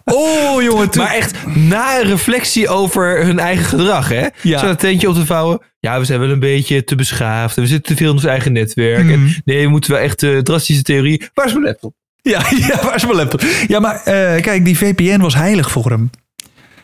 oh, 0.06 0.62
jongen. 0.62 0.89
Toen... 0.89 1.04
Maar 1.04 1.14
echt 1.14 1.46
na 1.56 2.00
een 2.00 2.08
reflectie 2.08 2.68
over 2.68 3.26
hun 3.26 3.39
eigen 3.39 3.66
gedrag, 3.66 4.10
hè? 4.10 4.28
Ja. 4.41 4.60
Zo 4.60 4.66
dat 4.66 4.80
tentje 4.80 5.10
op 5.10 5.16
te 5.16 5.26
vouwen. 5.26 5.62
Ja, 5.80 6.00
we 6.00 6.06
zijn 6.06 6.20
wel 6.20 6.30
een 6.30 6.39
beetje 6.39 6.84
te 6.84 6.96
beschaafd. 6.96 7.56
en 7.56 7.62
We 7.64 7.68
zitten 7.68 7.96
te 7.96 7.98
veel 7.98 8.10
in 8.10 8.16
ons 8.16 8.26
eigen 8.26 8.52
netwerk. 8.52 9.04
Mhm. 9.04 9.14
En 9.14 9.41
nee, 9.46 9.64
we 9.64 9.70
moeten 9.70 9.91
wel 9.91 10.00
echt 10.00 10.24
eh, 10.24 10.38
drastische 10.38 10.84
theorie. 10.84 11.30
Waar 11.34 11.46
is 11.46 11.54
mijn 11.54 11.66
laptop? 11.66 11.94
Ja, 12.22 12.41
ja, 12.68 12.84
waar 12.84 12.96
is 12.96 13.04
mijn 13.04 13.16
laptop? 13.16 13.41
Ja, 13.68 13.80
maar 13.80 13.96
eh, 13.96 14.41
kijk, 14.41 14.66
die 14.66 14.78
VPN 14.78 15.20
was 15.20 15.36
heilig 15.36 15.72
voor 15.72 15.89
hem. 15.89 16.10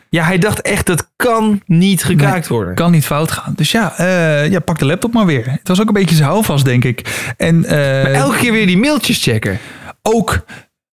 Ja, 0.08 0.24
hij 0.24 0.38
dacht 0.38 0.60
echt, 0.60 0.86
dat 0.86 1.10
kan 1.16 1.62
niet 1.66 2.04
gekraakt 2.04 2.48
worden. 2.48 2.74
Kan 2.74 2.90
niet 2.90 3.04
fout 3.04 3.30
gaan. 3.30 3.52
Dus 3.56 3.70
ja, 3.70 3.98
eh, 3.98 4.50
ja, 4.50 4.60
pak 4.60 4.78
de 4.78 4.84
laptop 4.84 5.12
maar 5.12 5.26
weer. 5.26 5.44
Het 5.50 5.68
was 5.68 5.80
ook 5.80 5.88
een 5.88 5.94
beetje 5.94 6.14
zijn 6.14 6.28
houvast, 6.28 6.64
denk 6.64 6.84
ik. 6.84 7.32
En 7.36 7.60
Maar 7.60 8.04
elke 8.04 8.36
keer 8.36 8.52
weer 8.52 8.66
die 8.66 8.78
mailtjes 8.78 9.22
checken. 9.22 9.58
Ook... 10.02 10.44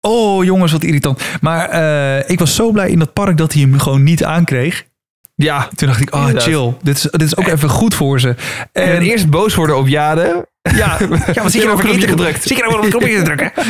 Oh, 0.01 0.45
jongens, 0.45 0.73
wat 0.73 0.83
irritant. 0.83 1.23
Maar 1.41 1.69
eh, 1.69 2.31
ik 2.31 2.39
was 2.39 2.55
zo 2.55 2.71
blij 2.71 2.91
in 2.91 2.99
dat 2.99 3.13
park 3.13 3.37
dat 3.37 3.53
hij 3.53 3.63
hem 3.63 3.79
gewoon 3.79 4.03
niet 4.03 4.25
aankreeg. 4.25 4.87
Ja. 5.35 5.69
Toen 5.75 5.89
dacht 5.89 6.01
ik, 6.01 6.15
oh, 6.15 6.21
Inderdaad. 6.21 6.43
chill. 6.45 6.75
Dit 6.83 6.97
is, 6.97 7.03
dit 7.03 7.23
is 7.23 7.37
ook 7.37 7.47
even 7.49 7.69
goed 7.69 7.95
voor 7.95 8.21
ze. 8.21 8.35
En, 8.73 8.83
En, 8.97 9.03
eerst 9.03 9.31
boos 9.31 9.55
worden 9.55 9.77
op 9.77 9.89
Jade. 9.89 10.49
ja, 10.77 10.97
ja, 11.33 11.43
wat 11.43 11.53
zit 11.53 11.61
je 11.63 11.67
nou 11.67 11.79
Knopje 11.79 11.89
verkeerd 11.89 12.11
gedrukt. 12.11 12.43
Zit 12.43 12.57
je 12.57 12.63
nou 12.63 12.77
op 12.79 12.85
een 12.85 12.91
knopje 12.91 13.17
te 13.19 13.23
drukken? 13.23 13.53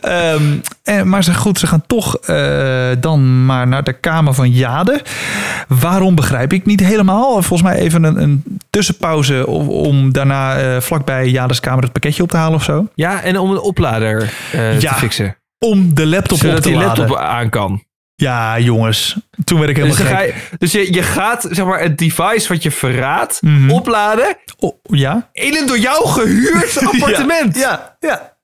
Ehm, 0.00 0.42
en, 0.84 1.08
maar 1.08 1.24
ze, 1.24 1.34
goed, 1.34 1.58
ze 1.58 1.66
gaan 1.66 1.82
toch 1.86 2.16
eh, 2.16 2.88
dan 3.00 3.44
maar 3.46 3.66
naar 3.68 3.84
de 3.84 3.92
kamer 3.92 4.34
van 4.34 4.50
Jade. 4.50 5.02
Waarom 5.68 6.14
begrijp 6.14 6.52
ik 6.52 6.66
niet 6.66 6.80
helemaal. 6.80 7.32
Volgens 7.32 7.62
mij 7.62 7.74
even 7.78 8.04
een, 8.04 8.22
een 8.22 8.42
tussenpauze 8.70 9.46
om, 9.46 9.68
om 9.68 10.12
daarna 10.12 10.56
eh, 10.56 10.80
vlakbij 10.80 11.28
Jades 11.28 11.60
kamer 11.60 11.82
het 11.82 11.92
pakketje 11.92 12.22
op 12.22 12.28
te 12.30 12.36
halen 12.36 12.54
of 12.54 12.64
zo. 12.64 12.86
Ja, 12.94 13.22
en 13.22 13.38
om 13.38 13.50
een 13.50 13.60
oplader 13.60 14.32
eh, 14.52 14.80
Ja, 14.80 14.92
te 14.92 14.98
fixen. 14.98 15.36
Om 15.58 15.94
de 15.94 16.06
laptop 16.06 16.32
op 16.38 16.44
Zodat 16.44 16.62
te 16.62 16.68
die 16.68 16.76
laden. 16.78 16.98
laptop 16.98 17.16
aan 17.18 17.48
kan. 17.50 17.82
Ja, 18.16 18.58
jongens. 18.58 19.16
Toen 19.44 19.58
werd 19.58 19.70
ik 19.70 19.76
Dus, 19.84 19.96
helemaal 19.98 20.18
gek. 20.18 20.28
ga 20.32 20.38
je, 20.50 20.56
dus 20.58 20.72
je, 20.72 20.92
je 20.92 21.02
gaat 21.02 21.46
zeg 21.50 21.64
maar, 21.64 21.80
het 21.80 21.98
device 21.98 22.48
wat 22.48 22.62
je 22.62 22.70
verraadt 22.70 23.42
Mhm. 23.42 23.70
opladen 23.70 24.36
Oh, 24.58 24.78
ja? 24.82 25.28
in 25.32 25.56
een 25.56 25.66
door 25.66 25.78
jou 25.78 26.08
gehuurd 26.08 26.78
appartement. 26.92 27.56
Ja, 27.56 27.96
ja. 28.00 28.34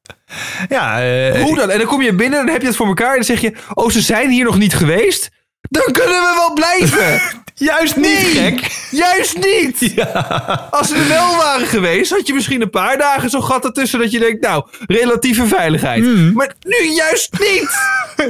Ja, 0.69 1.01
eh, 1.03 1.43
Hoe 1.43 1.57
dan? 1.57 1.71
En 1.71 1.79
dan 1.79 1.87
kom 1.87 2.03
je 2.03 2.15
binnen 2.15 2.39
en 2.39 2.45
dan 2.45 2.53
heb 2.55 2.63
je 2.63 2.69
het 2.69 2.77
voor 2.77 2.87
elkaar 2.87 3.09
en 3.11 3.15
dan 3.15 3.25
zeg 3.25 3.41
je, 3.41 3.53
oh 3.75 3.91
ze 3.91 4.01
zijn 4.01 4.31
hier 4.31 4.45
nog 4.45 4.59
niet 4.59 4.75
geweest. 4.75 5.31
Dan 5.71 5.93
kunnen 5.93 6.21
we 6.21 6.33
wel 6.37 6.53
blijven. 6.53 7.21
juist 7.55 7.97
niet 7.97 8.05
Nee, 8.05 8.51
gek. 8.59 8.87
Juist 8.91 9.37
niet. 9.37 10.05
Als 10.71 10.89
ze 10.89 10.95
er 10.95 11.09
wel 11.09 11.37
waren 11.37 11.67
geweest, 11.67 12.11
had 12.11 12.27
je 12.27 12.35
misschien 12.35 12.63
een 12.63 12.71
paar 12.71 12.99
dagen 12.99 13.31
zo'n 13.31 13.43
gat 13.45 13.65
ertussen 13.65 13.99
dat 13.99 14.11
je 14.11 14.19
denkt, 14.19 14.41
nou, 14.43 14.65
relatieve 14.87 15.47
veiligheid. 15.47 16.05
Hmm. 16.05 16.33
Maar 16.33 16.55
nu 16.63 16.93
juist 16.95 17.33
niet. 17.39 17.71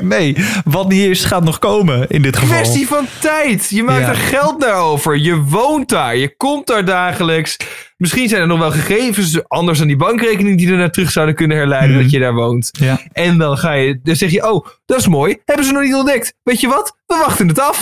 Nee, 0.01 0.37
wat 0.64 0.89
niet 0.89 1.09
is, 1.11 1.24
gaat 1.24 1.45
nog 1.45 1.59
komen 1.59 2.09
in 2.09 2.22
dit 2.22 2.37
geval. 2.37 2.57
Kwestie 2.57 2.87
van 2.87 3.07
tijd. 3.20 3.66
Je 3.70 3.83
maakt 3.83 4.01
Ja. 4.01 4.09
er 4.09 4.14
geld 4.16 4.59
naar 4.59 4.74
over. 4.74 5.16
Je 5.18 5.37
woont 5.37 5.89
daar. 5.89 6.16
Je 6.16 6.37
komt 6.37 6.66
daar 6.66 6.85
dagelijks. 6.85 7.57
Misschien 8.03 8.28
zijn 8.28 8.40
er 8.40 8.46
nog 8.46 8.59
wel 8.59 8.70
gegevens 8.70 9.48
anders 9.48 9.78
dan 9.78 9.86
die 9.86 9.96
bankrekening 9.96 10.59
die 10.59 10.70
er 10.70 10.76
naar 10.76 10.90
terug 10.90 11.11
zouden 11.11 11.34
kunnen 11.34 11.57
herleiden 11.57 11.90
Mhm. 11.90 12.03
dat 12.03 12.11
je 12.11 12.18
daar 12.18 12.34
woont. 12.34 12.68
Ja. 12.72 13.00
En 13.12 13.38
dan 13.38 13.59
ga 13.59 13.72
je, 13.72 14.00
dan 14.03 14.16
zeg 14.16 14.30
je, 14.30 14.50
oh, 14.53 14.66
dat 14.86 14.98
is 14.98 15.07
mooi. 15.09 15.36
Hebben 15.44 15.66
ze 15.66 15.72
nog 15.72 15.82
niet 15.82 15.94
ontdekt. 15.94 16.34
Weet 16.42 16.61
je 16.61 16.68
wat? 16.68 16.96
We 17.07 17.16
wachten 17.26 17.48
het 17.48 17.61
af. 17.61 17.80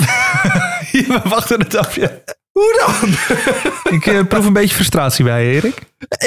We 0.93 1.21
wachten 1.25 1.59
het 1.61 1.77
af, 1.77 1.97
ja. 1.97 2.11
Hoe 2.53 2.83
dan? 2.87 3.11
Ik 3.97 4.07
eh, 4.07 4.27
proef 4.29 4.47
een 4.47 4.53
beetje 4.53 4.75
frustratie 4.75 5.25
bij 5.25 5.45
je, 5.47 5.53
Erik. 5.55 5.79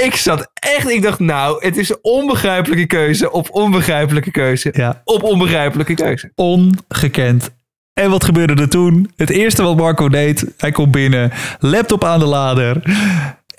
ik 0.04 0.16
zat 0.16 0.50
echt, 0.54 0.90
ik 0.90 1.02
dacht, 1.02 1.20
nou, 1.20 1.66
het 1.66 1.78
is 1.78 1.90
een 1.90 1.98
onbegrijpelijke 2.02 2.86
keuze 2.86 3.32
op 3.32 3.48
onbegrijpelijke 3.52 4.32
keuze. 4.32 4.70
Ja. 4.76 5.02
Op 5.04 5.24
onbegrijpelijke 5.24 5.94
keuze. 5.94 6.32
Ongekend. 6.36 7.50
En 7.94 8.10
wat 8.10 8.24
gebeurde 8.24 8.62
er 8.62 8.70
toen? 8.70 9.12
Het 9.16 9.30
eerste 9.30 9.64
wat 9.64 9.78
Marco 9.78 10.10
deed, 10.10 10.46
hij 10.58 10.72
komt 10.72 10.92
binnen, 10.92 11.32
laptop 11.60 12.04
aan 12.04 12.20
de 12.20 12.26
lader. 12.26 12.82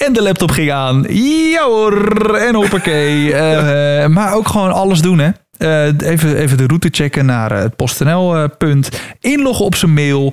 En 0.07 0.13
de 0.13 0.23
laptop 0.23 0.51
ging 0.51 0.73
aan. 0.73 1.05
Ja 1.09 1.65
hoor, 1.65 2.35
en 2.35 2.55
hoppakee. 2.55 3.33
Eh, 3.45 4.07
maar 4.07 4.35
ook 4.35 4.49
gewoon 4.49 4.73
alles 4.73 5.01
doen, 5.01 5.19
hè. 5.19 5.31
Eh, 5.57 6.11
even, 6.11 6.37
even 6.37 6.57
de 6.57 6.67
route 6.67 6.89
checken 6.91 7.27
naar 7.27 7.53
het 7.53 7.77
PostNL-punt. 7.77 9.01
Inloggen 9.21 9.65
op 9.65 9.75
zijn 9.75 9.95
mail. 9.95 10.33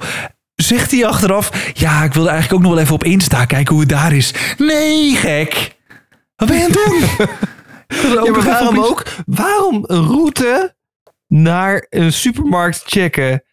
Zegt 0.56 0.92
hij 0.92 1.06
achteraf, 1.06 1.72
ja, 1.74 2.04
ik 2.04 2.14
wilde 2.14 2.30
eigenlijk 2.30 2.60
ook 2.60 2.68
nog 2.68 2.76
wel 2.76 2.84
even 2.84 2.96
op 2.96 3.04
Insta 3.04 3.46
kijken 3.46 3.72
hoe 3.72 3.84
het 3.84 3.90
daar 3.90 4.14
is. 4.14 4.34
Nee, 4.58 5.16
gek. 5.16 5.76
Wat 6.36 6.48
ben 6.48 6.58
je 6.58 6.64
aan 6.64 6.72
het 6.72 7.18
doen? 7.18 7.28
Ja, 8.24 8.32
maar 8.32 8.44
waarom 8.44 8.80
ook? 8.80 9.04
Waarom 9.26 9.84
een 9.88 10.06
route 10.06 10.76
naar 11.28 11.86
een 11.90 12.14
supermarkt 12.14 12.84
checken 12.86 13.44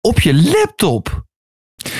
op 0.00 0.20
je 0.20 0.34
laptop? 0.34 1.24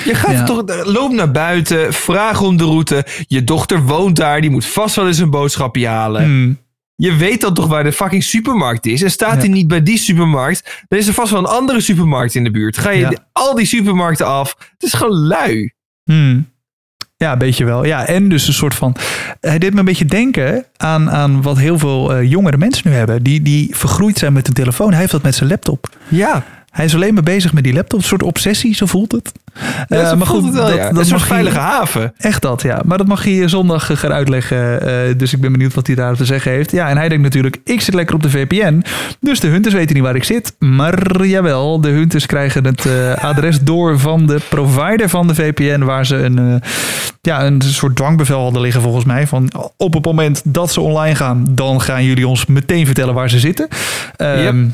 Je 0.05 0.15
gaat 0.15 0.31
Ja. 0.31 0.43
toch, 0.43 0.85
loop 0.85 1.11
naar 1.11 1.31
buiten, 1.31 1.93
vraag 1.93 2.41
om 2.41 2.57
de 2.57 2.63
route. 2.63 3.05
Je 3.27 3.43
dochter 3.43 3.81
woont 3.83 4.15
daar, 4.15 4.41
die 4.41 4.49
moet 4.49 4.65
vast 4.65 4.95
wel 4.95 5.07
eens 5.07 5.17
een 5.17 5.29
boodschapje 5.29 5.87
halen. 5.87 6.23
Hmm. 6.23 6.61
Je 6.95 7.15
weet 7.15 7.41
dan 7.41 7.53
toch 7.53 7.67
waar 7.67 7.83
de 7.83 7.91
fucking 7.91 8.23
supermarkt 8.23 8.85
is. 8.85 9.01
En 9.01 9.11
staat 9.11 9.33
Ja. 9.33 9.39
hij 9.39 9.47
niet 9.47 9.67
bij 9.67 9.83
die 9.83 9.97
supermarkt, 9.97 10.83
dan 10.87 10.99
is 10.99 11.07
er 11.07 11.13
vast 11.13 11.31
wel 11.31 11.39
een 11.39 11.45
andere 11.45 11.81
supermarkt 11.81 12.35
in 12.35 12.43
de 12.43 12.51
buurt. 12.51 12.77
Ga 12.77 12.89
je 12.89 12.99
Ja. 12.99 13.13
al 13.31 13.55
die 13.55 13.65
supermarkten 13.65 14.25
af. 14.27 14.55
Het 14.59 14.83
is 14.83 14.93
gewoon 14.93 15.17
lui. 15.17 15.73
Hmm. 16.03 16.51
Ja, 17.17 17.31
een 17.31 17.37
beetje 17.37 17.65
wel. 17.65 17.85
Ja, 17.85 18.05
en 18.05 18.29
dus 18.29 18.47
een 18.47 18.53
soort 18.53 18.75
van. 18.75 18.95
Hij 19.39 19.59
deed 19.59 19.73
me 19.73 19.79
een 19.79 19.85
beetje 19.85 20.05
denken 20.05 20.65
aan, 20.77 21.11
aan 21.11 21.41
wat 21.41 21.57
heel 21.57 21.77
veel 21.79 22.13
eh, 22.13 22.29
jongere 22.29 22.57
mensen 22.57 22.89
nu 22.89 22.95
hebben. 22.95 23.23
Die, 23.23 23.41
die 23.41 23.75
vergroeid 23.75 24.17
zijn 24.17 24.33
met 24.33 24.47
een 24.47 24.53
telefoon. 24.53 24.89
Hij 24.89 24.99
heeft 24.99 25.11
dat 25.11 25.23
met 25.23 25.35
zijn 25.35 25.49
laptop. 25.49 25.89
Ja, 26.07 26.43
Hij 26.69 26.85
is 26.85 26.95
alleen 26.95 27.13
maar 27.13 27.23
bezig 27.23 27.53
met 27.53 27.63
die 27.63 27.73
laptop. 27.73 27.99
Een 27.99 28.05
soort 28.05 28.23
obsessie, 28.23 28.75
zo 28.75 28.85
voelt 28.85 29.11
het. 29.11 29.31
Ja 29.87 30.11
Eh, 30.11 30.21
voelt 30.21 30.45
het 30.45 30.53
wel, 30.53 30.73
ja. 30.75 30.89
een 30.91 31.19
veilige 31.19 31.57
haven. 31.57 32.13
Echt 32.17 32.41
dat, 32.41 32.61
ja. 32.61 32.81
Maar 32.85 32.97
dat 32.97 33.07
mag 33.07 33.23
hij 33.23 33.47
zondag 33.47 33.89
eh, 33.89 33.97
gaan 33.97 34.11
uitleggen. 34.13 34.81
eh, 34.81 35.17
dus 35.17 35.33
ik 35.33 35.41
ben 35.41 35.51
benieuwd 35.51 35.73
wat 35.73 35.87
hij 35.87 35.95
daarop 35.95 36.17
te 36.17 36.25
zeggen 36.25 36.51
heeft. 36.51 36.71
Ja, 36.71 36.89
en 36.89 36.97
hij 36.97 37.09
denkt 37.09 37.23
natuurlijk, 37.23 37.57
ik 37.63 37.81
zit 37.81 37.93
lekker 37.93 38.15
op 38.15 38.23
de 38.23 38.29
VPN. 38.29 38.83
Dus 39.19 39.39
de 39.39 39.47
hunters 39.47 39.73
weten 39.73 39.95
niet 39.95 40.03
waar 40.03 40.15
ik 40.15 40.23
zit. 40.23 40.55
Maar 40.59 41.25
jawel, 41.25 41.81
de 41.81 41.89
hunters 41.89 42.25
krijgen 42.25 42.65
het 42.65 42.87
adres 43.21 43.59
door 43.71 43.99
van 43.99 44.25
de 44.27 44.39
provider 44.49 45.09
van 45.09 45.27
de 45.27 45.35
VPN. 45.35 45.83
Waar 45.83 46.05
ze 46.05 46.15
een, 46.15 46.61
ja, 47.21 47.45
een 47.45 47.61
soort 47.61 47.95
dwangbevel 47.95 48.41
hadden 48.41 48.61
liggen 48.61 48.81
volgens 48.81 49.05
mij. 49.05 49.27
Van 49.27 49.51
op 49.77 49.93
het 49.93 50.05
moment 50.05 50.41
dat 50.45 50.71
ze 50.71 50.81
online 50.81 51.15
gaan, 51.15 51.45
dan 51.49 51.81
gaan 51.81 52.03
jullie 52.03 52.27
ons 52.27 52.45
meteen 52.45 52.85
vertellen 52.85 53.13
waar 53.13 53.29
ze 53.29 53.39
zitten. 53.39 53.67
Ehm, 54.15 54.65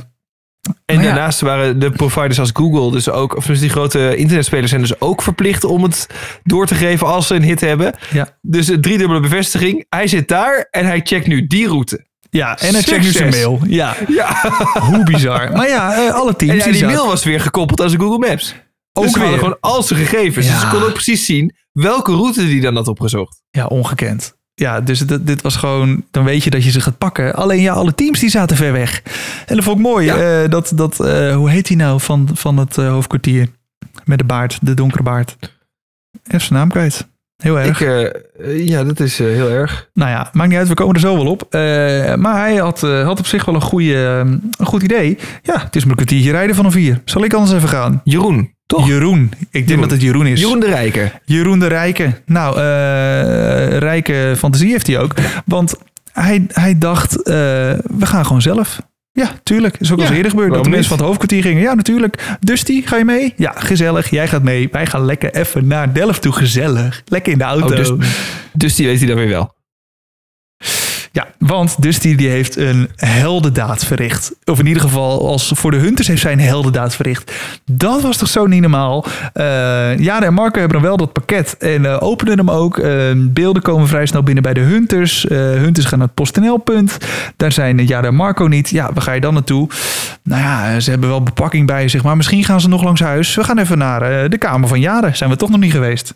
En 0.85 0.95
ja. 0.95 1.01
daarnaast 1.01 1.41
waren 1.41 1.79
de 1.79 1.91
providers 1.91 2.39
als 2.39 2.49
Google, 2.53 2.91
dus 2.91 3.09
ook, 3.09 3.35
of 3.35 3.45
dus 3.45 3.59
die 3.59 3.69
grote 3.69 4.15
internetspelers 4.15 4.69
zijn 4.69 4.81
dus 4.81 5.01
ook 5.01 5.21
verplicht 5.21 5.63
om 5.63 5.83
het 5.83 6.07
door 6.43 6.65
te 6.65 6.75
geven 6.75 7.07
als 7.07 7.27
ze 7.27 7.35
een 7.35 7.43
hit 7.43 7.61
hebben. 7.61 7.95
Ja. 8.11 8.37
Dus 8.41 8.67
een 8.67 8.81
driedubbele 8.81 9.19
bevestiging. 9.19 9.85
Hij 9.89 10.07
zit 10.07 10.27
daar 10.27 10.67
en 10.71 10.85
hij 10.85 11.01
checkt 11.03 11.27
nu 11.27 11.47
die 11.47 11.67
route. 11.67 12.07
Ja, 12.29 12.57
en 12.57 12.73
hij 12.73 12.81
checkt 12.81 13.03
nu 13.03 13.11
zijn 13.11 13.29
mail. 13.29 13.59
Ja, 13.67 13.95
Ja, 14.07 14.51
hoe 14.89 15.03
bizar. 15.03 15.51
Maar 15.51 15.67
ja, 15.67 15.93
eh, 15.93 16.13
alle 16.13 16.35
teams 16.35 16.63
en 16.63 16.73
ja, 16.73 16.77
die 16.77 16.85
mail 16.85 17.07
was 17.07 17.23
weer 17.23 17.39
gekoppeld 17.39 17.81
aan 17.81 17.89
zijn 17.89 18.01
Google 18.01 18.27
Maps. 18.27 18.55
Ook 18.93 19.03
dus 19.03 19.15
weer. 19.15 19.37
gewoon 19.37 19.57
al 19.59 19.83
zijn 19.83 19.99
gegevens. 19.99 20.47
Dus 20.47 20.59
ze 20.59 20.67
konden 20.67 20.87
ook 20.87 20.93
precies 20.93 21.25
zien 21.25 21.55
welke 21.71 22.11
route 22.11 22.45
die 22.45 22.61
dan 22.61 22.75
had 22.75 22.87
opgezocht. 22.87 23.41
Ja, 23.49 23.65
ongekend. 23.65 24.37
Ja, 24.59 24.81
dus 24.81 24.99
dit, 24.99 25.27
dit 25.27 25.41
was 25.41 25.55
gewoon, 25.55 26.03
dan 26.11 26.23
weet 26.23 26.43
je 26.43 26.49
dat 26.49 26.63
je 26.63 26.71
ze 26.71 26.81
gaat 26.81 26.97
pakken. 26.97 27.35
Alleen 27.35 27.61
ja, 27.61 27.73
alle 27.73 27.95
teams 27.95 28.19
die 28.19 28.29
zaten 28.29 28.57
ver 28.57 28.71
weg. 28.71 29.01
En 29.45 29.55
dat 29.55 29.63
vond 29.63 29.77
ik 29.77 29.83
mooi. 29.83 30.05
Ja. 30.05 30.43
eh, 30.43 30.49
dat, 30.49 30.71
dat, 30.75 30.99
eh, 30.99 31.35
hoe 31.35 31.49
heet 31.49 31.67
hij 31.67 31.77
nou 31.77 31.99
van, 31.99 32.29
van 32.33 32.57
het 32.57 32.77
eh, 32.77 32.89
hoofdkwartier? 32.89 33.47
Met 34.05 34.17
de 34.17 34.23
baard, 34.23 34.57
de 34.61 34.73
donkere 34.73 35.03
baard. 35.03 35.37
Even 36.27 36.41
zijn 36.41 36.59
naam 36.59 36.69
kwijt. 36.69 37.07
Heel 37.43 37.59
erg. 37.59 37.81
Ik, 37.81 38.67
ja, 38.67 38.83
dat 38.83 38.99
is 38.99 39.17
heel 39.17 39.49
erg. 39.49 39.89
Nou 39.93 40.11
ja, 40.11 40.29
maakt 40.33 40.49
niet 40.49 40.57
uit, 40.57 40.67
we 40.67 40.73
komen 40.73 40.95
er 40.95 41.01
zo 41.01 41.15
wel 41.15 41.27
op. 41.27 41.47
Maar 42.21 42.37
hij 42.37 42.55
had, 42.55 42.81
had 42.81 43.19
op 43.19 43.25
zich 43.25 43.45
wel 43.45 43.55
een, 43.55 43.61
goede, 43.61 43.95
een 44.57 44.65
goed 44.65 44.83
idee. 44.83 45.17
Ja, 45.43 45.59
het 45.59 45.75
is 45.75 45.81
maar 45.81 45.91
een 45.91 45.95
kwartiertje 45.95 46.31
rijden 46.31 46.55
van 46.55 46.65
een 46.65 46.71
vier. 46.71 47.01
Zal 47.05 47.23
ik 47.23 47.33
anders 47.33 47.53
even 47.53 47.69
gaan? 47.69 48.01
Jeroen, 48.03 48.53
toch? 48.69 48.87
Jeroen. 48.87 49.31
Ik 49.39 49.47
denk 49.51 49.67
Jeroen. 49.67 49.81
dat 49.81 49.91
het 49.91 50.01
Jeroen 50.01 50.25
is. 50.25 50.39
Jeroen 50.39 50.59
de 50.59 50.67
Rijker. 50.67 51.19
Jeroen 51.25 51.59
de 51.59 51.67
Rijke. 51.67 52.21
Nou, 52.25 52.57
eh, 52.57 53.77
rijke 53.77 54.33
fantasie 54.37 54.71
heeft 54.71 54.87
hij 54.87 54.99
ook. 54.99 55.13
Want 55.45 55.75
hij, 56.11 56.45
hij 56.51 56.77
dacht, 56.77 57.23
eh, 57.23 57.33
we 57.97 58.05
gaan 58.05 58.25
gewoon 58.25 58.41
zelf. 58.41 58.81
Ja, 59.11 59.31
tuurlijk. 59.43 59.77
Is 59.79 59.91
ook 59.91 59.97
al 59.97 60.01
eens 60.01 60.09
Ja, 60.09 60.15
eerder 60.15 60.31
gebeurd. 60.31 60.53
Dat 60.53 60.63
de 60.63 60.69
mensen 60.69 60.87
van 60.89 60.97
het 60.97 61.05
hoofdkwartier 61.05 61.41
gingen. 61.41 61.61
Ja, 61.61 61.73
natuurlijk. 61.73 62.37
Dusty, 62.39 62.81
ga 62.85 62.97
je 62.97 63.05
mee? 63.05 63.33
Ja, 63.37 63.53
gezellig. 63.57 64.09
Jij 64.09 64.27
gaat 64.27 64.43
mee. 64.43 64.69
Wij 64.71 64.85
gaan 64.85 65.05
lekker 65.05 65.33
even 65.33 65.67
naar 65.67 65.93
Delft 65.93 66.21
toe. 66.21 66.31
Gezellig. 66.31 67.01
Lekker 67.05 67.31
in 67.31 67.37
de 67.37 67.43
auto. 67.43 67.67
Oh, 67.67 67.75
dus, 67.75 67.91
dus 68.53 68.75
die 68.75 68.87
weet 68.87 68.97
hij 68.97 69.07
dan 69.07 69.17
weer 69.17 69.27
wel. 69.27 69.53
Ja, 71.11 71.27
want 71.37 71.81
Dusty 71.81 72.15
die 72.15 72.29
heeft 72.29 72.57
een 72.57 72.89
heldendaad 72.95 73.85
verricht. 73.85 74.31
Of 74.45 74.59
in 74.59 74.65
ieder 74.65 74.81
geval, 74.81 75.27
als 75.27 75.51
voor 75.55 75.71
de 75.71 75.77
Hunters 75.77 76.07
heeft 76.07 76.21
zij 76.21 76.31
een 76.31 76.39
heldendaad 76.39 76.95
verricht. 76.95 77.31
Dat 77.71 78.01
was 78.01 78.17
toch 78.17 78.29
zo 78.29 78.45
niet 78.45 78.61
normaal. 78.61 79.05
Eh 79.33 79.97
Jade 79.97 80.25
en 80.25 80.33
Marco 80.33 80.59
hebben 80.59 80.77
dan 80.79 80.87
wel 80.87 80.97
dat 80.97 81.13
pakket 81.13 81.57
en 81.57 81.85
eh, 81.85 81.97
openen 81.99 82.37
hem 82.37 82.49
ook. 82.49 82.77
Eh, 82.77 82.93
beelden 83.15 83.61
komen 83.61 83.87
vrij 83.87 84.05
snel 84.05 84.23
binnen 84.23 84.43
bij 84.43 84.53
de 84.53 84.59
Hunters. 84.59 85.27
Eh, 85.27 85.37
Hunters 85.37 85.85
gaan 85.85 85.97
naar 85.97 86.07
het 86.07 86.15
PostNL-punt. 86.15 86.97
Daar 87.37 87.51
zijn 87.51 87.85
Jade 87.85 88.07
en 88.07 88.15
Marco 88.15 88.45
niet. 88.45 88.69
Ja, 88.69 88.89
waar 88.93 89.03
ga 89.03 89.11
je 89.11 89.21
dan 89.21 89.33
naartoe? 89.33 89.67
Nou 90.23 90.41
ja, 90.41 90.79
ze 90.79 90.89
hebben 90.89 91.09
wel 91.09 91.23
bepakking 91.23 91.67
bij 91.67 91.87
zich, 91.87 92.03
maar 92.03 92.17
misschien 92.17 92.43
gaan 92.43 92.61
ze 92.61 92.69
nog 92.69 92.83
langs 92.83 93.01
huis. 93.01 93.35
We 93.35 93.43
gaan 93.43 93.57
even 93.57 93.77
naar 93.77 94.29
de 94.29 94.37
kamer 94.37 94.67
van 94.67 94.79
Jade. 94.79 95.09
Zijn 95.13 95.29
we 95.29 95.35
toch 95.35 95.49
nog 95.49 95.59
niet 95.59 95.71
geweest? 95.71 96.13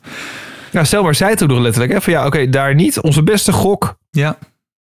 Nou, 0.71 0.85
stel 0.85 1.03
maar, 1.03 1.15
zei 1.15 1.31
het 1.31 1.43
ook 1.43 1.49
nog 1.49 1.59
letterlijk. 1.59 1.93
Hè, 1.93 2.01
van 2.01 2.13
ja, 2.13 2.25
oké, 2.25 2.49
daar 2.49 2.75
niet. 2.75 2.99
Onze 3.01 3.23
beste 3.23 3.51
gok 3.51 3.95
Ja. 4.11 4.37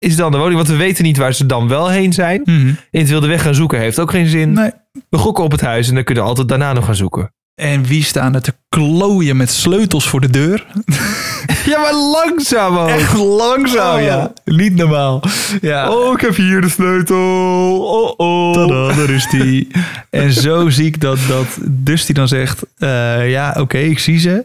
Is 0.07 0.17
dan 0.17 0.31
de 0.33 0.37
woning. 0.39 0.57
Want 0.57 0.69
we 0.69 0.77
weten 0.77 1.05
niet 1.05 1.17
waar 1.17 1.35
ze 1.35 1.47
dan 1.47 1.69
wel 1.69 1.89
heen 1.91 2.13
zijn. 2.13 2.41
Mhm. 2.45 2.67
In 2.91 3.01
het 3.01 3.09
wilde 3.09 3.27
weg 3.27 3.43
gaan 3.43 3.55
zoeken 3.55 3.79
heeft 3.79 3.99
ook 3.99 4.11
geen 4.11 4.27
zin. 4.27 4.53
Nee. 4.53 4.71
We 5.09 5.19
gokken 5.19 5.45
op 5.45 5.51
het 5.51 5.61
huis 5.61 5.89
en 5.89 5.95
dan 5.95 6.05
kunnen 6.05 6.23
we 6.23 6.29
altijd 6.29 6.49
daarna 6.49 6.73
nog 6.73 6.85
gaan 6.85 6.95
zoeken. 6.97 7.35
En 7.55 7.85
wie 7.85 8.05
staan 8.05 8.35
er 8.35 8.43
te 8.43 8.55
klooien 8.69 9.37
met 9.37 9.51
sleutels 9.51 10.09
voor 10.09 10.21
de 10.21 10.31
deur? 10.31 10.67
Ja, 11.67 11.81
maar 11.81 11.95
langzaam 11.95 12.77
ook. 12.77 12.89
Echt 12.89 13.17
langzaam, 13.17 13.97
Oh. 13.97 14.03
ja. 14.03 14.33
Niet 14.45 14.75
normaal. 14.75 15.23
Ja. 15.61 15.91
Oh, 15.91 16.13
ik 16.13 16.21
heb 16.21 16.35
hier 16.37 16.61
de 16.61 16.69
sleutel. 16.69 17.81
Oh, 17.85 18.13
oh. 18.17 18.53
Tada, 18.53 18.95
daar 18.95 19.11
is 19.11 19.29
die. 19.31 19.69
En 20.11 20.33
zo 20.33 20.69
zie 20.71 20.87
ik 20.87 21.01
dat, 21.01 21.19
dat 21.29 21.47
Dusty 21.63 22.13
dan 22.13 22.29
zegt... 22.29 22.63
eh, 22.77 23.31
ja, 23.31 23.55
oké, 23.59 23.79
ik 23.79 23.99
zie 23.99 24.19
ze. 24.19 24.45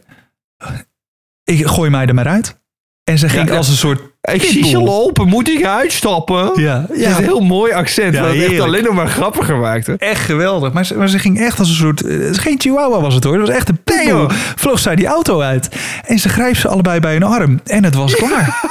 Ik 1.44 1.66
gooi 1.68 1.90
mij 1.90 2.06
er 2.06 2.14
maar 2.14 2.28
uit. 2.28 2.60
En 3.04 3.18
ze 3.18 3.30
ging 3.30 3.46
Ja, 3.46 3.52
ja. 3.52 3.58
als 3.58 3.68
een 3.68 3.76
soort 3.76 4.02
Ik 4.34 4.44
zie 4.44 4.66
ze 4.66 4.78
lopen. 4.82 5.28
Moet 5.28 5.50
ik 5.50 5.66
uitstappen? 5.66 6.52
Ja, 6.62 6.86
Het 6.90 6.98
is 7.00 7.06
een 7.06 7.14
heel 7.24 7.40
mooi 7.40 7.72
accent. 7.74 8.14
Ja, 8.14 8.26
echt 8.26 8.34
heerlijk. 8.36 8.60
alleen 8.62 8.84
nog 8.84 8.94
maar 8.94 9.08
grappiger 9.08 9.58
maakte. 9.58 9.96
echt 9.98 10.22
geweldig. 10.26 10.74
Maar 10.74 10.86
ze, 10.86 10.98
maar 10.98 11.10
ze 11.10 11.20
ging 11.20 11.40
echt 11.40 11.60
als 11.60 11.70
een 11.70 11.76
soort... 11.76 12.06
eh, 12.06 12.30
is 12.30 12.38
geen 12.38 12.60
chihuahua 12.60 13.02
was 13.02 13.14
het 13.14 13.24
hoor. 13.24 13.38
Het 13.38 13.48
was 13.48 13.56
echt 13.56 13.70
een 13.70 13.84
pitbull. 13.84 14.26
Vloog 14.56 14.80
zij 14.80 14.96
die 14.96 15.06
auto 15.08 15.42
uit. 15.42 15.70
En 16.06 16.20
ze 16.20 16.30
grijpt 16.30 16.58
ze 16.58 16.68
allebei 16.68 17.00
bij 17.00 17.14
hun 17.14 17.24
arm. 17.24 17.60
En 17.66 17.84
het 17.84 17.96
was 17.96 18.16
klaar. 18.16 18.62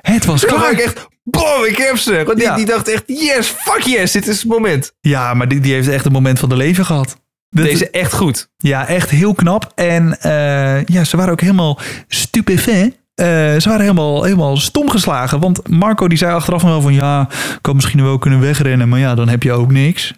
het 0.00 0.24
was 0.24 0.44
klaar. 0.44 0.72
ik 0.72 0.78
echt, 0.78 1.06
boom, 1.22 1.64
ik 1.68 1.76
heb 1.76 1.96
ze. 1.96 2.22
Want 2.24 2.38
die, 2.38 2.46
Ja. 2.46 2.56
die 2.56 2.66
dacht 2.66 2.88
echt, 2.88 3.02
yes, 3.06 3.46
fuck 3.58 3.82
yes, 3.82 4.12
dit 4.12 4.26
is 4.26 4.38
het 4.38 4.48
moment. 4.48 4.92
Ja, 5.00 5.34
maar 5.34 5.48
die, 5.48 5.60
die 5.60 5.72
heeft 5.72 5.88
echt 5.88 6.04
een 6.04 6.12
moment 6.12 6.38
van 6.38 6.48
de 6.48 6.56
leven 6.56 6.84
gehad. 6.84 7.16
Dat- 7.50 7.64
Deze 7.64 7.90
echt 7.90 8.12
goed. 8.12 8.48
Ja, 8.56 8.86
echt 8.86 9.10
heel 9.10 9.34
knap. 9.34 9.72
En 9.74 10.20
eh, 10.20 10.84
ja, 10.84 11.04
ze 11.04 11.16
waren 11.16 11.32
ook 11.32 11.40
helemaal 11.40 11.78
stupefait. 12.08 12.98
Eh, 13.20 13.26
ze 13.60 13.68
waren 13.68 13.80
helemaal, 13.80 14.22
helemaal 14.22 14.56
stom 14.56 14.90
geslagen. 14.90 15.40
Want 15.40 15.68
Marco 15.68 16.08
die 16.08 16.18
zei 16.18 16.32
achteraf 16.32 16.62
wel 16.62 16.80
van... 16.80 16.94
ja, 16.94 17.28
ik 17.30 17.66
had 17.66 17.74
misschien 17.74 18.02
wel 18.02 18.18
kunnen 18.18 18.40
wegrennen... 18.40 18.88
maar 18.88 18.98
ja, 18.98 19.14
dan 19.14 19.28
heb 19.28 19.42
je 19.42 19.52
ook 19.52 19.72
niks. 19.72 20.14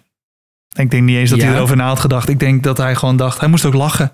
Ik 0.75 0.91
denk 0.91 1.03
niet 1.03 1.17
eens 1.17 1.29
dat 1.29 1.41
hij 1.41 1.53
erover 1.53 1.75
na 1.75 1.87
had 1.87 1.99
gedacht. 1.99 2.29
Ik 2.29 2.39
denk 2.39 2.63
dat 2.63 2.77
hij 2.77 2.95
gewoon 2.95 3.17
dacht... 3.17 3.39
hij 3.39 3.49
moest 3.49 3.65
ook 3.65 3.73
lachen. 3.73 4.13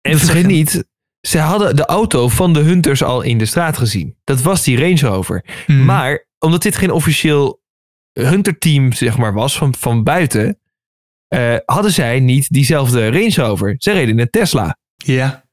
En 0.00 0.18
vergeet 0.18 0.46
niet, 0.46 0.84
ze 1.20 1.38
hadden 1.38 1.76
de 1.76 1.86
auto 1.86 2.28
van 2.28 2.52
de 2.52 2.60
Hunters 2.60 3.02
al 3.02 3.22
in 3.22 3.38
de 3.38 3.46
straat 3.46 3.76
gezien. 3.76 4.16
Dat 4.24 4.42
was 4.42 4.62
die 4.62 4.78
Range 4.78 5.00
Rover. 5.00 5.44
Hmm. 5.66 5.84
Maar 5.84 6.26
omdat 6.38 6.62
dit 6.62 6.76
geen 6.76 6.90
officieel 6.90 7.62
Hunter-team 8.12 8.92
zeg 8.92 9.16
maar, 9.16 9.32
was 9.32 9.58
van, 9.58 9.74
van 9.74 10.02
buiten... 10.02 10.58
eh, 11.28 11.56
hadden 11.64 11.92
zij 11.92 12.20
niet 12.20 12.48
diezelfde 12.48 13.10
Range 13.10 13.34
Rover. 13.34 13.74
Ze 13.78 13.92
reden 13.92 14.14
in 14.14 14.20
een 14.20 14.30
Tesla. 14.30 14.76
Ja. 14.96 15.44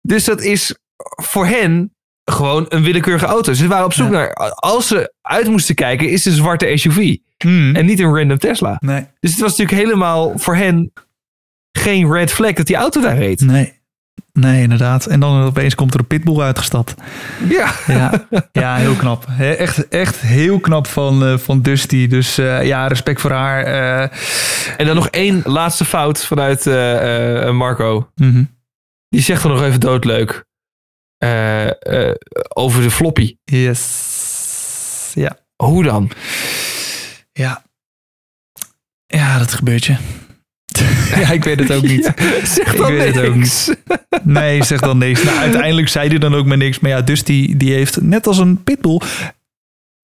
Dus 0.00 0.24
dat 0.24 0.40
is 0.40 0.78
voor 1.22 1.46
hen 1.46 1.94
gewoon 2.24 2.66
een 2.68 2.82
willekeurige 2.82 3.26
auto. 3.26 3.52
Ze 3.52 3.66
waren 3.66 3.84
op 3.84 3.92
zoek 3.92 4.06
Ja. 4.06 4.12
naar... 4.12 4.32
Als 4.54 4.86
ze 4.88 5.12
uit 5.22 5.48
moesten 5.48 5.74
kijken, 5.74 6.08
is 6.08 6.24
een 6.24 6.32
zwarte 6.32 6.72
SUV. 6.74 7.16
Hmm. 7.38 7.74
En 7.76 7.86
niet 7.86 8.00
een 8.00 8.16
random 8.16 8.38
Tesla. 8.38 8.76
Nee. 8.80 9.06
Dus 9.20 9.30
het 9.30 9.40
was 9.40 9.50
natuurlijk 9.56 9.78
helemaal 9.88 10.32
voor 10.38 10.56
hen 10.56 10.92
geen 11.72 12.12
red 12.12 12.32
flag 12.32 12.52
dat 12.52 12.66
die 12.66 12.76
auto 12.76 13.00
daar 13.00 13.16
reed. 13.18 13.40
Nee. 13.40 13.80
Nee, 14.32 14.62
inderdaad. 14.62 15.06
En 15.06 15.20
dan 15.20 15.42
opeens 15.44 15.74
komt 15.74 15.94
er 15.94 16.00
een 16.00 16.06
pitbull 16.06 16.40
uitgestapt. 16.40 16.94
Ja. 17.48 17.72
Ja, 17.86 18.26
ja 18.52 18.74
heel 18.76 18.94
knap. 18.94 19.26
Echt, 19.38 19.88
echt 19.88 20.20
heel 20.20 20.60
knap 20.60 20.86
van, 20.86 21.24
eh, 21.24 21.38
van 21.38 21.62
Dusty. 21.62 22.06
Dus 22.08 22.38
eh, 22.38 22.66
ja, 22.66 22.86
respect 22.86 23.20
voor 23.20 23.30
haar. 23.30 23.64
eh. 23.64 24.18
En 24.76 24.86
dan 24.86 24.94
nog 24.94 25.08
één 25.08 25.40
laatste 25.44 25.84
fout 25.84 26.24
vanuit 26.24 26.64
Marco. 27.52 28.08
Mhm. 28.14 28.44
Die 29.08 29.20
zegt 29.22 29.42
dan 29.42 29.52
nog 29.52 29.62
even 29.62 29.80
doodleuk. 29.80 30.44
Eh, 31.22 32.08
eh, 32.08 32.14
over 32.48 32.82
de 32.82 32.90
floppy. 32.90 33.36
Yes. 33.44 35.12
Ja. 35.14 35.38
Hoe 35.56 35.82
dan? 35.82 36.10
Ja. 37.32 37.62
Ja, 39.06 39.38
dat 39.38 39.52
gebeurt 39.52 39.84
je. 39.84 39.96
ja, 41.20 41.30
ik 41.30 41.44
weet 41.44 41.58
het 41.58 41.72
ook 41.72 41.82
niet. 41.82 42.12
zeg 42.44 42.72
Ik 42.72 42.76
dan 42.76 42.92
weet 42.92 43.14
het 43.14 43.24
ook 43.24 43.34
niks. 43.34 43.70
Nee, 44.22 44.64
zeg 44.64 44.80
dan 44.80 44.98
niks. 44.98 45.22
Nou, 45.22 45.38
uiteindelijk 45.38 45.88
zei 45.88 46.08
hij 46.08 46.18
dan 46.18 46.34
ook 46.34 46.46
maar 46.46 46.56
niks. 46.56 46.78
Maar 46.78 46.90
ja, 46.90 47.00
dus 47.00 47.24
die, 47.24 47.56
die 47.56 47.72
heeft 47.72 48.00
net 48.00 48.26
als 48.26 48.38
een 48.38 48.62
pitbull 48.62 49.00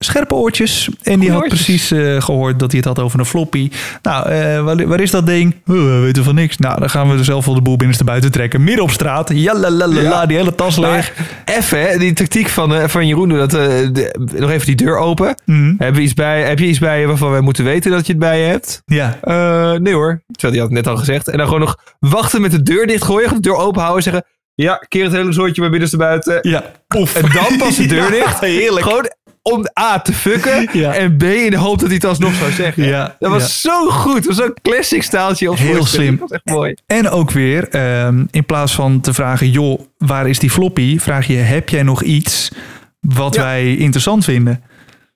scherpe 0.05 0.33
oortjes. 0.35 0.89
En 1.03 1.19
die 1.19 1.31
had 1.31 1.41
oortjes. 1.41 1.63
precies 1.63 1.91
eh, 1.91 2.21
gehoord 2.21 2.59
dat 2.59 2.71
hij 2.71 2.79
het 2.79 2.87
had 2.89 2.99
over 3.05 3.19
een 3.19 3.25
floppy. 3.25 3.71
Nou, 4.01 4.29
eh, 4.29 4.61
waar, 4.63 4.87
waar 4.87 4.99
is 4.99 5.11
dat 5.11 5.25
ding? 5.25 5.55
Oh, 5.67 5.75
we 5.75 5.99
weten 5.99 6.23
van 6.23 6.35
niks. 6.35 6.57
Nou, 6.57 6.79
dan 6.79 6.89
gaan 6.89 7.09
we 7.11 7.17
er 7.17 7.23
zelf 7.25 7.45
wel 7.45 7.55
de 7.55 7.61
boel 7.61 7.75
binnenste 7.75 8.03
buiten 8.03 8.31
trekken. 8.31 8.63
Midden 8.63 8.83
op 8.83 8.91
straat. 8.91 9.29
Jalalala, 9.33 10.01
Ja. 10.01 10.25
die 10.25 10.37
hele 10.37 10.55
tas 10.55 10.77
leeg. 10.77 11.13
Even, 11.45 11.81
hè, 11.81 11.97
die 11.97 12.13
tactiek 12.13 12.47
van, 12.49 12.73
eh, 12.75 12.87
van 12.87 13.07
Jeroen. 13.07 13.29
Dat, 13.29 13.53
eh, 13.53 13.59
de- 13.91 14.35
nog 14.37 14.49
even 14.51 14.65
die 14.65 14.75
deur 14.75 14.97
open. 14.97 15.35
Mhm. 15.45 15.73
Heb 15.77 15.95
je, 15.95 16.01
iets 16.01 16.13
bij, 16.13 16.41
heb 16.43 16.59
je 16.59 16.65
iets 16.65 16.79
bij 16.79 16.99
je 16.99 17.07
waarvan 17.07 17.31
wij 17.31 17.41
moeten 17.41 17.63
weten 17.63 17.91
dat 17.91 18.05
je 18.05 18.11
het 18.11 18.21
bij 18.21 18.39
je 18.41 18.45
hebt? 18.47 18.81
Ja. 18.85 19.17
Eh, 19.21 19.71
nee 19.79 19.93
hoor. 19.93 20.21
Terwijl 20.31 20.51
die 20.53 20.61
had 20.61 20.69
het 20.75 20.85
net 20.85 20.87
al 20.87 20.97
gezegd. 20.97 21.27
En 21.27 21.37
dan 21.37 21.45
gewoon 21.45 21.61
nog 21.61 21.77
wachten 21.99 22.41
met 22.41 22.51
de 22.51 22.63
deur 22.63 22.87
dichtgooien. 22.87 23.33
De 23.33 23.39
deur 23.39 23.55
open 23.55 23.81
houden 23.81 24.03
en 24.05 24.11
zeggen... 24.11 24.23
Ja, 24.55 24.81
keer 24.87 25.03
het 25.03 25.13
hele 25.13 25.31
zoortje 25.33 25.61
maar 25.61 25.69
binnenste 25.69 25.97
buiten. 25.97 26.39
Ja. 26.41 26.63
Poef. 26.87 27.15
En 27.15 27.21
dan 27.33 27.57
pas 27.57 27.75
de 27.75 27.85
deur 27.85 28.03
Ja, 28.15 28.25
dicht. 28.25 28.39
heerlijk. 28.39 28.85
Gewoon 28.85 29.11
om 29.41 29.65
A 29.79 29.99
te 29.99 30.13
fucken. 30.13 30.67
Ja. 30.79 30.93
En 30.93 31.17
B 31.17 31.23
in 31.23 31.51
de 31.51 31.57
hoop 31.57 31.77
dat 31.79 31.85
hij 31.87 31.95
het 31.95 32.05
alsnog 32.05 32.33
zou 32.35 32.51
zeggen. 32.51 32.83
Ja, 32.85 33.15
Dat 33.19 33.31
was 33.31 33.61
ja. 33.61 33.69
zo 33.69 33.89
goed. 33.89 34.15
Dat 34.15 34.25
was 34.25 34.35
zo'n 34.35 34.53
classic 34.61 35.03
staaltje. 35.03 35.49
Op 35.51 35.57
Heel 35.57 35.85
slim. 35.85 36.11
Dat 36.17 36.19
was 36.29 36.31
echt 36.31 36.55
mooi. 36.55 36.73
En 36.85 37.09
ook 37.09 37.31
weer, 37.31 37.69
ehm, 37.69 38.25
in 38.31 38.45
plaats 38.45 38.75
van 38.75 38.99
te 39.01 39.13
vragen, 39.13 39.49
joh, 39.49 39.79
waar 39.97 40.29
is 40.29 40.39
die 40.39 40.49
floppy? 40.49 40.99
Vraag 40.99 41.27
je, 41.27 41.35
heb 41.35 41.69
jij 41.69 41.83
nog 41.83 42.03
iets 42.03 42.51
wat 42.99 43.35
wij 43.35 43.75
interessant 43.75 44.23
vinden? 44.23 44.63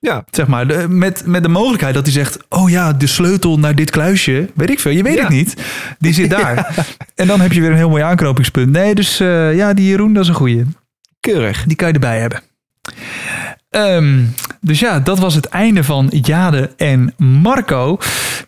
Ja. 0.00 0.24
Zeg 0.30 0.46
maar, 0.46 0.66
de- 0.66 0.86
met, 0.88 1.22
met 1.26 1.42
de 1.42 1.48
mogelijkheid 1.48 1.94
dat 1.94 2.04
hij 2.04 2.12
zegt, 2.12 2.38
oh 2.48 2.70
ja, 2.70 2.92
de 2.92 3.06
sleutel 3.06 3.58
naar 3.58 3.74
dit 3.74 3.90
kluisje, 3.90 4.48
weet 4.54 4.70
ik 4.70 4.80
veel, 4.80 4.92
je 4.92 5.02
weet 5.02 5.14
Ja. 5.16 5.20
het 5.20 5.28
niet. 5.30 5.54
Die 5.98 6.12
zit 6.12 6.30
daar. 6.40 6.74
En 7.14 7.26
dan 7.26 7.40
heb 7.40 7.52
je 7.52 7.60
weer 7.60 7.70
een 7.70 7.76
heel 7.76 7.88
mooi 7.88 8.02
aanknopingspunt. 8.02 8.70
Nee, 8.70 8.94
dus 8.94 9.20
eh, 9.20 9.56
ja, 9.56 9.74
die 9.74 9.86
Jeroen, 9.88 10.12
dat 10.12 10.22
is 10.22 10.28
een 10.28 10.34
goeie. 10.34 10.64
Keurig. 11.20 11.64
Die 11.66 11.76
kan 11.76 11.88
je 11.88 11.94
erbij 11.94 12.18
hebben. 12.20 12.40
Ehm, 13.74 14.22
dus 14.60 14.80
ja, 14.80 15.00
dat 15.00 15.18
was 15.18 15.34
het 15.34 15.46
einde 15.46 15.84
van 15.84 16.08
Jade 16.10 16.70
en 16.76 17.14
Marco. 17.16 17.98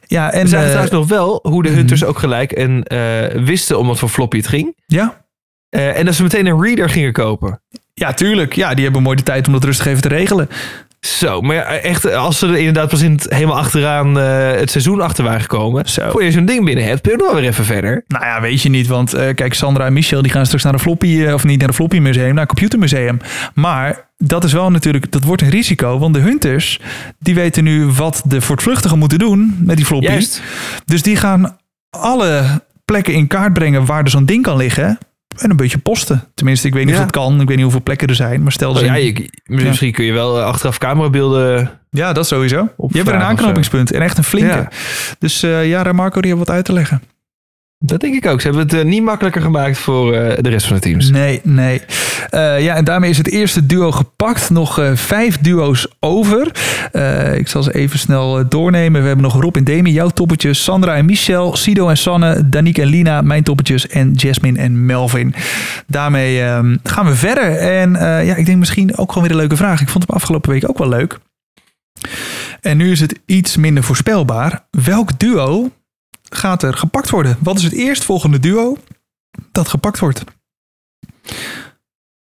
Ja, 0.07 0.33
en 0.33 0.43
We 0.43 0.49
zagen 0.49 0.65
eh, 0.67 0.71
trouwens 0.71 0.93
nog 0.97 1.09
wel 1.19 1.39
hoe 1.43 1.63
de 1.63 1.69
Hunters 1.69 2.05
ook 2.05 2.19
gelijk 2.19 2.53
en 2.53 2.83
eh, 2.83 3.43
wisten 3.45 3.79
om 3.79 3.87
wat 3.87 3.99
voor 3.99 4.09
floppy 4.09 4.37
het 4.37 4.49
ging. 4.49 4.77
ja, 4.87 5.25
Eh, 5.69 5.99
en 5.99 6.05
dat 6.05 6.15
ze 6.15 6.23
meteen 6.23 6.47
een 6.47 6.63
reader 6.63 6.91
gingen 6.91 7.13
kopen. 7.13 7.61
ja, 7.95 8.13
tuurlijk. 8.13 8.53
Ja, 8.55 8.75
die 8.75 8.85
hebben 8.85 9.03
mooi 9.03 9.17
de 9.17 9.23
tijd 9.23 9.47
om 9.47 9.53
dat 9.53 9.65
rustig 9.65 9.87
even 9.87 10.03
te 10.03 10.09
regelen. 10.09 10.49
Zo, 11.07 11.41
maar 11.41 11.57
ja, 11.57 11.63
echt, 11.65 12.13
als 12.13 12.39
ze 12.39 12.47
er 12.47 12.57
inderdaad 12.57 12.89
pas 12.89 13.03
in 13.03 13.13
het, 13.13 13.27
helemaal 13.29 13.57
achteraan 13.57 14.19
eh, 14.19 14.51
het 14.51 14.71
seizoen 14.71 15.01
achter 15.01 15.25
waren 15.25 15.41
gekomen. 15.41 15.89
Zo. 15.89 16.11
Voor 16.11 16.25
je 16.25 16.31
zo'n 16.31 16.45
ding 16.45 16.65
binnen 16.65 16.85
hebt, 16.85 17.03
ben 17.03 17.13
je 17.13 17.19
nog 17.19 17.27
wel 17.27 17.41
weer 17.41 17.49
even 17.49 17.65
verder. 17.65 18.05
Nou 18.09 18.25
ja, 18.25 18.41
weet 18.41 18.63
je 18.63 18.69
niet, 18.69 18.87
want 18.87 19.15
eh, 19.15 19.35
kijk, 19.35 19.55
Sandra 19.55 19.87
en 19.87 19.93
Michel 19.93 20.23
die 20.23 20.31
gaan 20.31 20.45
straks 20.45 20.65
naar 20.65 20.73
de 20.73 20.79
floppy, 20.79 21.25
eh, 21.25 21.35
of 21.35 21.45
niet 21.45 21.59
naar 21.59 21.69
de 21.69 21.75
floppy 21.75 21.99
museum, 21.99 22.29
naar 22.29 22.39
het 22.39 22.49
computermuseum. 22.49 23.19
Maar 23.55 24.09
dat 24.17 24.45
is 24.45 24.53
wel 24.53 24.71
natuurlijk, 24.71 25.13
dat 25.13 25.25
wordt 25.25 25.43
een 25.43 25.51
risico, 25.51 25.99
want 25.99 26.15
de 26.15 26.21
hunters, 26.21 26.81
die 27.19 27.35
weten 27.35 27.65
nu 27.65 27.87
wat 27.87 28.23
de 28.25 28.41
voortvluchtigen 28.41 28.99
moeten 28.99 29.19
doen 29.19 29.57
met 29.61 29.77
die 29.77 29.87
floppy. 29.87 30.07
Juist. 30.07 30.43
Dus 30.85 31.03
die 31.03 31.17
gaan 31.17 31.59
alle 31.91 32.45
plekken 32.85 33.15
in 33.15 33.27
kaart 33.27 33.53
brengen 33.53 33.85
waar 33.85 34.03
er 34.03 34.11
zo'n 34.11 34.25
ding 34.27 34.43
kan 34.43 34.57
liggen. 34.57 34.99
En 35.39 35.51
een 35.51 35.57
beetje 35.57 35.79
posten. 35.79 36.25
Tenminste, 36.35 36.67
ik 36.67 36.75
weet 36.75 36.85
niet 36.85 36.95
Ja. 36.95 37.01
of 37.01 37.07
dat 37.11 37.23
kan. 37.23 37.33
Ik 37.41 37.47
weet 37.47 37.57
niet 37.57 37.63
hoeveel 37.63 37.83
plekken 37.83 38.09
er 38.09 38.15
zijn. 38.15 38.43
Maar 38.43 38.53
stel 38.53 38.71
Oh, 38.71 38.77
ze. 38.77 38.85
ja, 38.85 38.95
ja, 38.95 39.05
je, 39.15 39.29
misschien 39.45 39.93
kun 39.93 40.05
je 40.05 40.13
wel 40.13 40.39
eh, 40.39 40.45
achteraf 40.45 40.79
camerabeelden. 40.79 41.71
dat 41.91 42.27
sowieso. 42.27 42.69
Je 42.77 42.97
hebt 42.97 43.09
er 43.09 43.15
een 43.15 43.21
aanknopingspunt. 43.23 43.93
En 43.93 44.03
echt 44.03 44.19
een 44.19 44.25
flinke. 44.25 44.57
Ja. 44.57 44.69
Dus 45.19 45.43
eh 45.43 45.69
ja, 45.69 45.93
Marco, 45.93 46.21
die 46.21 46.31
heeft 46.35 46.47
wat 46.47 46.57
uit 46.57 46.65
te 46.65 46.73
leggen. 46.73 47.03
Dat 47.79 48.01
denk 48.01 48.15
ik 48.15 48.27
ook. 48.27 48.41
Ze 48.41 48.47
hebben 48.47 48.67
het 48.67 48.75
eh, 48.75 48.85
niet 48.85 49.03
makkelijker 49.03 49.43
gemaakt 49.43 49.79
voor 49.79 50.15
eh, 50.15 50.39
de 50.41 50.49
rest 50.49 50.67
van 50.67 50.77
de 50.77 50.83
teams. 50.83 51.11
Nee, 51.11 51.41
nee. 51.43 51.81
Eh, 52.31 52.63
ja, 52.63 52.75
en 52.75 52.85
daarmee 52.85 53.11
is 53.11 53.19
het 53.19 53.31
eerste 53.31 53.67
duo 53.67 53.93
gepakt. 53.93 54.51
Nog 54.51 54.81
vijf 54.95 55.39
duo's 55.39 55.89
over. 56.01 56.47
Ik 57.37 57.49
zal 57.49 57.63
ze 57.63 57.75
even 57.75 57.99
snel 57.99 58.49
doornemen. 58.49 59.01
We 59.01 59.07
hebben 59.07 59.25
nog 59.25 59.41
Rob 59.41 59.57
en 59.57 59.65
Demi, 59.65 59.93
jouw 59.93 60.09
toppetjes. 60.09 60.65
Sandra 60.65 60.97
en 60.97 61.05
Michel, 61.05 61.57
Sido 61.57 61.89
en 61.89 61.97
Sanne, 61.97 62.49
Danique 62.49 62.83
en 62.83 62.89
Lina, 62.89 63.23
mijn 63.23 63.43
toppetjes. 63.43 63.89
En 63.89 64.13
Jasmine 64.13 64.59
en 64.59 64.87
Melvin. 64.87 65.35
Daarmee 65.87 66.43
ehm, 66.43 66.77
gaan 66.83 67.07
we 67.07 67.15
verder. 67.15 67.57
En 67.57 67.93
ja, 68.27 68.35
ik 68.35 68.47
denk 68.47 68.59
misschien 68.59 68.97
ook 68.97 69.09
gewoon 69.09 69.23
weer 69.23 69.33
een 69.33 69.43
leuke 69.43 69.57
vraag. 69.57 69.81
Ik 69.81 69.89
vond 69.89 70.05
hem 70.07 70.17
afgelopen 70.17 70.51
week 70.51 70.69
ook 70.69 70.79
wel 70.79 70.89
leuk. 70.89 71.19
En 72.61 72.77
nu 72.77 72.91
is 72.91 73.01
het 73.01 73.21
iets 73.27 73.57
minder 73.57 73.83
voorspelbaar. 73.83 74.67
Welk 74.71 75.19
duo 75.19 75.71
gaat 76.29 76.63
er 76.63 76.75
gepakt 76.75 77.11
worden? 77.11 77.37
Wat 77.41 77.57
is 77.57 77.63
het 77.63 77.73
eerstvolgende 77.73 78.39
duo 78.39 78.77
dat 79.53 79.69
gepakt 79.69 79.99
wordt? 79.99 80.25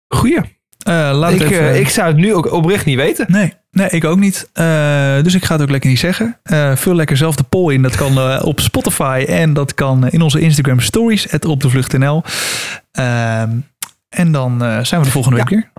Goeie. 0.07 0.41
Eh, 0.83 1.11
laat 1.13 1.31
Ik, 1.31 1.41
even... 1.41 1.69
eh, 1.69 1.79
ik 1.79 1.89
zou 1.89 2.07
het 2.07 2.17
nu 2.17 2.33
ook 2.33 2.51
oprecht 2.51 2.85
niet 2.85 2.95
weten. 2.95 3.25
Nee, 3.29 3.53
nee, 3.71 3.89
ik 3.89 4.03
ook 4.03 4.19
niet. 4.19 4.49
Eh, 4.53 5.21
dus 5.21 5.33
ik 5.33 5.45
ga 5.45 5.53
het 5.53 5.61
ook 5.61 5.69
lekker 5.69 5.89
niet 5.89 5.99
zeggen. 5.99 6.39
Vul 6.75 6.95
lekker 6.95 7.17
zelf 7.17 7.35
de 7.35 7.43
poll 7.43 7.73
in. 7.73 7.81
Dat 7.81 7.95
kan 7.95 8.41
op 8.41 8.59
Spotify 8.59 9.25
en 9.27 9.53
dat 9.53 9.73
kan 9.73 10.09
in 10.09 10.21
onze 10.21 10.39
Instagram 10.39 10.79
stories, 10.79 11.27
op 11.47 11.61
de 11.61 11.69
vlucht.nl. 11.69 12.23
Ehm, 12.91 13.49
en 14.09 14.31
dan 14.31 14.59
zijn 14.59 14.99
we 15.01 15.05
de 15.05 15.11
volgende 15.11 15.37
week 15.37 15.49
weer. 15.49 15.71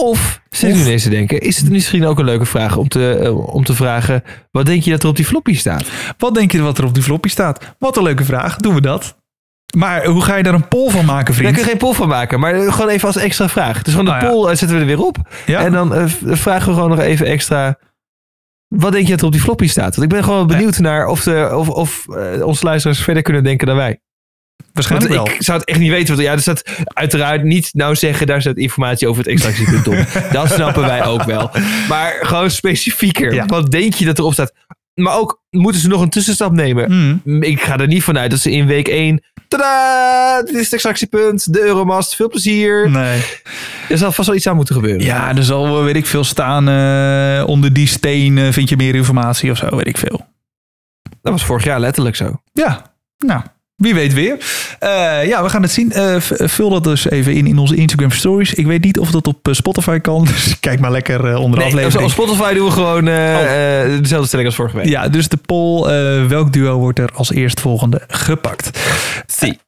Of, 0.00 0.40
zit 0.50 0.74
nu 0.74 0.80
ineens 0.80 1.02
te 1.02 1.08
denken, 1.08 1.40
is 1.40 1.56
het 1.56 1.70
misschien 1.70 2.06
ook 2.06 2.18
een 2.18 2.24
leuke 2.24 2.44
vraag 2.44 2.76
om 2.76 2.88
te, 2.88 3.12
eh, 3.18 3.54
om 3.54 3.64
te 3.64 3.74
vragen, 3.74 4.22
wat 4.50 4.66
denk 4.66 4.82
je 4.82 4.90
dat 4.90 5.02
er 5.02 5.08
op 5.08 5.16
die 5.16 5.24
floppy 5.24 5.54
staat? 5.56 5.84
Wat 6.18 6.34
denk 6.34 6.52
je 6.52 6.60
wat 6.62 6.78
er 6.78 6.84
op 6.84 6.94
die 6.94 7.02
floppy 7.02 7.28
staat? 7.28 7.74
Wat 7.78 7.96
een 7.96 8.02
leuke 8.02 8.24
vraag. 8.24 8.56
Doen 8.56 8.74
we 8.74 8.80
dat? 8.80 9.16
Maar 9.76 10.04
hoe 10.04 10.22
ga 10.22 10.36
je 10.36 10.42
daar 10.42 10.54
een 10.54 10.68
poll 10.68 10.90
van 10.90 11.04
maken, 11.04 11.24
Daar 11.26 11.34
vriend? 11.34 11.52
kun 11.54 11.62
je 11.62 11.68
geen 11.68 11.78
poll 11.78 11.92
van 11.94 12.08
maken, 12.08 12.40
maar 12.40 12.54
eh, 12.54 12.72
gewoon 12.72 12.88
even 12.90 13.06
als 13.06 13.16
extra 13.16 13.48
vraag. 13.48 13.82
Dus 13.82 13.94
van 13.94 14.04
de 14.04 14.10
Nou 14.10 14.24
ja. 14.24 14.30
poll 14.30 14.42
eh, 14.50 14.56
zetten 14.56 14.76
we 14.76 14.80
er 14.82 14.86
weer 14.86 15.02
op. 15.06 15.16
Ja? 15.46 15.60
En 15.64 15.72
dan 15.72 16.08
vragen 16.20 16.68
we 16.68 16.74
gewoon 16.74 16.90
nog 16.90 17.00
even 17.00 17.26
extra, 17.26 17.78
wat 18.68 18.92
denk 18.92 19.04
je 19.04 19.10
dat 19.10 19.20
er 19.20 19.26
op 19.26 19.32
die 19.32 19.40
floppy 19.40 19.66
staat? 19.68 19.96
Want 19.96 20.02
ik 20.12 20.14
ben 20.16 20.24
gewoon 20.24 20.46
benieuwd 20.46 20.78
naar 20.78 21.06
of, 21.06 21.22
de, 21.22 21.50
of, 21.56 21.68
of 21.68 22.06
onze 22.42 22.64
luisteraars 22.64 23.02
verder 23.02 23.22
kunnen 23.22 23.44
denken 23.44 23.66
dan 23.66 23.76
wij. 23.76 24.00
Waarschijnlijk 24.72 25.12
wel. 25.12 25.26
ik 25.28 25.42
zou 25.42 25.58
het 25.58 25.68
echt 25.68 25.78
niet 25.78 25.90
weten. 25.90 26.14
Want 26.14 26.26
ja, 26.26 26.32
er 26.32 26.40
staat 26.40 26.62
uiteraard 26.84 27.42
niet 27.42 27.70
nou 27.72 27.94
zeggen, 27.94 28.26
daar 28.26 28.40
staat 28.40 28.56
informatie 28.56 29.08
over 29.08 29.22
het 29.22 29.32
extractiepunt 29.32 29.88
op. 29.88 30.22
dat 30.32 30.50
snappen 30.50 30.82
wij 30.82 31.04
ook 31.04 31.22
wel. 31.22 31.50
Maar 31.88 32.18
gewoon 32.20 32.50
specifieker. 32.50 33.34
Ja. 33.34 33.46
Wat 33.46 33.70
denk 33.70 33.94
je 33.94 34.04
dat 34.04 34.18
erop 34.18 34.32
staat? 34.32 34.52
Maar 34.94 35.18
ook, 35.18 35.42
moeten 35.50 35.80
ze 35.80 35.88
nog 35.88 36.00
een 36.00 36.10
tussenstap 36.10 36.52
nemen? 36.52 37.20
Mm. 37.24 37.42
Ik 37.42 37.62
ga 37.62 37.78
er 37.78 37.86
niet 37.86 38.02
vanuit 38.02 38.30
dat 38.30 38.40
ze 38.40 38.50
in 38.50 38.66
week 38.66 38.88
1... 38.88 39.24
Tadaa! 39.48 40.42
Dit 40.42 40.54
is 40.54 40.64
het 40.64 40.72
extractiepunt. 40.72 41.52
De 41.52 41.60
Euromast. 41.60 42.14
Veel 42.14 42.28
plezier. 42.28 42.90
Nee. 42.90 43.22
Er 43.88 43.98
zal 43.98 44.12
vast 44.12 44.28
wel 44.28 44.36
iets 44.36 44.46
aan 44.46 44.56
moeten 44.56 44.74
gebeuren. 44.74 45.02
Ja, 45.02 45.36
er 45.36 45.44
zal, 45.44 45.62
wel, 45.62 45.82
weet 45.82 45.96
ik 45.96 46.06
veel, 46.06 46.24
staan 46.24 46.68
eh, 46.68 47.48
onder 47.48 47.72
die 47.72 47.86
steen 47.86 48.38
eh, 48.38 48.52
vind 48.52 48.68
je 48.68 48.76
meer 48.76 48.94
informatie 48.94 49.50
of 49.50 49.56
zo, 49.56 49.76
weet 49.76 49.86
ik 49.86 49.98
veel. 49.98 50.26
Dat 51.22 51.32
was 51.32 51.44
vorig 51.44 51.64
jaar 51.64 51.80
letterlijk 51.80 52.16
zo. 52.16 52.40
Ja, 52.52 52.92
nou, 53.18 53.42
wie 53.76 53.94
weet 53.94 54.12
weer. 54.12 54.36
Eh, 54.78 55.26
ja, 55.26 55.42
we 55.42 55.48
gaan 55.48 55.62
het 55.62 55.70
zien. 55.70 55.92
Eh, 55.92 56.16
vul 56.20 56.70
dat 56.70 56.84
dus 56.84 57.10
even 57.10 57.34
in 57.34 57.46
in 57.46 57.58
onze 57.58 57.74
Instagram 57.76 58.10
stories. 58.10 58.54
Ik 58.54 58.66
weet 58.66 58.84
niet 58.84 58.98
of 58.98 59.10
dat 59.10 59.26
op 59.26 59.48
eh, 59.48 59.54
Spotify 59.54 59.98
kan, 59.98 60.24
dus 60.34 60.60
kijk 60.60 60.80
maar 60.80 60.90
lekker 60.90 61.36
onder 61.36 61.58
de 61.58 61.64
Nee, 61.64 61.74
aflevering. 61.74 62.04
op 62.04 62.10
Spotify 62.10 62.54
doen 62.54 62.64
we 62.66 62.70
gewoon 62.72 63.08
eh, 63.08 64.00
dezelfde 64.00 64.26
stelling 64.26 64.46
als 64.48 64.56
vorige 64.56 64.76
week. 64.76 64.88
Ja, 64.88 65.08
dus 65.08 65.28
de 65.28 65.36
poll, 65.36 65.82
welk 66.28 66.52
duo 66.52 66.78
wordt 66.78 66.98
er 66.98 67.10
als 67.14 67.32
eerstvolgende 67.32 68.00
gepakt? 68.08 68.70
Zie. 69.26 69.58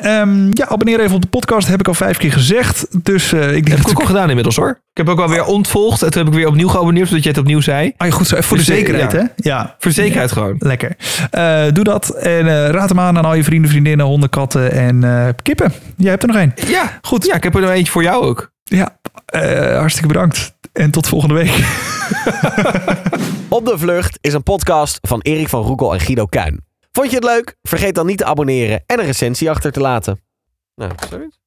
Ehm, 0.00 0.46
ja, 0.50 0.66
abonneer 0.68 1.00
even 1.00 1.14
op 1.14 1.22
de 1.22 1.28
podcast, 1.28 1.68
heb 1.68 1.80
ik 1.80 1.88
al 1.88 1.94
vijf 1.94 2.16
keer 2.16 2.32
gezegd. 2.32 2.86
Dus 3.04 3.32
eh, 3.32 3.40
ik 3.40 3.52
denk 3.52 3.68
heb 3.68 3.76
ik 3.78 3.82
dat 3.82 3.90
ook 3.92 4.00
al 4.00 4.06
gedaan 4.06 4.28
inmiddels 4.28 4.56
hoor. 4.56 4.68
Ik 4.70 4.96
heb 4.98 5.08
ook 5.08 5.20
alweer 5.20 5.44
ontvolgd. 5.44 6.02
En 6.02 6.10
toen 6.10 6.22
heb 6.24 6.32
ik 6.32 6.38
weer 6.38 6.48
opnieuw 6.48 6.68
geabonneerd, 6.68 7.08
zodat 7.08 7.22
jij 7.22 7.32
het 7.32 7.40
opnieuw 7.40 7.60
zei. 7.60 7.92
Ah, 7.96 8.08
ja, 8.08 8.14
goed 8.14 8.26
zo, 8.26 8.34
even 8.36 8.48
voor 8.48 8.56
de 8.56 8.62
Dus, 8.64 8.72
eh, 8.72 8.78
zekerheid, 8.78 9.12
ja. 9.12 9.18
hè? 9.18 9.24
Ja, 9.36 9.74
Voor 9.78 9.90
de 9.90 9.96
zekerheid 9.96 10.32
gewoon. 10.32 10.56
lekker. 10.58 10.96
Eh, 11.30 11.64
doe 11.72 11.84
dat 11.84 12.08
en 12.08 12.46
eh, 12.48 12.68
raad 12.68 12.88
hem 12.88 13.00
aan 13.00 13.18
aan 13.18 13.24
al 13.24 13.34
je 13.34 13.44
vrienden, 13.44 13.70
vriendinnen, 13.70 14.06
honden, 14.06 14.28
katten 14.30 14.72
en 14.72 15.04
eh, 15.04 15.28
kippen. 15.42 15.72
Jij 15.96 16.10
hebt 16.10 16.22
er 16.22 16.28
nog 16.28 16.36
één. 16.36 16.52
Ja, 16.66 16.98
goed. 17.02 17.26
Ja, 17.26 17.34
ik 17.34 17.42
heb 17.42 17.54
er 17.54 17.60
nog 17.60 17.70
eentje 17.70 17.92
voor 17.92 18.02
jou 18.02 18.24
ook. 18.24 18.50
Ja, 18.64 18.96
eh, 19.26 19.76
hartstikke 19.78 20.08
bedankt. 20.08 20.54
En 20.72 20.90
tot 20.90 21.06
volgende 21.08 21.34
week. 21.34 21.50
Op 23.48 23.66
de 23.66 23.74
Vlucht 23.78 24.18
is 24.20 24.32
een 24.32 24.42
podcast 24.42 24.98
van 25.02 25.20
Erik 25.20 25.48
van 25.48 25.62
Roekel 25.62 25.92
en 25.92 26.00
Guido 26.00 26.26
Kuin. 26.26 26.60
Vond 26.92 27.10
je 27.10 27.16
het 27.16 27.24
leuk? 27.24 27.56
Vergeet 27.62 27.94
dan 27.94 28.06
niet 28.06 28.18
te 28.18 28.24
abonneren 28.24 28.82
en 28.86 28.98
een 28.98 29.04
recensie 29.04 29.50
achter 29.50 29.72
te 29.72 29.80
laten. 29.80 30.20
Nou, 30.74 30.92
zoiets. 31.08 31.41